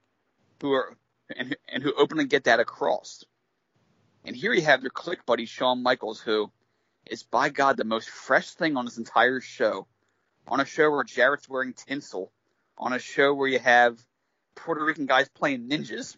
who 0.60 0.72
are 0.72 0.96
and 1.36 1.56
and 1.68 1.82
who 1.82 1.92
openly 1.94 2.24
get 2.24 2.44
that 2.44 2.60
across. 2.60 3.24
And 4.24 4.34
here 4.34 4.52
you 4.52 4.62
have 4.62 4.82
your 4.82 4.90
Kliq 4.90 5.18
buddy 5.26 5.44
Shawn 5.44 5.82
Michaels, 5.82 6.20
who 6.20 6.50
is 7.06 7.22
by 7.22 7.48
God 7.50 7.76
the 7.76 7.84
most 7.84 8.08
fresh 8.08 8.50
thing 8.50 8.76
on 8.76 8.84
this 8.84 8.98
entire 8.98 9.40
show. 9.40 9.86
On 10.46 10.60
a 10.60 10.64
show 10.64 10.90
where 10.90 11.04
Jarrett's 11.04 11.48
wearing 11.48 11.74
tinsel, 11.74 12.32
on 12.78 12.94
a 12.94 12.98
show 12.98 13.34
where 13.34 13.48
you 13.48 13.58
have 13.58 13.98
Puerto 14.64 14.84
Rican 14.84 15.06
guys 15.06 15.28
playing 15.28 15.68
ninjas, 15.68 16.16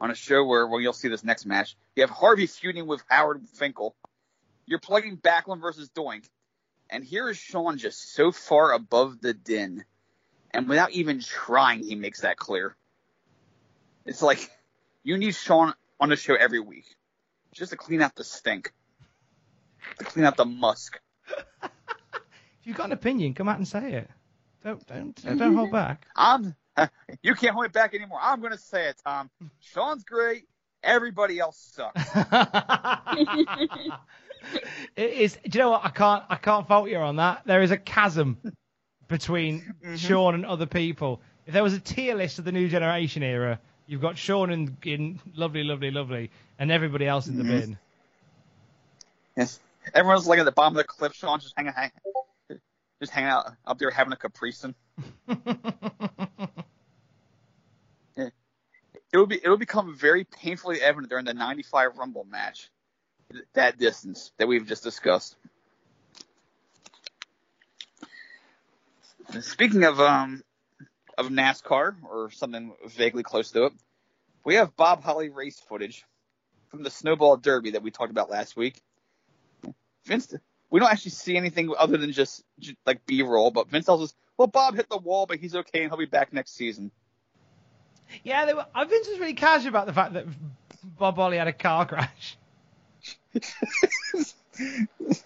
on 0.00 0.10
a 0.10 0.14
show 0.14 0.44
where 0.44 0.66
well 0.66 0.80
you'll 0.80 0.92
see 0.92 1.08
this 1.08 1.24
next 1.24 1.46
match, 1.46 1.76
you 1.96 2.02
have 2.02 2.10
Harvey 2.10 2.46
feuding 2.46 2.86
with 2.86 3.02
Howard 3.08 3.42
Finkel. 3.54 3.94
You're 4.66 4.80
plugging 4.80 5.16
Backlund 5.16 5.60
versus 5.60 5.90
Doink, 5.90 6.24
and 6.90 7.04
here 7.04 7.28
is 7.28 7.36
Shawn 7.36 7.78
just 7.78 8.14
so 8.14 8.32
far 8.32 8.72
above 8.72 9.20
the 9.20 9.34
din, 9.34 9.84
and 10.50 10.68
without 10.68 10.90
even 10.92 11.20
trying, 11.20 11.82
he 11.82 11.94
makes 11.94 12.20
that 12.22 12.36
clear. 12.36 12.76
It's 14.06 14.22
like 14.22 14.50
you 15.02 15.16
need 15.16 15.34
Shawn 15.34 15.74
on 16.00 16.08
the 16.08 16.16
show 16.16 16.34
every 16.34 16.60
week, 16.60 16.86
just 17.52 17.70
to 17.70 17.76
clean 17.76 18.02
out 18.02 18.14
the 18.14 18.24
stink, 18.24 18.72
to 19.98 20.04
clean 20.04 20.24
out 20.24 20.36
the 20.36 20.44
musk. 20.44 21.00
if 21.62 21.70
you've 22.64 22.76
got 22.76 22.86
an 22.86 22.92
opinion, 22.92 23.34
come 23.34 23.48
out 23.48 23.58
and 23.58 23.68
say 23.68 23.92
it. 23.92 24.10
Don't 24.62 24.86
don't 24.86 25.14
don't 25.22 25.38
mm-hmm. 25.38 25.56
hold 25.56 25.72
back. 25.72 26.06
I'm 26.16 26.56
you 27.22 27.34
can't 27.34 27.54
hold 27.54 27.66
it 27.66 27.72
back 27.72 27.94
anymore. 27.94 28.18
I'm 28.20 28.40
gonna 28.40 28.58
say 28.58 28.88
it, 28.88 28.96
Tom. 29.04 29.30
Shawn's 29.60 30.04
great. 30.04 30.44
Everybody 30.82 31.38
else 31.38 31.72
sucks. 31.74 32.02
it 34.96 35.10
is. 35.10 35.38
Do 35.48 35.58
you 35.58 35.64
know 35.64 35.70
what? 35.70 35.84
I 35.84 35.90
can't. 35.90 36.24
I 36.28 36.36
can't 36.36 36.66
fault 36.66 36.88
you 36.90 36.98
on 36.98 37.16
that. 37.16 37.42
There 37.46 37.62
is 37.62 37.70
a 37.70 37.78
chasm 37.78 38.38
between 39.08 39.60
mm-hmm. 39.60 39.96
Shawn 39.96 40.34
and 40.34 40.44
other 40.46 40.66
people. 40.66 41.20
If 41.46 41.54
there 41.54 41.62
was 41.62 41.74
a 41.74 41.80
tier 41.80 42.14
list 42.14 42.38
of 42.38 42.44
the 42.44 42.52
new 42.52 42.68
generation 42.68 43.22
era, 43.22 43.58
you've 43.86 44.00
got 44.00 44.16
Shawn 44.16 44.50
in, 44.50 44.76
in 44.84 45.20
lovely, 45.34 45.62
lovely, 45.62 45.90
lovely, 45.90 46.30
and 46.58 46.70
everybody 46.70 47.06
else 47.06 47.26
in 47.26 47.36
the 47.36 47.44
mm-hmm. 47.44 47.60
bin. 47.60 47.78
Yes. 49.36 49.60
Everyone's 49.92 50.26
like 50.26 50.38
at 50.38 50.44
the 50.44 50.52
bottom 50.52 50.74
of 50.74 50.78
the 50.78 50.84
cliff. 50.84 51.14
Shawn's 51.14 51.42
just 51.42 51.54
hanging, 51.56 51.72
hang, 51.74 51.90
just 53.00 53.12
hanging 53.12 53.28
out 53.30 53.52
up 53.66 53.78
there 53.78 53.90
having 53.90 54.12
a 54.12 54.16
capricin. 54.16 54.74
It 59.14 59.18
would 59.18 59.28
be 59.28 59.38
it 59.40 59.48
would 59.48 59.60
become 59.60 59.94
very 59.94 60.24
painfully 60.24 60.82
evident 60.82 61.08
during 61.08 61.24
the 61.24 61.34
'95 61.34 61.98
Rumble 61.98 62.24
match 62.24 62.68
that 63.52 63.78
distance 63.78 64.32
that 64.38 64.48
we've 64.48 64.66
just 64.66 64.82
discussed. 64.82 65.36
Speaking 69.40 69.84
of 69.84 70.00
um 70.00 70.42
of 71.16 71.28
NASCAR 71.28 71.94
or 72.02 72.32
something 72.32 72.74
vaguely 72.88 73.22
close 73.22 73.52
to 73.52 73.66
it, 73.66 73.72
we 74.44 74.56
have 74.56 74.74
Bob 74.74 75.04
Holly 75.04 75.28
race 75.28 75.60
footage 75.60 76.04
from 76.72 76.82
the 76.82 76.90
Snowball 76.90 77.36
Derby 77.36 77.70
that 77.70 77.84
we 77.84 77.92
talked 77.92 78.10
about 78.10 78.30
last 78.30 78.56
week. 78.56 78.82
Vince, 80.06 80.34
we 80.70 80.80
don't 80.80 80.90
actually 80.90 81.12
see 81.12 81.36
anything 81.36 81.72
other 81.78 81.98
than 81.98 82.10
just, 82.10 82.42
j 82.58 82.74
like 82.84 83.06
B-roll, 83.06 83.52
but 83.52 83.70
Vince 83.70 83.86
tells 83.86 84.02
us, 84.02 84.14
"Well, 84.36 84.48
Bob 84.48 84.74
hit 84.74 84.88
the 84.88 84.98
wall, 84.98 85.26
but 85.26 85.38
he's 85.38 85.54
okay 85.54 85.82
and 85.82 85.92
he'll 85.92 85.98
be 85.98 86.04
back 86.04 86.32
next 86.32 86.56
season." 86.56 86.90
Yeah, 88.22 88.46
they 88.46 88.54
were, 88.54 88.66
I 88.74 88.84
Vince 88.84 89.08
was 89.08 89.18
really 89.18 89.34
casual 89.34 89.70
about 89.70 89.86
the 89.86 89.92
fact 89.92 90.14
that 90.14 90.26
Bob 90.98 91.16
Holly 91.16 91.38
had 91.38 91.48
a 91.48 91.52
car 91.52 91.86
crash. 91.86 92.36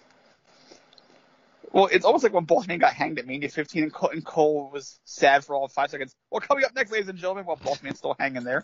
Well, 1.71 1.87
it's 1.91 2.05
almost 2.05 2.23
like 2.23 2.33
when 2.33 2.45
Bossman 2.45 2.79
got 2.79 2.93
hanged 2.93 3.19
at 3.19 3.27
Mania 3.27 3.49
15 3.49 3.83
and 3.83 3.93
Cole, 3.93 4.09
and 4.09 4.25
Cole 4.25 4.69
was 4.73 4.99
sad 5.05 5.45
for 5.45 5.55
all 5.55 5.67
five 5.67 5.91
seconds. 5.91 6.15
Well, 6.31 6.41
coming 6.41 6.65
up 6.65 6.75
next, 6.75 6.91
ladies 6.91 7.09
and 7.09 7.17
gentlemen, 7.17 7.45
while 7.45 7.57
Bossman's 7.57 7.99
still 7.99 8.15
hanging 8.19 8.43
there. 8.43 8.63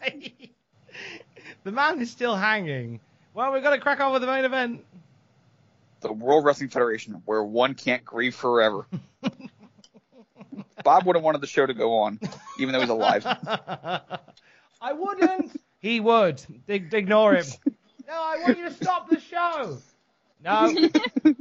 the 1.63 1.71
man 1.71 2.01
is 2.01 2.09
still 2.09 2.35
hanging. 2.35 2.99
Well, 3.33 3.51
we've 3.53 3.61
got 3.61 3.71
to 3.71 3.79
crack 3.79 3.99
on 3.99 4.11
with 4.11 4.21
the 4.21 4.27
main 4.27 4.45
event. 4.45 4.83
The 6.01 6.13
World 6.13 6.45
Wrestling 6.45 6.69
Federation, 6.69 7.21
where 7.25 7.43
one 7.43 7.73
can't 7.73 8.03
grieve 8.03 8.35
forever. 8.35 8.87
Bob 10.85 11.05
would 11.05 11.15
have 11.17 11.23
wanted 11.23 11.41
the 11.41 11.47
show 11.47 11.65
to 11.65 11.73
go 11.73 11.95
on, 11.97 12.19
even 12.59 12.71
though 12.71 12.79
he's 12.79 12.89
alive. 12.89 13.25
I 14.81 14.93
wouldn't. 14.93 15.59
he 15.79 15.99
would. 15.99 16.41
D- 16.67 16.85
ignore 16.93 17.35
him. 17.35 17.45
No, 18.07 18.13
I 18.13 18.37
want 18.43 18.59
you 18.59 18.69
to 18.69 18.73
stop 18.75 19.09
the 19.09 19.19
show. 19.19 19.79
No. 20.43 20.71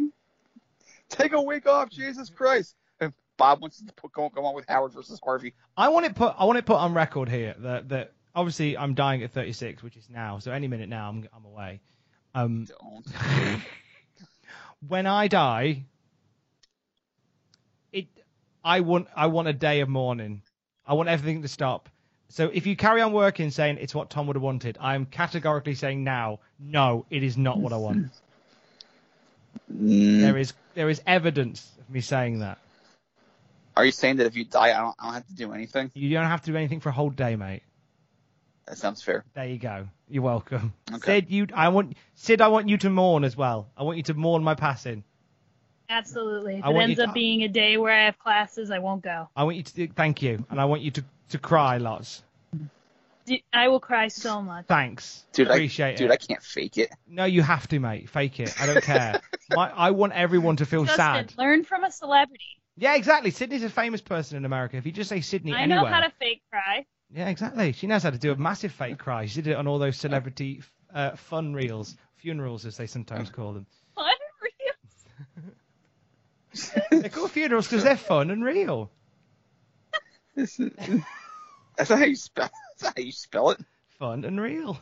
Take 1.10 1.34
a 1.34 1.42
week 1.42 1.66
off, 1.68 1.90
Jesus 1.90 2.30
Christ. 2.30 2.74
And 3.00 3.12
Bob 3.36 3.60
wants 3.60 3.82
to 3.84 3.92
put, 3.92 4.12
go, 4.12 4.30
go 4.30 4.46
on 4.46 4.54
with 4.54 4.64
Howard 4.66 4.94
versus 4.94 5.20
Harvey. 5.22 5.52
I 5.76 5.90
want 5.90 6.06
it 6.06 6.14
put. 6.14 6.34
I 6.38 6.46
want 6.46 6.56
it 6.56 6.64
put 6.64 6.76
on 6.76 6.94
record 6.94 7.28
here 7.28 7.54
that 7.58 7.90
that 7.90 8.12
obviously 8.34 8.78
I'm 8.78 8.94
dying 8.94 9.22
at 9.22 9.32
36, 9.32 9.82
which 9.82 9.98
is 9.98 10.08
now. 10.08 10.38
So 10.38 10.52
any 10.52 10.66
minute 10.66 10.88
now, 10.88 11.10
I'm 11.10 11.28
I'm 11.36 11.44
away. 11.44 11.80
Um, 12.34 12.64
Don't. 12.64 13.06
when 14.88 15.06
I 15.06 15.28
die, 15.28 15.64
it 15.64 15.84
I 18.64 18.80
want 18.80 19.08
I 19.14 19.26
want 19.26 19.48
a 19.48 19.52
day 19.52 19.80
of 19.80 19.88
mourning. 19.88 20.42
I 20.86 20.94
want 20.94 21.08
everything 21.08 21.42
to 21.42 21.48
stop. 21.48 21.88
So 22.28 22.50
if 22.52 22.66
you 22.66 22.74
carry 22.74 23.00
on 23.02 23.12
working 23.12 23.50
saying 23.50 23.78
it's 23.80 23.94
what 23.94 24.10
Tom 24.10 24.26
would 24.26 24.36
have 24.36 24.42
wanted, 24.42 24.78
I 24.80 24.94
am 24.94 25.06
categorically 25.06 25.74
saying 25.74 26.02
now, 26.02 26.40
no, 26.58 27.06
it 27.10 27.22
is 27.22 27.36
not 27.36 27.58
what 27.58 27.72
I 27.72 27.76
want. 27.76 28.10
Mm. 29.72 30.20
there 30.20 30.36
is 30.36 30.52
there 30.74 30.88
is 30.88 31.00
evidence 31.06 31.70
of 31.80 31.88
me 31.88 32.00
saying 32.00 32.40
that. 32.40 32.58
Are 33.76 33.84
you 33.84 33.92
saying 33.92 34.16
that 34.16 34.26
if 34.26 34.36
you 34.36 34.44
die, 34.44 34.70
I 34.70 34.80
don't, 34.80 34.96
I 34.98 35.04
don't 35.04 35.14
have 35.14 35.26
to 35.26 35.34
do 35.34 35.52
anything? 35.52 35.90
You 35.94 36.10
don't 36.10 36.26
have 36.26 36.42
to 36.42 36.50
do 36.52 36.56
anything 36.56 36.80
for 36.80 36.88
a 36.90 36.92
whole 36.92 37.10
day, 37.10 37.36
mate. 37.36 37.62
That 38.66 38.78
sounds 38.78 39.02
fair. 39.02 39.24
There 39.34 39.46
you 39.46 39.58
go. 39.58 39.88
You're 40.08 40.22
welcome. 40.22 40.72
Okay. 40.92 41.20
Sid, 41.20 41.30
you 41.30 41.46
I 41.54 41.68
want 41.68 41.96
Sid, 42.14 42.40
I 42.40 42.48
want 42.48 42.68
you 42.68 42.78
to 42.78 42.90
mourn 42.90 43.24
as 43.24 43.36
well. 43.36 43.68
I 43.76 43.82
want 43.82 43.96
you 43.96 44.02
to 44.04 44.14
mourn 44.14 44.42
my 44.42 44.54
passing. 44.54 45.04
Absolutely. 45.88 46.56
If 46.56 46.64
I 46.64 46.70
it 46.70 46.74
want 46.74 46.88
you 46.88 46.92
ends 46.92 47.00
up 47.00 47.14
being 47.14 47.42
a 47.42 47.48
day 47.48 47.76
where 47.76 47.92
I 47.92 48.04
have 48.06 48.18
classes, 48.18 48.70
I 48.70 48.78
won't 48.78 49.02
go. 49.02 49.28
I 49.36 49.44
want 49.44 49.56
you 49.56 49.62
to 49.62 49.88
thank 49.88 50.22
you, 50.22 50.44
and 50.50 50.60
I 50.60 50.64
want 50.64 50.82
you 50.82 50.90
to 50.92 51.04
to 51.30 51.38
cry 51.38 51.78
lots. 51.78 52.22
I 53.52 53.68
will 53.68 53.80
cry 53.80 54.08
so 54.08 54.42
much. 54.42 54.66
Thanks. 54.66 55.24
Dude, 55.32 55.48
Appreciate 55.48 55.94
I, 55.94 55.96
dude. 55.96 56.10
I 56.10 56.16
can't 56.16 56.42
fake 56.42 56.76
it. 56.76 56.90
No, 57.06 57.24
you 57.24 57.42
have 57.42 57.66
to, 57.68 57.78
mate. 57.78 58.10
Fake 58.10 58.38
it. 58.38 58.54
I 58.60 58.66
don't 58.66 58.82
care. 58.82 59.20
my, 59.50 59.70
I 59.70 59.92
want 59.92 60.12
everyone 60.12 60.56
to 60.56 60.66
feel 60.66 60.84
Justin, 60.84 60.98
sad. 60.98 61.34
learn 61.38 61.64
from 61.64 61.84
a 61.84 61.90
celebrity. 61.90 62.44
Yeah, 62.76 62.96
exactly. 62.96 63.30
Sydney's 63.30 63.62
a 63.62 63.70
famous 63.70 64.00
person 64.00 64.36
in 64.36 64.44
America. 64.44 64.76
If 64.76 64.84
you 64.84 64.92
just 64.92 65.08
say 65.08 65.20
Sydney 65.20 65.52
I 65.54 65.62
anywhere. 65.62 65.84
know 65.84 65.88
how 65.88 66.00
to 66.00 66.12
fake 66.20 66.42
cry. 66.50 66.84
Yeah, 67.10 67.28
exactly. 67.28 67.72
She 67.72 67.86
knows 67.86 68.02
how 68.02 68.10
to 68.10 68.18
do 68.18 68.32
a 68.32 68.36
massive 68.36 68.72
fake 68.72 68.98
cry. 68.98 69.26
She 69.26 69.40
did 69.40 69.52
it 69.52 69.56
on 69.56 69.66
all 69.66 69.78
those 69.78 69.96
celebrity 69.96 70.62
uh, 70.92 71.16
fun 71.16 71.54
reels, 71.54 71.96
funerals 72.16 72.66
as 72.66 72.76
they 72.76 72.86
sometimes 72.86 73.30
call 73.30 73.52
them. 73.52 73.66
they're 76.90 77.08
called 77.08 77.30
funerals 77.30 77.66
because 77.66 77.84
they're 77.84 77.96
fun 77.96 78.30
and 78.30 78.44
real. 78.44 78.90
That's 80.36 81.88
how 81.88 82.04
you 82.04 82.16
spell. 82.16 82.50
That's 82.80 82.94
how 82.96 83.02
you 83.02 83.12
spell 83.12 83.50
it. 83.50 83.60
Fun 83.98 84.24
and 84.24 84.40
real. 84.40 84.78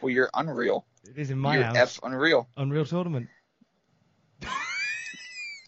Well, 0.00 0.10
you're 0.10 0.30
unreal. 0.34 0.86
It 1.08 1.18
is 1.18 1.30
in 1.30 1.38
my 1.38 1.54
you're 1.54 1.64
house. 1.64 1.76
F 1.76 2.00
unreal. 2.02 2.48
Unreal 2.56 2.84
tournament. 2.84 3.28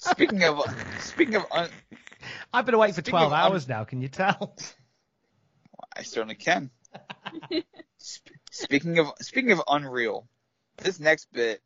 Speaking 0.01 0.43
of 0.45 0.63
speaking 1.01 1.37
of 1.37 1.45
un, 1.51 1.69
I've 2.53 2.65
been 2.65 2.75
awake 2.75 2.95
for 2.95 3.03
12 3.03 3.27
of 3.27 3.33
un- 3.33 3.39
hours 3.39 3.69
now. 3.69 3.85
Can 3.85 4.01
you 4.01 4.09
tell? 4.09 4.57
I 5.97 6.03
certainly 6.03 6.35
can. 6.35 6.71
Sp- 8.01 8.39
speaking 8.51 8.99
of 8.99 9.09
speaking 9.21 9.53
of 9.53 9.61
unreal, 9.69 10.27
this 10.79 10.99
next 11.01 11.31
bit, 11.33 11.61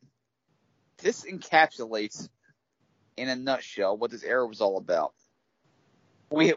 this 0.99 1.25
encapsulates 1.25 2.29
in 3.17 3.29
a 3.29 3.37
nutshell 3.37 3.97
what 3.97 4.11
this 4.11 4.25
era 4.25 4.47
was 4.47 4.61
all 4.61 4.79
about. 4.79 5.13
We 6.31 6.55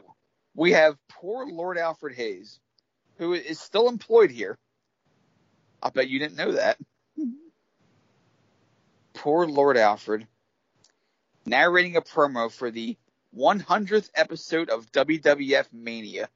we 0.56 0.72
have 0.72 0.98
poor 1.10 1.48
Lord 1.48 1.78
Alfred 1.78 2.16
Hayes, 2.16 2.60
who 3.18 3.34
is 3.34 3.60
still 3.60 3.90
employed 3.90 4.32
here. 4.32 4.58
I 5.82 5.90
bet 5.90 6.10
you 6.10 6.20
didn't 6.20 6.38
know 6.38 6.54
that. 6.54 6.78
Poor 9.14 9.48
Lord 9.48 9.78
Alfred, 9.78 10.28
narrating 11.46 11.96
a 11.96 12.02
promo 12.02 12.52
for 12.52 12.70
the 12.72 12.98
100th 13.36 14.10
episode 14.16 14.70
of 14.70 14.92
WWF 14.92 15.68
Mania. 15.74 16.30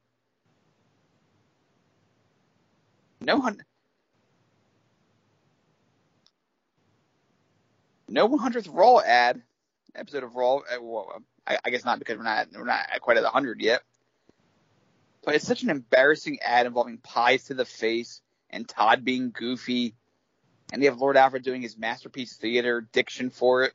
No 3.21 3.41
hun- 3.41 3.63
No 8.07 8.27
100th 8.29 8.69
Raw 8.71 8.99
ad 8.99 9.41
episode 9.95 10.23
of 10.23 10.35
Raw. 10.35 10.57
uh, 10.57 10.81
well, 10.81 11.21
I, 11.47 11.57
I 11.65 11.69
guess 11.69 11.85
not 11.85 11.99
because 11.99 12.17
we're 12.17 12.23
not 12.23 12.47
we're 12.53 12.65
not 12.65 12.85
quite 13.01 13.17
at 13.17 13.23
100 13.23 13.61
yet. 13.61 13.81
But 15.23 15.35
it's 15.35 15.47
such 15.47 15.63
an 15.63 15.69
embarrassing 15.69 16.39
ad 16.41 16.65
involving 16.65 16.97
pies 16.97 17.45
to 17.45 17.53
the 17.53 17.65
face 17.65 18.21
and 18.49 18.67
Todd 18.67 19.03
being 19.03 19.31
goofy, 19.31 19.95
and 20.71 20.81
they 20.81 20.87
have 20.87 20.99
Lord 20.99 21.17
Alfred 21.17 21.43
doing 21.43 21.61
his 21.61 21.77
masterpiece 21.77 22.37
theater 22.37 22.87
diction 22.91 23.29
for 23.29 23.63
it. 23.63 23.73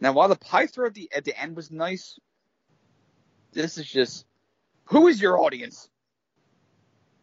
Now, 0.00 0.12
while 0.12 0.28
the 0.28 0.36
pie 0.36 0.66
throw 0.66 0.86
at 0.86 0.94
the 0.94 1.10
at 1.14 1.24
the 1.24 1.38
end 1.38 1.56
was 1.56 1.70
nice, 1.70 2.18
this 3.52 3.78
is 3.78 3.86
just 3.86 4.26
who 4.86 5.08
is 5.08 5.20
your 5.20 5.40
audience? 5.40 5.88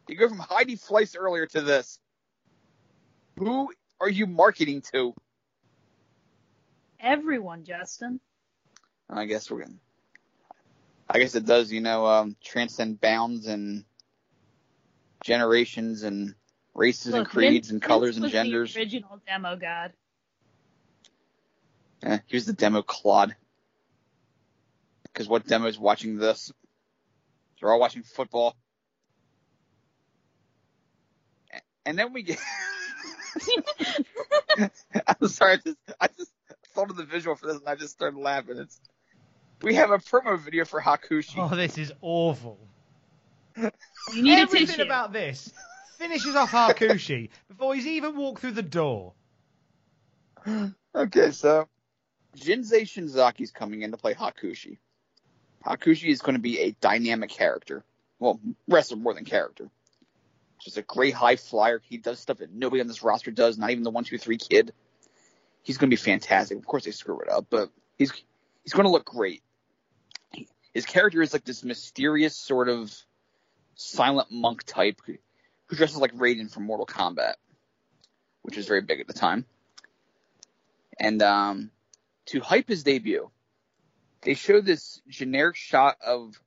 You 0.08 0.18
go 0.18 0.28
from 0.28 0.40
Heidi 0.40 0.76
Fleiss 0.76 1.16
earlier 1.18 1.46
to 1.48 1.62
this. 1.62 2.00
Who 3.38 3.72
are 4.00 4.10
you 4.10 4.26
marketing 4.26 4.82
to? 4.94 5.14
Everyone, 7.02 7.64
Justin. 7.64 8.20
I 9.10 9.26
guess 9.26 9.50
we're 9.50 9.62
gonna. 9.62 9.80
I 11.10 11.20
guess 11.20 11.36
it 11.36 11.46
does, 11.46 11.72
you 11.72 11.82
know, 11.82 12.06
um, 12.06 12.36
transcend 12.42 13.02
bounds 13.02 13.48
and 13.48 13.84
generations 15.24 16.04
and 16.04 16.36
races 16.74 17.14
and 17.14 17.28
creeds 17.28 17.68
Vince- 17.68 17.72
and 17.72 17.82
colors 17.82 18.16
Vince 18.16 18.18
and 18.18 18.24
was 18.24 18.32
genders. 18.32 18.74
The 18.74 18.80
original 18.80 19.20
demo 19.28 19.56
god. 19.56 19.94
Eh, 22.04 22.20
here's 22.28 22.46
the 22.46 22.54
demo 22.54 22.82
clod. 22.82 23.36
Because 25.04 25.28
what 25.28 25.46
demo 25.46 25.68
is 25.68 25.78
watching 25.78 26.18
this? 26.18 26.52
They're 27.60 27.72
all 27.72 27.80
watching 27.80 28.04
football. 28.04 28.56
And 31.86 31.98
then 31.98 32.14
we 32.14 32.24
get. 32.24 32.40
I'm 35.08 35.28
sorry, 35.28 35.54
I 35.54 35.58
just, 35.58 35.78
I 36.00 36.08
just 36.18 36.32
thought 36.74 36.90
of 36.90 36.98
the 36.98 37.06
visual 37.06 37.36
for 37.36 37.48
this 37.48 37.58
and 37.58 37.68
I 37.68 37.76
just 37.76 37.94
started 37.94 38.20
laughing. 38.20 38.58
It's 38.58 38.80
we 39.62 39.76
have 39.76 39.92
a 39.92 40.00
promo 40.00 40.40
video 40.40 40.66
for 40.66 40.82
Hakushi. 40.82 41.36
Oh, 41.38 41.56
this 41.56 41.78
is 41.78 41.94
awful. 42.02 42.58
You 43.56 44.24
need 44.24 44.34
a 44.40 44.42
Everything 44.42 44.68
tissue. 44.68 44.82
about 44.84 45.14
this 45.14 45.52
finishes 45.98 46.36
off 46.36 46.52
Hakushi 46.52 47.30
before 47.48 47.76
he's 47.76 47.86
even 47.86 48.16
walked 48.18 48.42
through 48.42 48.52
the 48.54 48.64
door. 48.64 49.14
Okay, 50.94 51.32
so 51.32 51.70
Jinsei 52.38 52.82
Shinzaki's 52.82 53.52
coming 53.52 53.82
in 53.84 53.92
to 53.92 53.98
play 53.98 54.14
Hakushi. 54.14 54.78
Hakushi 55.66 56.10
is 56.10 56.22
going 56.22 56.36
to 56.36 56.42
be 56.42 56.60
a 56.60 56.72
dynamic 56.82 57.30
character. 57.30 57.86
Well, 58.20 58.42
wrestler 58.68 58.98
more 58.98 59.14
than 59.14 59.24
character. 59.24 59.70
Just 60.60 60.76
a 60.76 60.82
great 60.82 61.14
high 61.14 61.38
flyer. 61.38 61.82
He 61.88 61.96
does 61.98 62.20
stuff 62.20 62.40
that 62.40 62.52
nobody 62.52 62.82
on 62.82 62.88
this 62.88 63.04
roster 63.04 63.32
does, 63.32 63.58
not 63.58 63.70
even 63.70 63.84
the 63.84 63.90
one 63.90 64.04
two 64.04 64.18
three 64.18 64.38
kid. 64.38 64.74
He's 65.64 65.78
going 65.78 65.90
to 65.90 65.96
be 65.96 66.02
fantastic. 66.02 66.58
Of 66.58 66.66
course, 66.66 66.86
they 66.86 66.92
screw 66.92 67.20
it 67.22 67.30
up, 67.30 67.48
but 67.50 67.70
he's 67.98 68.12
he's 68.64 68.74
going 68.74 68.86
to 68.86 68.92
look 68.92 69.06
great. 69.06 69.44
His 70.74 70.86
character 70.86 71.22
is 71.22 71.34
like 71.34 71.44
this 71.44 71.64
mysterious 71.64 72.36
sort 72.36 72.70
of 72.70 72.96
silent 73.76 74.32
monk 74.32 74.64
type 74.64 75.02
who 75.06 75.76
dresses 75.76 75.98
like 75.98 76.16
Raiden 76.16 76.52
from 76.52 76.64
Mortal 76.64 76.86
Kombat, 76.86 77.36
which 78.42 78.58
was 78.58 78.68
very 78.68 78.82
big 78.82 79.00
at 79.00 79.08
the 79.08 79.14
time. 79.14 79.46
And 81.00 81.22
um, 81.22 81.72
to 82.28 82.40
hype 82.40 82.68
his 82.68 82.84
debut, 82.84 83.30
they 84.22 84.34
show 84.34 84.62
this 84.62 85.02
generic 85.08 85.56
shot 85.56 85.98
of 86.06 86.40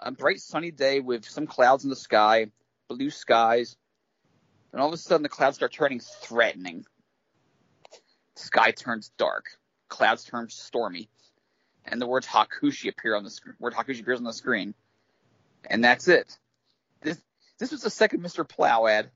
a 0.00 0.10
bright 0.10 0.40
sunny 0.40 0.70
day 0.70 1.00
with 1.00 1.24
some 1.24 1.46
clouds 1.46 1.84
in 1.84 1.90
the 1.90 1.96
sky, 1.96 2.50
blue 2.88 3.10
skies, 3.10 3.76
and 4.72 4.80
all 4.80 4.88
of 4.88 4.94
a 4.94 4.96
sudden 4.96 5.22
the 5.22 5.28
clouds 5.28 5.56
start 5.56 5.72
turning 5.72 6.00
threatening. 6.00 6.84
Sky 8.38 8.70
turns 8.70 9.10
dark, 9.18 9.46
clouds 9.88 10.24
turn 10.24 10.48
stormy, 10.48 11.08
and 11.84 12.00
the 12.00 12.06
words 12.06 12.26
Hakushi 12.26 12.88
appear 12.88 13.16
on 13.16 13.24
the 13.24 13.30
screen. 13.30 13.54
Word 13.58 13.74
Hakushi 13.74 14.00
appears 14.00 14.18
on 14.18 14.24
the 14.24 14.32
screen, 14.32 14.74
and 15.66 15.82
that's 15.82 16.08
it. 16.08 16.38
This 17.02 17.20
this 17.58 17.72
was 17.72 17.82
the 17.82 17.90
second 17.90 18.22
Mr. 18.22 18.48
Plow 18.48 18.86
ad. 18.86 19.10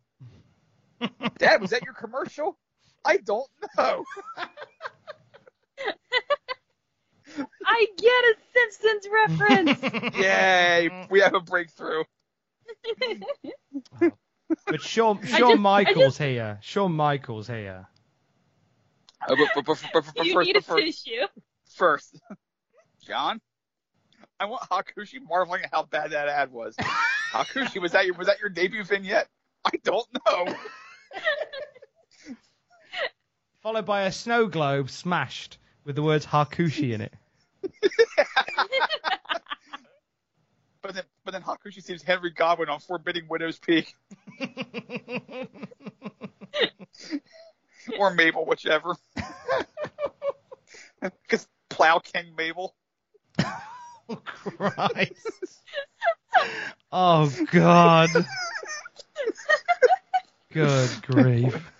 Dad, 1.38 1.60
was 1.60 1.70
that 1.70 1.84
your 1.84 1.94
commercial? 1.94 2.58
I 3.04 3.16
don't 3.18 3.48
know. 3.76 4.04
I 7.64 7.86
get 7.96 8.24
a 8.24 8.34
Simpsons 8.52 9.08
reference. 9.12 10.14
Yay, 10.16 11.06
we 11.10 11.20
have 11.20 11.34
a 11.34 11.40
breakthrough. 11.40 12.04
But 14.66 14.82
Shawn, 14.82 15.24
Shawn 15.26 15.52
just- 15.52 15.58
Michaels 15.60 15.96
just- 16.04 16.18
here. 16.18 16.58
Shawn 16.60 16.92
Michaels 16.92 17.46
here. 17.46 17.88
But, 19.28 19.38
but, 19.54 19.64
but, 19.64 19.82
but, 19.92 20.04
but 20.16 20.26
you 20.26 20.34
first, 20.34 20.46
need 20.46 20.56
a 20.56 20.60
first, 20.62 21.04
tissue. 21.04 21.26
first, 21.76 22.20
John, 23.06 23.40
I 24.40 24.46
want 24.46 24.62
Hakushi 24.68 25.20
marveling 25.26 25.62
at 25.62 25.70
how 25.72 25.84
bad 25.84 26.10
that 26.10 26.28
ad 26.28 26.50
was. 26.50 26.74
Hakushi, 27.32 27.80
was 27.80 27.92
that 27.92 28.06
your 28.06 28.16
was 28.16 28.26
that 28.26 28.40
your 28.40 28.48
debut 28.48 28.84
vignette? 28.84 29.28
I 29.64 29.70
don't 29.84 30.06
know. 30.26 30.54
Followed 33.62 33.86
by 33.86 34.02
a 34.02 34.12
snow 34.12 34.46
globe 34.46 34.90
smashed 34.90 35.58
with 35.84 35.94
the 35.94 36.02
words 36.02 36.26
Hakushi 36.26 36.92
in 36.92 37.00
it. 37.00 37.14
But 40.82 40.94
then, 40.94 41.04
but 41.24 41.30
then 41.30 41.42
Hakushi 41.42 41.80
sees 41.80 42.02
Henry 42.02 42.30
Godwinn 42.30 42.68
on 42.68 42.80
Forbidding 42.80 43.28
Widow's 43.28 43.56
Peak, 43.60 43.94
or 47.98 48.12
Mabel, 48.12 48.44
whichever. 48.46 48.96
Because 51.00 51.48
Plow 51.68 51.98
King 51.98 52.32
Mabel. 52.36 52.76
oh, 54.08 54.16
Christ. 54.24 55.26
Oh, 56.92 57.32
God. 57.50 58.08
Good 60.52 60.90
grief. 61.02 61.72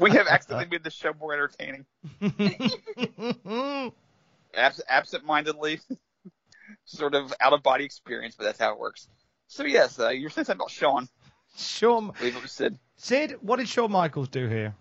We 0.00 0.10
have 0.12 0.26
accidentally 0.26 0.68
made 0.70 0.82
the 0.82 0.90
show 0.90 1.12
more 1.20 1.32
entertaining. 1.32 1.84
Abs- 4.56 4.82
absent-mindedly, 4.88 5.80
sort 6.84 7.14
of 7.14 7.32
out-of-body 7.40 7.84
experience, 7.84 8.34
but 8.36 8.44
that's 8.44 8.58
how 8.58 8.72
it 8.72 8.78
works. 8.80 9.08
So 9.46 9.64
yes, 9.64 10.00
uh, 10.00 10.08
you 10.08 10.24
were 10.24 10.30
saying 10.30 10.46
something 10.46 10.62
about 10.62 10.70
Sean. 10.70 11.08
Shawn, 11.56 12.10
I 12.16 12.18
believe 12.18 12.36
it 12.36 12.42
was 12.42 12.52
Sid. 12.52 12.78
Sid, 12.96 13.36
what 13.42 13.56
did 13.56 13.68
Shawn 13.68 13.92
Michaels 13.92 14.28
do 14.28 14.48
here? 14.48 14.74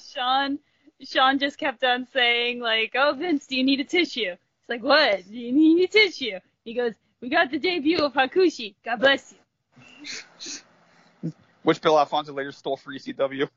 Shawn 0.00 0.58
Shawn 1.02 1.38
just 1.38 1.58
kept 1.58 1.82
on 1.84 2.06
saying 2.12 2.60
like, 2.60 2.92
"Oh 2.94 3.14
Vince, 3.14 3.46
do 3.46 3.56
you 3.56 3.64
need 3.64 3.80
a 3.80 3.84
tissue?" 3.84 4.32
It's 4.32 4.68
like, 4.68 4.82
"What? 4.82 5.22
Do 5.28 5.36
you 5.38 5.52
need 5.52 5.84
a 5.84 5.88
tissue?" 5.88 6.38
He 6.64 6.74
goes, 6.74 6.92
"We 7.20 7.28
got 7.28 7.50
the 7.50 7.58
debut 7.58 7.98
of 7.98 8.12
Hakushi. 8.14 8.74
God 8.84 9.00
bless 9.00 9.32
you." 9.32 11.30
Which 11.62 11.80
Bill 11.82 11.98
Alfonso 11.98 12.32
later 12.32 12.52
stole 12.52 12.76
for 12.78 12.92
ECW. 12.92 13.48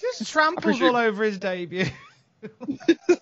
Just 0.00 0.30
tramples 0.30 0.64
appreciate- 0.64 0.88
all 0.88 0.96
over 0.96 1.24
his 1.24 1.38
debut. 1.38 1.86
Like 2.42 2.50
you 2.58 2.86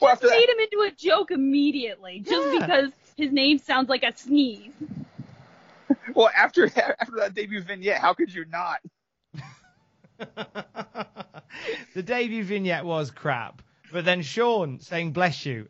Well, 0.00 0.12
just 0.12 0.24
after 0.24 0.28
that- 0.28 0.36
made 0.36 0.48
him 0.48 0.58
into 0.60 0.80
a 0.86 0.90
joke 0.96 1.30
immediately, 1.30 2.20
just 2.20 2.52
Yeah. 2.52 2.60
because 2.66 2.90
his 3.16 3.32
name 3.32 3.58
sounds 3.58 3.88
like 3.88 4.02
a 4.02 4.12
sneeze. 4.16 4.72
Well, 6.14 6.30
after 6.36 6.64
after 7.00 7.16
that 7.16 7.34
debut 7.34 7.62
vignette, 7.62 7.98
how 7.98 8.12
could 8.14 8.32
you 8.34 8.44
not? 8.46 8.80
the 11.94 12.02
debut 12.02 12.44
vignette 12.44 12.84
was 12.84 13.10
crap, 13.10 13.62
but 13.92 14.04
then 14.04 14.22
Shawn 14.22 14.80
saying 14.80 15.12
"bless 15.12 15.44
you," 15.46 15.68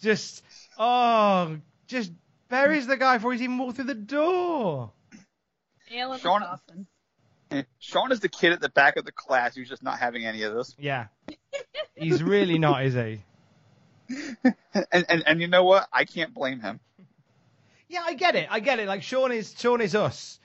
just 0.00 0.42
oh, 0.78 1.58
just 1.86 2.12
buries 2.48 2.86
the 2.86 2.96
guy 2.96 3.18
before 3.18 3.32
he's 3.32 3.42
even 3.42 3.58
walked 3.58 3.76
through 3.76 3.86
the 3.86 3.94
door. 3.94 4.92
Nail 5.90 6.12
in 6.12 6.18
the 6.18 6.22
Shawn- 6.22 6.42
coffin. 6.42 6.86
Shawn 7.78 8.10
is 8.10 8.20
the 8.20 8.28
kid 8.28 8.52
at 8.52 8.60
the 8.60 8.68
back 8.70 8.96
of 8.96 9.04
the 9.04 9.12
class 9.12 9.54
who's 9.54 9.68
just 9.68 9.82
not 9.82 9.98
having 9.98 10.24
any 10.24 10.42
of 10.42 10.54
this. 10.54 10.74
Yeah, 10.78 11.06
he's 11.94 12.22
really 12.22 12.58
not, 12.58 12.84
is 12.84 12.94
he? 12.94 13.22
And 14.92 15.06
and, 15.08 15.22
and 15.26 15.40
you 15.40 15.46
know 15.46 15.64
what? 15.64 15.88
I 15.92 16.04
can't 16.04 16.34
blame 16.34 16.60
him. 16.60 16.80
Yeah, 17.88 18.02
I 18.04 18.14
get 18.14 18.34
it. 18.34 18.48
I 18.50 18.60
get 18.60 18.78
it. 18.78 18.88
Like 18.88 19.02
Shawn 19.02 19.32
is 19.32 19.54
Shawn 19.56 19.80
is 19.80 19.94
us 19.94 20.40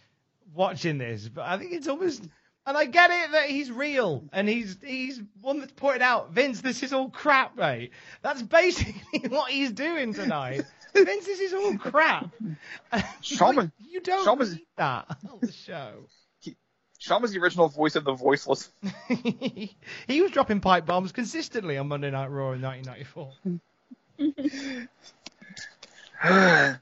watching 0.54 0.98
this, 0.98 1.28
but 1.28 1.46
I 1.46 1.58
think 1.58 1.74
it's 1.74 1.88
almost 1.88 2.24
and 2.70 2.78
I 2.78 2.86
get 2.86 3.10
it 3.10 3.32
that 3.32 3.50
he's 3.50 3.72
real 3.72 4.24
and 4.32 4.48
he's 4.48 4.78
he's 4.86 5.20
one 5.42 5.60
that's 5.60 5.72
pointed 5.72 6.04
out, 6.04 6.34
Vince, 6.34 6.62
this 6.62 6.84
is 6.84 6.94
all 6.94 7.10
crap, 7.10 7.58
mate. 7.58 7.90
That's 8.22 8.44
basically 8.44 9.28
what 9.30 9.50
he's 9.50 9.72
doing 9.72 10.14
tonight. 10.14 10.66
Vince, 10.94 11.26
this 11.26 11.40
is 11.40 11.52
all 11.52 11.76
crap. 11.80 12.30
Was- 12.92 13.72
you 13.90 14.02
don't 14.02 14.38
was- 14.38 14.54
need 14.54 14.68
that 14.78 15.18
on 15.32 15.40
the 15.42 15.52
show. 15.52 15.94
Was 17.10 17.32
the 17.32 17.40
original 17.40 17.70
voice 17.70 17.96
of 17.96 18.04
the 18.04 18.14
voiceless. 18.14 18.72
he 20.08 20.22
was 20.22 20.30
dropping 20.32 20.60
pipe 20.60 20.86
bombs 20.86 21.12
consistently 21.12 21.78
on 21.78 21.88
Monday 21.88 22.12
Night 22.12 22.28
Raw 22.28 22.52
in 22.52 22.62
1994. 22.62 23.32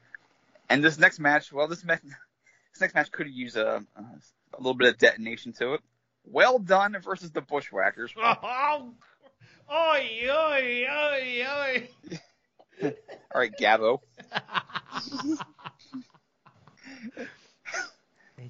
and 0.68 0.84
this 0.84 0.98
next 0.98 1.18
match, 1.20 1.52
well, 1.52 1.68
this, 1.68 1.84
ma- 1.84 1.94
this 2.02 2.80
next 2.80 2.94
match 2.94 3.12
could 3.12 3.30
use 3.30 3.54
a, 3.56 3.82
a 3.96 4.02
little 4.56 4.74
bit 4.74 4.88
of 4.88 4.98
detonation 4.98 5.52
to 5.54 5.74
it. 5.74 5.80
Well 6.24 6.58
Dunn 6.58 6.96
versus 7.02 7.30
the 7.30 7.40
Bushwhackers. 7.40 8.12
oh, 8.18 8.94
oi, 9.70 10.28
oi, 10.28 10.86
oi, 10.90 11.46
oi. 11.46 11.88
All 12.82 12.92
right, 13.34 13.52
Gabo. 13.58 14.00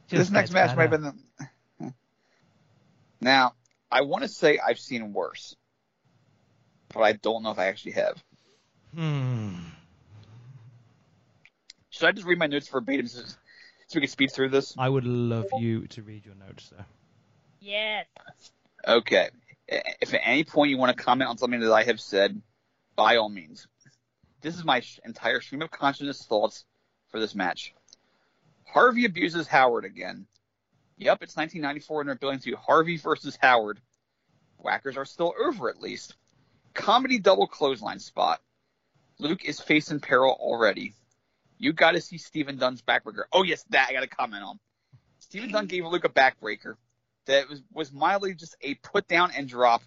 this 0.08 0.30
next 0.30 0.52
match 0.52 0.76
might 0.76 0.90
have 0.90 1.02
been. 1.02 1.14
The... 1.80 1.94
Now, 3.20 3.54
I 3.90 4.02
want 4.02 4.22
to 4.22 4.28
say 4.28 4.58
I've 4.58 4.78
seen 4.78 5.12
worse, 5.12 5.56
but 6.92 7.00
I 7.00 7.12
don't 7.12 7.42
know 7.42 7.50
if 7.50 7.58
I 7.58 7.66
actually 7.66 7.92
have. 7.92 8.22
Hmm. 8.94 9.56
Should 11.90 12.08
I 12.08 12.12
just 12.12 12.26
read 12.26 12.38
my 12.38 12.46
notes 12.46 12.68
verbatim 12.68 13.08
so 13.08 13.22
so 13.88 13.96
we 13.96 14.02
can 14.02 14.10
speed 14.10 14.30
through 14.30 14.50
this? 14.50 14.74
I 14.78 14.88
would 14.88 15.04
love 15.04 15.46
you 15.58 15.86
to 15.88 16.02
read 16.02 16.26
your 16.26 16.34
notes, 16.34 16.70
sir. 16.70 16.84
Yes. 17.60 18.06
Okay. 18.86 19.30
If 19.66 20.14
at 20.14 20.20
any 20.22 20.44
point 20.44 20.70
you 20.70 20.78
want 20.78 20.96
to 20.96 21.02
comment 21.02 21.30
on 21.30 21.38
something 21.38 21.60
that 21.60 21.72
I 21.72 21.82
have 21.84 22.00
said, 22.00 22.40
by 22.96 23.16
all 23.16 23.28
means. 23.28 23.66
This 24.42 24.56
is 24.56 24.64
my 24.64 24.82
entire 25.04 25.40
stream 25.40 25.62
of 25.62 25.70
consciousness 25.70 26.24
thoughts 26.24 26.64
for 27.08 27.18
this 27.18 27.34
match. 27.34 27.74
Harvey 28.64 29.06
abuses 29.06 29.46
Howard 29.46 29.84
again. 29.84 30.26
Yep, 30.98 31.22
it's 31.22 31.36
1994 31.36 32.00
and 32.00 32.08
they're 32.08 32.16
building 32.16 32.40
to 32.40 32.56
Harvey 32.56 32.98
versus 32.98 33.38
Howard. 33.40 33.80
Whackers 34.58 34.96
are 34.96 35.04
still 35.04 35.32
over 35.42 35.70
at 35.70 35.80
least. 35.80 36.14
Comedy 36.74 37.18
double 37.18 37.46
clothesline 37.46 38.00
spot. 38.00 38.40
Luke 39.18 39.44
is 39.44 39.60
facing 39.60 40.00
peril 40.00 40.36
already. 40.38 40.92
You 41.58 41.72
got 41.72 41.92
to 41.92 42.00
see 42.00 42.18
Steven 42.18 42.56
Dunn's 42.56 42.82
backbreaker. 42.82 43.24
Oh 43.32 43.42
yes, 43.42 43.64
that 43.70 43.88
I 43.90 43.92
got 43.92 44.00
to 44.00 44.08
comment 44.08 44.44
on. 44.44 44.58
Steven 45.18 45.50
Dunn 45.50 45.66
gave 45.66 45.84
Luke 45.84 46.04
a 46.04 46.08
backbreaker 46.08 46.76
that 47.26 47.48
was 47.48 47.62
was 47.72 47.92
mildly 47.92 48.34
just 48.34 48.56
a 48.62 48.74
put 48.74 49.08
down 49.08 49.32
and 49.36 49.48
drop. 49.48 49.82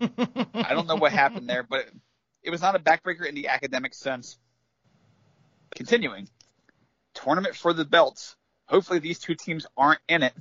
I 0.00 0.68
don't 0.70 0.86
know 0.86 0.96
what 0.96 1.12
happened 1.12 1.48
there, 1.48 1.62
but 1.62 1.86
it 2.42 2.50
was 2.50 2.60
not 2.60 2.76
a 2.76 2.78
backbreaker 2.78 3.26
in 3.26 3.34
the 3.34 3.48
academic 3.48 3.94
sense. 3.94 4.38
Continuing, 5.74 6.28
tournament 7.14 7.56
for 7.56 7.72
the 7.72 7.84
belts. 7.84 8.36
Hopefully 8.66 8.98
these 8.98 9.18
two 9.18 9.34
teams 9.34 9.66
aren't 9.76 10.00
in 10.08 10.22
it. 10.22 10.34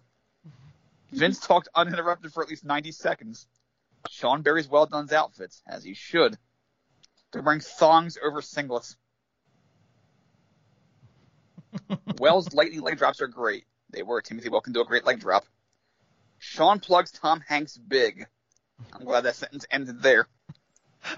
Vince 1.12 1.40
talked 1.40 1.70
uninterrupted 1.74 2.34
for 2.34 2.44
at 2.44 2.50
least 2.50 2.66
90 2.66 2.92
seconds. 2.92 3.48
Shawn 4.10 4.42
Barry's 4.42 4.68
Well 4.68 4.86
Dunn's 4.86 5.14
outfits, 5.14 5.62
as 5.68 5.84
he 5.84 5.94
should. 5.94 6.38
They're 7.32 7.42
wearing 7.42 7.62
thongs 7.62 8.18
over 8.24 8.42
singlets. 8.42 8.96
Wells' 12.20 12.54
lightning 12.54 12.82
leg 12.82 12.98
drops 12.98 13.22
are 13.22 13.28
great. 13.28 13.66
They 13.90 14.04
were. 14.04 14.22
Timothy 14.22 14.50
Well 14.50 14.62
can 14.62 14.74
do 14.74 14.82
a 14.82 14.86
great 14.86 15.06
leg 15.06 15.20
drop. 15.20 15.46
Shawn 16.40 16.80
plugs 16.80 17.12
Tom 17.12 17.42
Hanks 17.48 17.78
big. 17.78 18.28
I'm 18.94 19.06
glad 19.06 19.22
that 19.22 19.36
sentence 19.36 19.66
ended 19.72 20.02
there. 20.02 20.28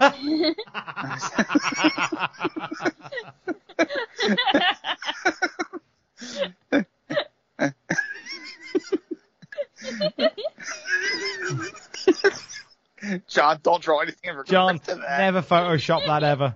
John, 13.28 13.58
don't 13.62 13.82
draw 13.82 14.00
anything 14.00 14.30
John, 14.46 14.78
to 14.80 14.94
that. 14.96 15.18
never 15.18 15.42
Photoshop 15.42 16.06
that 16.06 16.22
ever. 16.22 16.54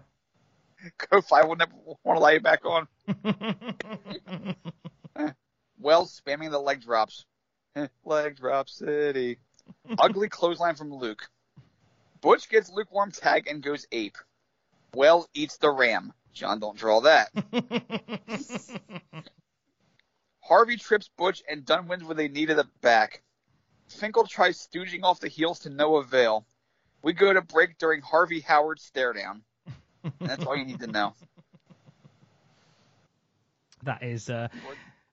Ko-Fi 0.99 1.45
will 1.45 1.57
never 1.57 1.72
want 2.05 2.20
to 2.20 2.32
you 2.32 2.41
back 2.41 2.64
on. 2.64 2.89
well, 5.78 6.07
spamming 6.07 6.51
the 6.51 6.59
leg 6.59 6.82
drops. 6.82 7.24
leg 8.05 8.37
drop 8.37 8.68
city. 8.68 9.39
Ugly 9.99 10.28
clothesline 10.28 10.74
from 10.74 10.93
Luke. 10.93 11.28
Butch 12.20 12.49
gets 12.49 12.70
lukewarm 12.70 13.12
tag 13.12 13.47
and 13.47 13.62
goes 13.62 13.87
ape. 13.93 14.16
Well 14.95 15.28
eats 15.35 15.59
the 15.59 15.70
ram. 15.70 16.12
John, 16.32 16.61
don't 16.61 16.76
draw 16.76 17.01
that. 17.03 17.30
Harvey 20.41 20.76
trips 20.76 21.09
Butch 21.16 21.43
and 21.49 21.64
Dunn 21.64 21.89
wins 21.89 22.05
with 22.05 22.20
a 22.20 22.28
knee 22.28 22.47
to 22.47 22.55
the 22.55 22.68
back. 22.80 23.22
Finkel 23.89 24.26
tries 24.26 24.66
stooging 24.66 25.03
off 25.03 25.20
the 25.20 25.28
heels 25.28 25.61
to 25.61 25.70
no 25.70 25.97
avail. 25.97 26.47
We 27.03 27.12
go 27.12 27.32
to 27.32 27.43
break 27.43 27.78
during 27.78 28.02
Harvey 28.02 28.40
Howard's 28.40 28.82
stare 28.82 29.12
down. 29.12 29.43
That's 30.20 30.44
all 30.44 30.56
you 30.56 30.64
need 30.64 30.81
to 30.81 30.86
know. 30.86 31.14
That 33.85 34.02
is. 34.02 34.31
Uh, 34.31 34.48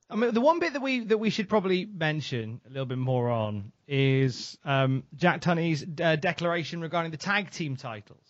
I 0.10 0.16
mean, 0.16 0.34
the 0.34 0.42
one 0.42 0.60
bit 0.60 0.74
that 0.74 0.82
we 0.82 1.02
that 1.06 1.18
we 1.18 1.30
should 1.30 1.48
probably 1.50 1.86
mention 1.86 2.62
a 2.66 2.70
little 2.70 2.86
bit 2.86 2.98
more 2.98 3.30
on 3.30 3.72
is 3.88 4.58
um, 4.66 5.04
Jack 5.16 5.42
Tunney's 5.42 5.86
uh, 6.02 6.16
declaration 6.16 6.82
regarding 6.82 7.12
the 7.12 7.18
tag 7.18 7.52
team 7.52 7.76
titles 7.76 8.24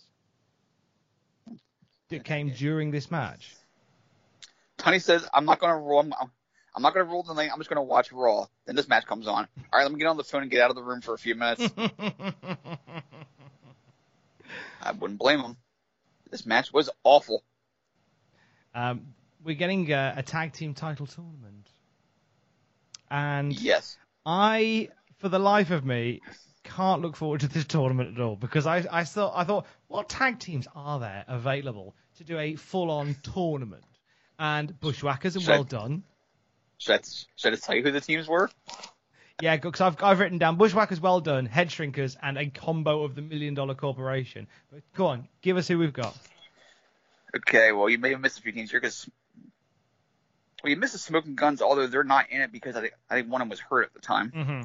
that 2.09 2.23
came 2.23 2.49
during 2.49 2.91
this 2.91 3.09
match. 3.11 3.55
Tunney 4.77 5.01
says, 5.01 5.27
"I'm 5.33 5.45
not 5.45 5.59
going 5.59 5.73
to 5.73 5.79
roll. 5.79 5.99
I'm, 5.99 6.13
I'm 6.75 6.81
not 6.81 6.93
going 6.93 7.05
to 7.05 7.11
roll 7.11 7.23
the 7.23 7.33
night. 7.33 7.49
I'm 7.51 7.59
just 7.59 7.69
going 7.69 7.77
to 7.77 7.83
watch 7.83 8.11
Raw." 8.11 8.47
Then 8.65 8.75
this 8.75 8.87
match 8.87 9.05
comes 9.05 9.27
on. 9.27 9.47
All 9.57 9.79
right, 9.79 9.83
let 9.83 9.91
me 9.91 9.99
get 9.99 10.07
on 10.07 10.17
the 10.17 10.23
phone 10.23 10.41
and 10.43 10.51
get 10.51 10.61
out 10.61 10.69
of 10.69 10.75
the 10.75 10.83
room 10.83 11.01
for 11.01 11.13
a 11.13 11.17
few 11.17 11.35
minutes. 11.35 11.67
I 14.81 14.91
wouldn't 14.91 15.19
blame 15.19 15.39
him. 15.39 15.57
This 16.31 16.45
match 16.45 16.73
was 16.73 16.89
awful. 17.03 17.43
Um, 18.73 19.13
we're 19.43 19.55
getting 19.55 19.91
a, 19.91 20.13
a 20.17 20.23
tag 20.23 20.53
team 20.53 20.73
title 20.73 21.05
tournament, 21.05 21.69
and 23.09 23.53
Yes. 23.53 23.97
I, 24.25 24.89
for 25.17 25.29
the 25.29 25.39
life 25.39 25.71
of 25.71 25.85
me, 25.85 26.21
can't 26.63 27.01
look 27.01 27.15
forward 27.15 27.41
to 27.41 27.47
this 27.47 27.65
tournament 27.67 28.17
at 28.17 28.21
all 28.23 28.35
because 28.35 28.65
I, 28.65 28.85
I 28.91 29.03
thought, 29.03 29.33
I 29.35 29.43
thought, 29.43 29.65
what 29.87 30.07
tag 30.09 30.39
teams 30.39 30.67
are 30.73 30.99
there 30.99 31.25
available 31.27 31.95
to 32.17 32.23
do 32.23 32.37
a 32.39 32.55
full-on 32.55 33.15
tournament? 33.33 33.83
And 34.39 34.79
Bushwhackers 34.79 35.35
and 35.35 35.43
Should 35.43 35.51
I- 35.51 35.55
Well 35.57 35.63
Dunn. 35.65 36.03
Should 36.77 36.95
I, 36.95 37.03
should 37.35 37.53
I 37.53 37.55
tell 37.57 37.75
you 37.75 37.83
who 37.83 37.91
the 37.91 38.01
teams 38.01 38.27
were? 38.27 38.49
Yeah, 39.41 39.55
because 39.57 39.81
I've, 39.81 40.01
I've 40.03 40.19
written 40.19 40.37
down 40.37 40.57
Bushwhackers, 40.57 41.01
Well 41.01 41.19
Dunn, 41.19 41.45
Head 41.45 41.69
Shrinkers, 41.69 42.15
and 42.21 42.37
a 42.37 42.47
combo 42.47 43.03
of 43.03 43.15
the 43.15 43.21
Million 43.21 43.53
Dollar 43.53 43.75
Corporation. 43.75 44.47
But 44.71 44.81
go 44.95 45.07
on, 45.07 45.27
give 45.41 45.57
us 45.57 45.67
who 45.67 45.79
we've 45.79 45.93
got. 45.93 46.15
Okay, 47.35 47.71
well, 47.71 47.89
you 47.89 47.97
may 47.97 48.11
have 48.11 48.21
missed 48.21 48.39
a 48.39 48.41
few 48.41 48.51
teams 48.51 48.71
here 48.71 48.79
because. 48.79 49.09
Well, 50.63 50.69
you 50.69 50.77
missed 50.77 50.93
the 50.93 50.99
Smoking 50.99 51.35
Guns, 51.35 51.61
although 51.61 51.87
they're 51.87 52.03
not 52.03 52.29
in 52.29 52.41
it 52.41 52.51
because 52.51 52.75
I 52.75 52.81
think, 52.81 52.93
I 53.09 53.15
think 53.15 53.31
one 53.31 53.41
of 53.41 53.45
them 53.45 53.49
was 53.49 53.59
hurt 53.59 53.83
at 53.85 53.93
the 53.93 53.99
time. 53.99 54.31
Mm-hmm. 54.31 54.61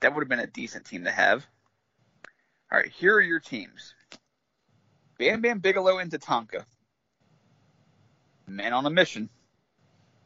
That 0.00 0.14
would 0.14 0.20
have 0.20 0.28
been 0.28 0.40
a 0.40 0.46
decent 0.46 0.84
team 0.84 1.04
to 1.04 1.10
have. 1.10 1.46
All 2.70 2.78
right, 2.78 2.90
here 2.90 3.14
are 3.14 3.20
your 3.20 3.40
teams 3.40 3.94
Bam 5.18 5.40
Bam 5.40 5.58
Bigelow 5.58 5.98
and 5.98 6.10
Tatanka. 6.10 6.64
Man 8.46 8.72
on 8.72 8.86
a 8.86 8.90
mission. 8.90 9.28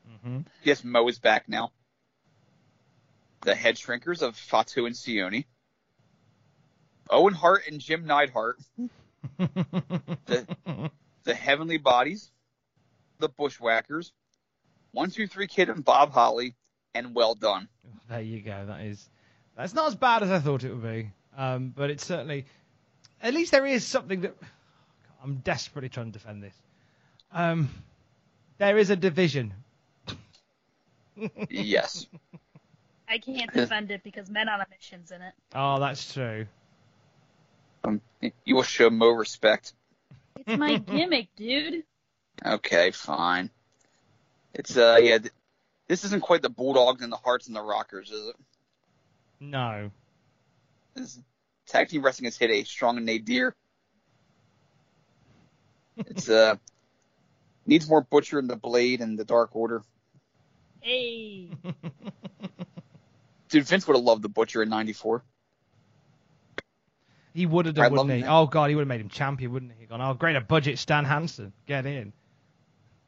Mm-hmm. 0.09 0.40
Yes, 0.62 0.85
Mo 0.85 1.09
is 1.09 1.19
back 1.19 1.49
now. 1.49 1.73
The 3.44 3.55
head 3.55 3.77
shrinkers 3.77 4.23
of 4.23 4.36
Fatu 4.36 4.86
and 4.86 4.94
Sione. 4.94 5.44
Owen 7.10 7.35
Hart 7.35 7.62
and 7.69 7.81
Jim 7.81 8.06
Neidhart. 8.06 8.59
the, 9.39 10.90
the 11.24 11.35
Heavenly 11.35 11.78
Bodies. 11.78 12.31
the 13.19 13.28
Bushwhackers, 13.28 14.12
One 14.93 15.10
Two 15.10 15.27
Three 15.27 15.47
Kid 15.47 15.69
and 15.69 15.85
Bob 15.85 16.12
Holly, 16.12 16.55
and 16.94 17.14
Well 17.14 17.35
Dunn. 17.35 17.69
There 18.09 18.20
you 18.20 18.40
go. 18.40 18.64
That 18.66 18.82
is 18.82 19.09
that's 19.56 19.74
not 19.74 19.89
as 19.89 19.94
bad 19.94 20.23
as 20.23 20.31
I 20.31 20.39
thought 20.39 20.64
it 20.64 20.70
would 20.70 20.82
be, 20.82 21.10
um, 21.36 21.73
but 21.74 21.90
it's 21.90 22.05
certainly 22.05 22.47
at 23.23 23.35
least 23.35 23.52
there 23.52 23.66
is 23.66 23.85
something 23.85 24.23
that 24.23 24.35
I'm 25.23 25.36
desperately 25.36 25.89
trying 25.89 26.06
to 26.06 26.12
defend 26.12 26.43
this. 26.43 26.55
Um, 27.32 27.70
there 28.59 28.77
is 28.78 28.90
a 28.90 28.97
division. 28.97 29.55
yes. 31.48 32.06
I 33.12 33.18
can't 33.18 33.52
defend 33.52 33.90
it 33.90 34.02
because 34.02 34.30
Men 34.30 34.48
on 34.48 34.62
a 34.62 34.66
Mission's 34.70 35.10
in 35.10 35.20
it. 35.20 35.34
Oh, 35.55 35.78
that's 35.78 36.14
true. 36.14 36.47
Um, 37.84 38.01
you 38.47 38.55
will 38.55 38.62
show 38.62 38.89
Mo 38.89 39.10
respect. 39.10 39.74
It's 40.36 40.59
my 40.59 40.78
gimmick, 40.78 41.28
dude. 41.36 41.84
Okay, 42.44 42.90
fine. 42.90 43.51
It's 44.55 44.78
uh 44.78 44.98
yeah, 45.02 45.18
th- 45.18 45.32
this 45.89 46.05
isn't 46.05 46.22
quite 46.22 46.40
the 46.40 46.48
Bulldogs 46.48 47.02
and 47.02 47.12
the 47.12 47.18
Hearts 47.18 47.48
and 47.48 47.55
the 47.55 47.60
Rockers, 47.60 48.10
is 48.10 48.28
it? 48.28 48.36
No. 49.40 49.90
This 50.94 51.20
tag 51.66 51.89
team 51.89 52.02
wrestling 52.02 52.26
has 52.26 52.39
hit 52.39 52.51
a 52.51 52.64
strong 52.64 52.97
and 52.97 53.05
nadir. 53.05 53.55
It's 55.98 56.30
uh 56.30 56.56
needs 57.66 57.86
more 57.86 58.01
Butcher 58.01 58.39
and 58.39 58.48
the 58.48 58.56
Blade 58.56 59.02
and 59.02 59.18
the 59.18 59.24
Dark 59.26 59.55
Order. 59.55 59.82
Hey. 60.80 61.51
Dude, 63.53 63.65
Vince 63.65 63.87
would 63.87 63.97
have 63.97 64.05
loved 64.05 64.23
the 64.23 64.31
Butcher 64.31 64.62
in 64.62 64.70
'94. 64.70 65.23
He 67.35 67.45
would 67.45 67.66
have 67.66 67.74
done, 67.74 67.83
love 67.85 67.93
wouldn't 68.07 68.11
he? 68.16 68.23
that. 68.23 68.31
Oh 68.33 68.47
god, 68.47 68.70
he 68.70 68.74
would 68.74 68.81
have 68.81 68.89
made 68.89 69.03
him 69.03 69.11
champion, 69.11 69.53
wouldn't 69.53 69.73
he? 69.79 69.85
Gone, 69.85 70.01
oh 70.01 70.15
great, 70.15 70.37
a 70.37 70.41
budget 70.41 70.79
Stan 70.79 71.05
Hansen, 71.05 71.53
get 71.66 71.85
in. 71.85 72.15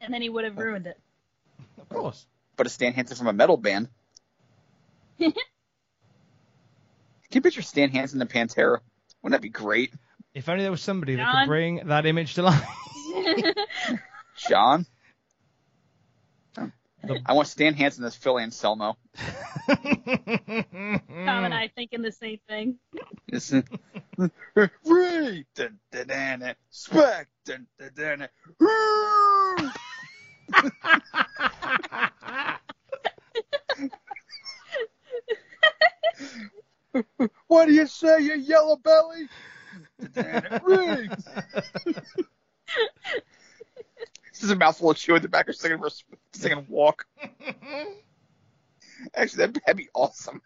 and 0.01 0.13
then 0.13 0.21
he 0.21 0.29
would 0.29 0.43
have 0.45 0.57
ruined 0.57 0.85
it. 0.87 0.99
Of 1.79 1.89
course. 1.89 2.25
But 2.57 2.67
a 2.67 2.69
Stan 2.69 2.93
Hansen 2.93 3.17
from 3.17 3.27
a 3.27 3.33
metal 3.33 3.57
band. 3.57 3.89
Can 5.19 5.33
you 7.33 7.41
picture 7.41 7.61
Stan 7.61 7.89
Hansen 7.89 8.21
and 8.21 8.29
Pantera? 8.29 8.79
Wouldn't 9.21 9.33
that 9.33 9.41
be 9.41 9.49
great? 9.49 9.93
If 10.33 10.47
only 10.47 10.63
there 10.63 10.71
was 10.71 10.81
somebody 10.81 11.15
that 11.15 11.31
could 11.31 11.47
bring 11.47 11.87
that 11.87 12.05
image 12.05 12.35
to 12.35 12.43
life. 12.43 12.63
John? 14.49 14.85
I 17.25 17.33
want 17.33 17.47
Stan 17.47 17.73
Hansen 17.73 18.03
as 18.05 18.15
Phil 18.15 18.39
Anselmo. 18.39 18.97
Tom 19.67 21.01
and 21.09 21.53
I 21.53 21.69
thinking 21.75 22.01
the 22.01 22.11
same 22.11 22.39
thing. 22.47 22.77
Ray! 24.55 25.45
Dun, 25.55 25.79
dun, 25.91 26.07
dun, 26.07 26.39
dun, 26.39 26.55
Spec! 26.69 27.27
Dun, 27.45 27.67
dun, 27.77 27.91
dun, 27.95 28.19
dun, 28.19 28.29
what 37.47 37.65
do 37.65 37.73
you 37.73 37.87
say, 37.87 38.21
you 38.21 38.35
yellow 38.35 38.77
belly? 38.77 39.27
Dun, 40.13 40.23
dun, 40.23 40.43
dun, 40.43 40.61
Ray! 40.63 41.09
This 44.35 44.43
is 44.43 44.51
a 44.51 44.55
mouthful 44.55 44.91
of 44.91 44.97
chew 44.97 45.15
at 45.15 45.21
the 45.21 45.29
back 45.29 45.47
of 45.47 45.55
singing, 45.55 45.79
for, 45.79 45.89
singing 46.33 46.65
Walk. 46.67 47.05
Actually, 49.15 49.37
that'd, 49.37 49.55
that'd 49.65 49.77
be 49.77 49.87
awesome. 49.93 50.41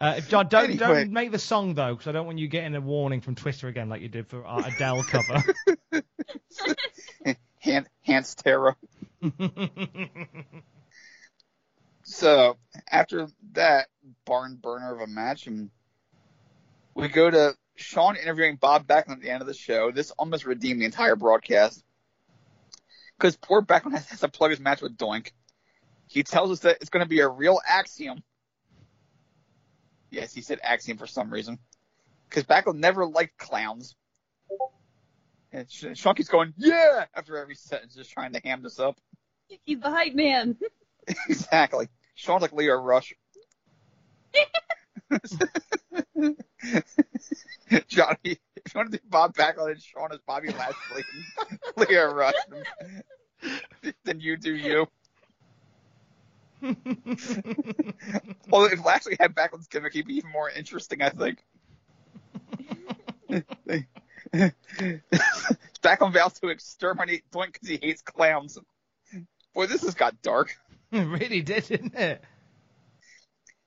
Uh, 0.00 0.14
if 0.16 0.28
John, 0.28 0.48
don't 0.48 0.64
Anyway. 0.64 0.78
don't 0.78 1.12
make 1.12 1.30
the 1.30 1.38
song 1.38 1.74
though, 1.74 1.94
because 1.94 2.08
I 2.08 2.12
don't 2.12 2.26
want 2.26 2.38
you 2.38 2.48
getting 2.48 2.74
a 2.74 2.80
warning 2.80 3.20
from 3.20 3.34
Twitter 3.36 3.68
again, 3.68 3.88
like 3.88 4.00
you 4.00 4.08
did 4.08 4.26
for 4.26 4.44
our 4.44 4.66
Adele 4.66 5.02
cover. 5.08 5.44
Hand, 7.60 7.86
Hans 8.04 8.34
Terra. 8.34 8.74
So 12.02 12.56
after 12.90 13.28
that 13.52 13.88
barn 14.24 14.56
burner 14.56 14.92
of 14.94 15.00
a 15.00 15.06
match, 15.06 15.46
and 15.46 15.70
we 16.94 17.08
go 17.08 17.30
to 17.30 17.54
Shawn 17.76 18.16
interviewing 18.16 18.56
Bob 18.56 18.86
Backlund 18.86 19.12
at 19.12 19.20
the 19.22 19.30
end 19.30 19.40
of 19.40 19.46
the 19.46 19.54
show. 19.54 19.90
This 19.90 20.10
almost 20.12 20.44
redeemed 20.44 20.80
the 20.80 20.84
entire 20.84 21.16
broadcast 21.16 21.82
because 23.16 23.36
poor 23.36 23.62
Backlund 23.62 23.92
has, 23.92 24.08
has 24.08 24.20
to 24.20 24.28
plug 24.28 24.50
his 24.50 24.60
match 24.60 24.82
with 24.82 24.96
Doink. 24.96 25.32
He 26.08 26.22
tells 26.22 26.50
us 26.50 26.60
that 26.60 26.78
it's 26.80 26.90
going 26.90 27.04
to 27.04 27.08
be 27.08 27.20
a 27.20 27.28
real 27.28 27.60
axiom. 27.66 28.22
Yes, 30.10 30.34
he 30.34 30.42
said 30.42 30.60
axiom 30.62 30.98
for 30.98 31.06
some 31.06 31.32
reason 31.32 31.58
because 32.28 32.44
Backlund 32.44 32.76
never 32.76 33.06
liked 33.06 33.38
clowns. 33.38 33.94
And 35.52 35.70
Shawn 35.70 36.14
keeps 36.14 36.28
going, 36.28 36.54
yeah, 36.56 37.04
after 37.14 37.36
every 37.36 37.54
sentence, 37.54 37.94
just 37.94 38.10
trying 38.10 38.32
to 38.32 38.40
ham 38.42 38.62
this 38.62 38.78
up. 38.78 38.96
He's 39.64 39.80
the 39.80 39.90
hype 39.90 40.14
man. 40.14 40.56
exactly. 41.28 41.88
Shawn's 42.14 42.42
like 42.42 42.52
Lio 42.52 42.74
Rush. 42.74 43.12
Johnny, 47.88 48.16
if 48.24 48.74
you 48.74 48.78
want 48.78 48.92
to 48.92 48.98
do 48.98 49.04
Bob 49.08 49.34
Backlund 49.34 49.72
and 49.72 49.82
Shawn 49.82 50.12
as 50.12 50.20
Bobby 50.26 50.50
Lashley 50.50 51.04
and 51.12 51.58
Lio 51.88 52.12
Rush, 52.12 52.34
then, 53.82 53.94
then 54.04 54.20
you 54.20 54.36
do 54.36 54.54
you. 54.54 54.86
Although 58.52 58.72
if 58.72 58.84
Lashley 58.84 59.16
had 59.18 59.34
Backlund's 59.34 59.66
gimmick, 59.66 59.92
he'd 59.94 60.06
be 60.06 60.14
even 60.16 60.30
more 60.30 60.48
interesting, 60.48 61.02
I 61.02 61.10
think. 61.10 61.38
Backlund 65.82 66.12
vows 66.12 66.34
to 66.40 66.48
exterminate 66.48 67.24
Doink 67.32 67.54
because 67.54 67.68
he 67.68 67.78
hates 67.82 68.02
clowns. 68.02 68.58
Boy, 69.54 69.66
this 69.66 69.82
has 69.82 69.94
got 69.94 70.22
dark. 70.22 70.56
it 70.92 71.02
really 71.02 71.42
did, 71.42 71.64
didn't 71.64 71.94
it? 71.94 72.22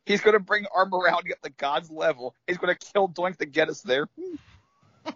He's 0.06 0.22
going 0.22 0.34
to 0.34 0.40
bring 0.40 0.66
our 0.74 0.86
morality 0.86 1.34
up 1.34 1.42
to 1.42 1.50
God's 1.50 1.90
level. 1.90 2.36
He's 2.48 2.58
going 2.58 2.76
to 2.76 2.92
kill 2.94 3.10
Doink 3.10 3.38
to 3.38 3.46
get 3.46 3.70
us 3.70 3.82
there. 3.82 4.08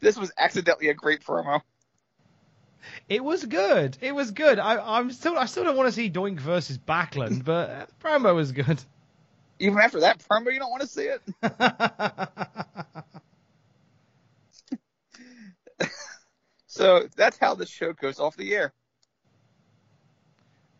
this 0.00 0.16
was 0.16 0.32
accidentally 0.36 0.88
a 0.88 0.94
great 0.94 1.24
promo. 1.24 1.60
It 3.08 3.22
was 3.22 3.44
good. 3.44 3.96
It 4.00 4.12
was 4.14 4.32
good. 4.32 4.58
I, 4.58 4.98
I'm 4.98 5.12
still, 5.12 5.38
I 5.38 5.46
still 5.46 5.64
don't 5.64 5.76
want 5.76 5.88
to 5.88 5.92
see 5.92 6.10
Doink 6.10 6.40
versus 6.40 6.78
Backlund, 6.78 7.44
but 7.44 7.88
the 7.88 7.94
promo 8.04 8.34
was 8.34 8.52
good. 8.52 8.82
Even 9.58 9.78
after 9.78 10.00
that 10.00 10.18
promo, 10.18 10.52
you 10.52 10.58
don't 10.58 10.70
want 10.70 10.82
to 10.82 10.88
see 10.88 11.04
it. 11.04 11.22
so 16.66 17.08
that's 17.16 17.38
how 17.38 17.54
the 17.54 17.66
show 17.66 17.92
goes 17.92 18.18
off 18.18 18.36
the 18.36 18.54
air. 18.54 18.72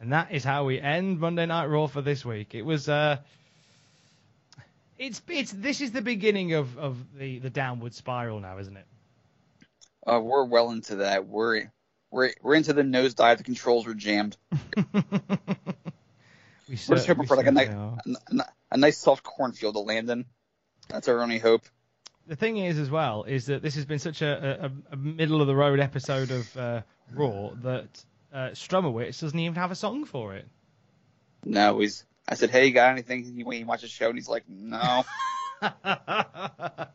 And 0.06 0.12
that 0.12 0.30
is 0.30 0.44
how 0.44 0.62
we 0.62 0.80
end 0.80 1.18
Monday 1.18 1.46
Night 1.46 1.64
Raw 1.64 1.88
for 1.88 2.00
this 2.00 2.24
week. 2.24 2.54
It 2.54 2.62
was 2.62 2.88
uh 2.88 3.16
it's 4.96 5.20
it's 5.26 5.50
this 5.50 5.80
is 5.80 5.90
the 5.90 6.00
beginning 6.00 6.52
of, 6.52 6.78
of 6.78 6.96
the, 7.18 7.40
the 7.40 7.50
downward 7.50 7.92
spiral 7.92 8.38
now, 8.38 8.56
isn't 8.58 8.76
it? 8.76 8.86
Uh, 10.06 10.20
we're 10.20 10.44
well 10.44 10.70
into 10.70 10.94
that. 10.94 11.26
We're 11.26 11.72
we're 12.12 12.30
we're 12.40 12.54
into 12.54 12.72
the 12.72 12.82
nosedive. 12.82 13.38
The 13.38 13.42
controls 13.42 13.84
were 13.84 13.94
jammed. 13.94 14.36
We 16.68 16.76
We're 16.88 16.96
just 16.96 17.06
hoping 17.06 17.22
we 17.22 17.26
for 17.26 17.36
like 17.36 17.46
a 17.46 17.52
nice 17.52 17.68
a, 17.68 18.44
a 18.70 18.76
nice 18.76 18.98
soft 18.98 19.24
cornfield 19.24 19.74
to 19.74 19.80
land 19.80 20.08
in. 20.10 20.24
That's 20.88 21.08
our 21.08 21.20
only 21.20 21.38
hope. 21.38 21.62
The 22.28 22.36
thing 22.36 22.58
is 22.58 22.78
as 22.78 22.90
well 22.90 23.24
is 23.24 23.46
that 23.46 23.62
this 23.62 23.74
has 23.74 23.84
been 23.84 24.00
such 24.00 24.22
a, 24.22 24.66
a, 24.66 24.94
a 24.94 24.96
middle 24.96 25.40
of 25.40 25.46
the 25.46 25.54
road 25.54 25.78
episode 25.78 26.32
of 26.32 26.56
uh, 26.56 26.82
Raw 27.12 27.50
that 27.62 28.04
uh, 28.36 28.50
Strumowitz 28.50 29.20
doesn't 29.20 29.38
even 29.38 29.54
have 29.54 29.70
a 29.70 29.74
song 29.74 30.04
for 30.04 30.34
it. 30.34 30.46
No, 31.44 31.78
he's. 31.78 32.04
I 32.28 32.34
said, 32.34 32.50
hey, 32.50 32.66
you 32.66 32.72
got 32.72 32.90
anything 32.90 33.44
when 33.44 33.58
you 33.58 33.66
watch 33.66 33.80
the 33.80 33.88
show? 33.88 34.08
And 34.08 34.16
he's 34.16 34.28
like, 34.28 34.44
no. 34.48 35.04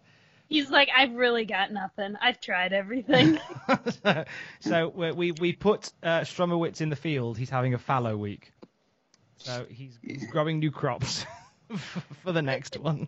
He's 0.49 0.69
like, 0.69 0.89
I've 0.93 1.13
really 1.13 1.45
got 1.45 1.71
nothing. 1.71 2.15
I've 2.21 2.41
tried 2.41 2.73
everything. 2.73 3.39
so 4.59 4.89
we 4.89 5.11
we, 5.13 5.31
we 5.31 5.53
put 5.53 5.93
uh, 6.03 6.19
Strumowitz 6.21 6.81
in 6.81 6.89
the 6.89 6.97
field. 6.97 7.37
He's 7.37 7.49
having 7.49 7.73
a 7.73 7.77
fallow 7.77 8.17
week, 8.17 8.51
so 9.37 9.65
he's 9.69 9.97
growing 10.29 10.59
new 10.59 10.69
crops 10.69 11.25
for 12.21 12.33
the 12.33 12.41
next 12.41 12.77
one. 12.77 13.07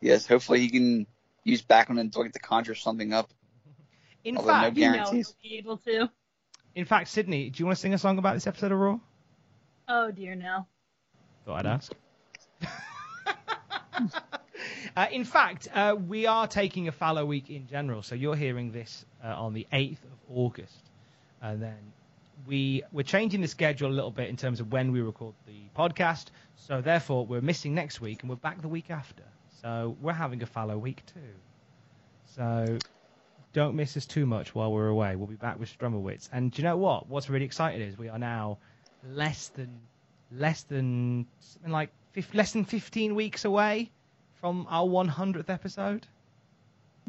yes, 0.00 0.26
hopefully 0.26 0.58
he 0.58 0.68
can 0.68 1.06
use 1.44 1.62
Backlund 1.62 2.00
and 2.00 2.10
Doink 2.10 2.32
to 2.32 2.40
conjure 2.40 2.74
something 2.74 3.12
up. 3.12 3.30
In 4.24 4.36
Although 4.36 4.48
no 4.52 4.60
fact, 4.62 4.76
you 4.76 4.86
know 4.86 4.92
guarantees. 4.94 5.34
he'll 5.38 5.50
be 5.50 5.58
able 5.58 5.76
to. 5.78 6.10
In 6.74 6.84
fact, 6.84 7.08
Sydney, 7.08 7.50
do 7.50 7.60
you 7.60 7.66
want 7.66 7.76
to 7.76 7.80
sing 7.80 7.94
a 7.94 7.98
song 7.98 8.18
about 8.18 8.34
this 8.34 8.46
episode 8.46 8.72
of 8.72 8.78
Raw? 8.78 8.98
Oh 9.88 10.10
dear, 10.10 10.34
no. 10.34 10.66
Thought 11.44 11.66
I'd 11.66 11.66
ask. 11.66 11.92
uh, 14.96 15.06
in 15.10 15.24
fact, 15.24 15.68
uh, 15.74 15.96
we 16.08 16.26
are 16.26 16.46
taking 16.46 16.88
a 16.88 16.92
fallow 16.92 17.24
week 17.24 17.50
in 17.50 17.66
general, 17.66 18.02
so 18.02 18.14
you're 18.14 18.36
hearing 18.36 18.72
this 18.72 19.04
uh, 19.24 19.28
on 19.28 19.52
the 19.54 19.66
8th 19.72 20.02
of 20.04 20.18
August, 20.32 20.90
and 21.42 21.60
then 21.62 21.92
we 22.46 22.82
we're 22.92 23.02
changing 23.02 23.40
the 23.40 23.48
schedule 23.48 23.90
a 23.90 23.92
little 23.92 24.10
bit 24.10 24.28
in 24.28 24.36
terms 24.36 24.60
of 24.60 24.72
when 24.72 24.92
we 24.92 25.00
record 25.00 25.34
the 25.46 25.62
podcast. 25.76 26.26
So 26.56 26.80
therefore, 26.80 27.26
we're 27.26 27.40
missing 27.40 27.74
next 27.74 28.00
week, 28.00 28.22
and 28.22 28.30
we're 28.30 28.36
back 28.36 28.62
the 28.62 28.68
week 28.68 28.90
after. 28.90 29.24
So 29.60 29.96
we're 30.00 30.12
having 30.12 30.42
a 30.42 30.46
fallow 30.46 30.78
week 30.78 31.02
too. 31.06 31.20
So 32.36 32.78
don't 33.52 33.74
miss 33.74 33.96
us 33.96 34.06
too 34.06 34.26
much 34.26 34.54
while 34.54 34.72
we're 34.72 34.88
away. 34.88 35.16
We'll 35.16 35.26
be 35.26 35.34
back 35.34 35.58
with 35.58 35.76
Strummerwitz. 35.76 36.28
And 36.32 36.52
do 36.52 36.62
you 36.62 36.68
know 36.68 36.76
what? 36.76 37.08
What's 37.08 37.28
really 37.28 37.44
exciting 37.44 37.80
is 37.80 37.98
we 37.98 38.08
are 38.08 38.18
now 38.18 38.58
less 39.08 39.48
than 39.48 39.80
less 40.32 40.62
than 40.62 41.26
something 41.40 41.72
like 41.72 41.90
fif- 42.12 42.34
less 42.34 42.52
than 42.52 42.64
15 42.64 43.14
weeks 43.14 43.44
away 43.44 43.90
from 44.40 44.66
our 44.70 44.86
100th 44.86 45.50
episode. 45.50 46.06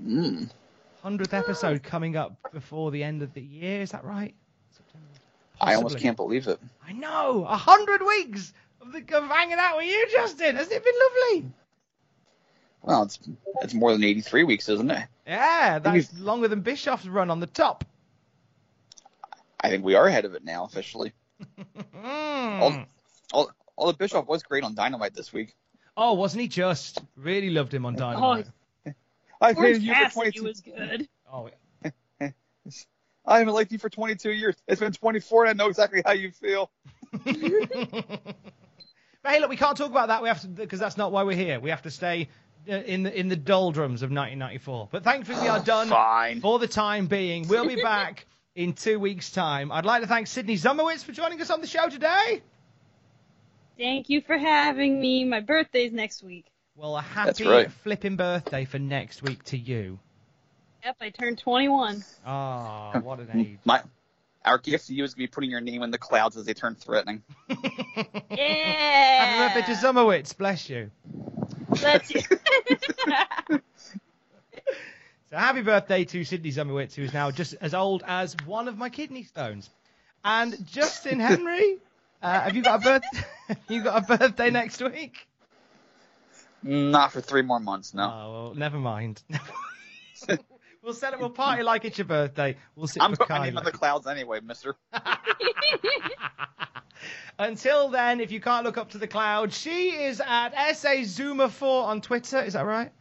Mm. 0.01 0.49
100th 1.03 1.33
episode 1.33 1.83
coming 1.83 2.15
up 2.15 2.33
before 2.51 2.91
the 2.91 3.03
end 3.03 3.21
of 3.21 3.33
the 3.33 3.41
year. 3.41 3.81
Is 3.81 3.91
that 3.91 4.03
right? 4.03 4.33
I 5.59 5.75
almost 5.75 5.99
can't 5.99 6.17
believe 6.17 6.47
it. 6.47 6.59
I 6.85 6.91
know. 6.91 7.45
a 7.45 7.57
100 7.57 8.01
weeks 8.01 8.51
of, 8.81 8.91
the, 8.91 8.99
of 9.15 9.29
hanging 9.29 9.57
out 9.59 9.77
with 9.77 9.85
you, 9.85 10.07
Justin. 10.11 10.55
Hasn't 10.55 10.75
it 10.75 10.83
been 10.83 10.93
lovely? 11.39 11.51
Well, 12.81 13.03
it's 13.03 13.19
it's 13.61 13.75
more 13.75 13.91
than 13.91 14.03
83 14.03 14.43
weeks, 14.43 14.67
isn't 14.69 14.89
it? 14.89 15.07
Yeah, 15.25 15.79
that's 15.79 16.17
longer 16.19 16.47
than 16.47 16.61
Bischoff's 16.61 17.05
run 17.05 17.29
on 17.29 17.39
the 17.39 17.47
top. 17.47 17.85
I 19.59 19.69
think 19.69 19.85
we 19.85 19.95
are 19.95 20.07
ahead 20.07 20.25
of 20.25 20.33
it 20.33 20.43
now 20.43 20.65
officially. 20.65 21.13
All, 22.03 22.85
all, 23.33 23.51
all 23.75 23.87
the 23.87 23.93
Bischoff 23.93 24.27
was 24.27 24.43
great 24.43 24.63
on 24.63 24.75
Dynamite 24.75 25.13
this 25.13 25.31
week. 25.33 25.55
Oh, 25.97 26.13
wasn't 26.13 26.41
he 26.41 26.47
just? 26.47 27.01
Really 27.15 27.49
loved 27.49 27.73
him 27.73 27.85
on 27.85 27.95
oh, 27.95 27.97
Dynamite. 27.97 28.47
I've 29.39 29.57
Orange 29.57 29.77
hated 29.77 29.83
you 29.83 29.93
for 29.93 29.99
Cassidy 29.99 30.39
22. 30.39 30.43
was 30.43 30.61
good. 30.61 31.09
Oh, 31.31 31.49
I 33.25 33.39
haven't 33.39 33.53
liked 33.53 33.71
you 33.71 33.79
for 33.79 33.89
22 33.89 34.31
years. 34.31 34.55
It's 34.67 34.79
been 34.79 34.91
24, 34.91 35.45
and 35.45 35.49
I 35.49 35.63
know 35.63 35.69
exactly 35.69 36.01
how 36.05 36.11
you 36.11 36.31
feel. 36.31 36.69
But 39.23 39.33
hey, 39.33 39.39
look, 39.39 39.49
we 39.49 39.57
can't 39.57 39.77
talk 39.77 39.91
about 39.91 40.07
that. 40.07 40.21
We 40.23 40.29
have 40.29 40.41
to 40.41 40.47
because 40.47 40.79
that's 40.79 40.97
not 40.97 41.11
why 41.11 41.23
we're 41.23 41.35
here. 41.35 41.59
We 41.59 41.69
have 41.69 41.83
to 41.83 41.91
stay 41.91 42.27
in 42.67 43.03
the 43.03 43.19
in 43.19 43.27
the 43.29 43.35
doldrums 43.35 44.01
of 44.01 44.11
1994. 44.11 44.89
But 44.91 45.03
thankfully, 45.03 45.41
we 45.41 45.47
are 45.47 45.59
done 45.63 45.89
Fine. 45.89 46.41
for 46.41 46.59
the 46.59 46.67
time 46.67 47.07
being. 47.07 47.47
We'll 47.47 47.67
be 47.67 47.81
back 47.81 48.25
in 48.55 48.73
two 48.73 48.99
weeks' 48.99 49.31
time. 49.31 49.71
I'd 49.71 49.85
like 49.85 50.01
to 50.01 50.07
thank 50.07 50.27
Sydney 50.27 50.55
Zumowitz 50.55 51.03
for 51.03 51.11
joining 51.11 51.41
us 51.41 51.49
on 51.49 51.61
the 51.61 51.67
show 51.67 51.89
today. 51.89 52.41
Thank 53.77 54.09
you 54.09 54.21
for 54.21 54.37
having 54.37 54.99
me. 54.99 55.23
My 55.23 55.39
birthday's 55.39 55.91
next 55.91 56.23
week. 56.23 56.45
Well, 56.75 56.97
a 56.97 57.01
happy 57.01 57.47
right. 57.47 57.71
flipping 57.71 58.15
birthday 58.15 58.65
for 58.65 58.79
next 58.79 59.21
week 59.23 59.43
to 59.45 59.57
you. 59.57 59.99
Yep, 60.83 60.95
I 61.01 61.09
turned 61.09 61.37
21. 61.37 62.03
Ah, 62.25 62.99
what 62.99 63.19
an 63.19 63.29
age. 63.39 63.59
My, 63.65 63.83
our 64.43 64.57
gift 64.57 64.87
to 64.87 64.93
you 64.93 65.03
is 65.03 65.13
going 65.13 65.27
to 65.27 65.29
be 65.29 65.33
putting 65.33 65.51
your 65.51 65.61
name 65.61 65.83
in 65.83 65.91
the 65.91 65.97
clouds 65.97 66.37
as 66.37 66.45
they 66.45 66.53
turn 66.53 66.75
threatening. 66.75 67.23
Yeah. 68.31 69.25
Happy 69.25 69.59
birthday 69.59 69.73
to 69.73 69.79
Zumowitz. 69.79 70.35
Bless 70.35 70.69
you. 70.69 70.89
Bless 71.79 72.13
you. 72.13 72.21
So 75.31 75.37
happy 75.37 75.61
birthday 75.61 76.03
to 76.03 76.25
Sydney 76.25 76.51
Zumowitz, 76.51 76.93
who 76.93 77.03
is 77.03 77.13
now 77.13 77.31
just 77.31 77.55
as 77.61 77.73
old 77.73 78.03
as 78.05 78.35
one 78.45 78.67
of 78.67 78.77
my 78.77 78.89
kidney 78.89 79.23
stones. 79.23 79.69
And 80.25 80.67
Justin 80.67 81.19
Henry, 81.21 81.77
uh, 82.21 82.41
have 82.41 82.53
you 82.53 82.61
got 82.61 82.81
a 82.81 82.83
birth? 82.83 83.25
you 83.69 83.81
got 83.81 84.03
a 84.03 84.17
birthday 84.17 84.49
next 84.49 84.81
week? 84.81 85.25
Not 86.63 87.13
for 87.13 87.21
three 87.21 87.43
more 87.43 87.61
months, 87.61 87.93
no. 87.93 88.03
Oh 88.03 88.31
well, 88.31 88.53
never 88.55 88.77
mind. 88.77 89.23
we'll 90.83 90.93
set 90.93 91.13
it. 91.13 91.19
We'll 91.19 91.29
party 91.29 91.63
like 91.63 91.85
it's 91.85 91.97
your 91.97 92.05
birthday. 92.05 92.57
We'll 92.75 92.87
sit 92.87 93.01
I'm 93.01 93.11
for 93.15 93.25
putting 93.25 93.37
my 93.37 93.47
in 93.47 93.53
like 93.53 93.63
the 93.63 93.71
clouds 93.71 94.07
anyway, 94.07 94.41
mister. 94.41 94.75
Until 97.39 97.89
then, 97.89 98.19
if 98.19 98.31
you 98.31 98.39
can't 98.39 98.65
look 98.65 98.77
up 98.77 98.91
to 98.91 98.97
the 98.97 99.07
cloud, 99.07 99.53
she 99.53 99.89
is 99.89 100.21
at 100.25 100.75
SA 100.75 101.03
Zuma 101.03 101.49
4 101.49 101.85
on 101.85 102.01
Twitter. 102.01 102.41
Is 102.41 102.53
that 102.53 102.65
right? 102.65 102.91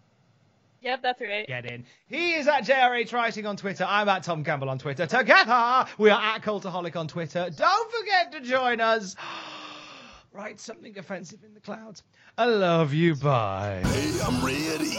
yep, 0.80 1.02
that's 1.02 1.20
right. 1.20 1.46
Get 1.46 1.66
in. 1.66 1.84
He 2.06 2.34
is 2.34 2.48
at 2.48 2.64
JRH 2.64 3.12
Writing 3.12 3.46
on 3.46 3.56
Twitter. 3.56 3.84
I'm 3.86 4.08
at 4.08 4.22
Tom 4.22 4.44
Campbell 4.44 4.70
on 4.70 4.78
Twitter. 4.78 5.06
Together, 5.06 5.86
we 5.98 6.10
are 6.10 6.20
at 6.20 6.42
Cultaholic 6.42 6.96
on 6.96 7.08
Twitter. 7.08 7.50
Don't 7.54 7.92
forget 7.92 8.32
to 8.32 8.40
join 8.40 8.80
us. 8.80 9.16
Write 10.32 10.60
something 10.60 10.96
offensive 10.96 11.40
in 11.44 11.54
the 11.54 11.60
clouds. 11.60 12.04
I 12.38 12.44
love 12.44 12.94
you. 12.94 13.16
Bye. 13.16 13.82
Hey, 13.84 14.20
I'm 14.24 14.44
ready. 14.44 14.96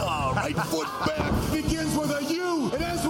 All 0.00 0.32
right, 0.32 0.56
foot 0.56 0.88
back. 1.06 1.52
Begins 1.52 1.94
with 1.96 2.10
a 2.10 2.24
U 2.32 2.70
and 2.72 2.82
ends 2.82 3.06
with 3.06 3.09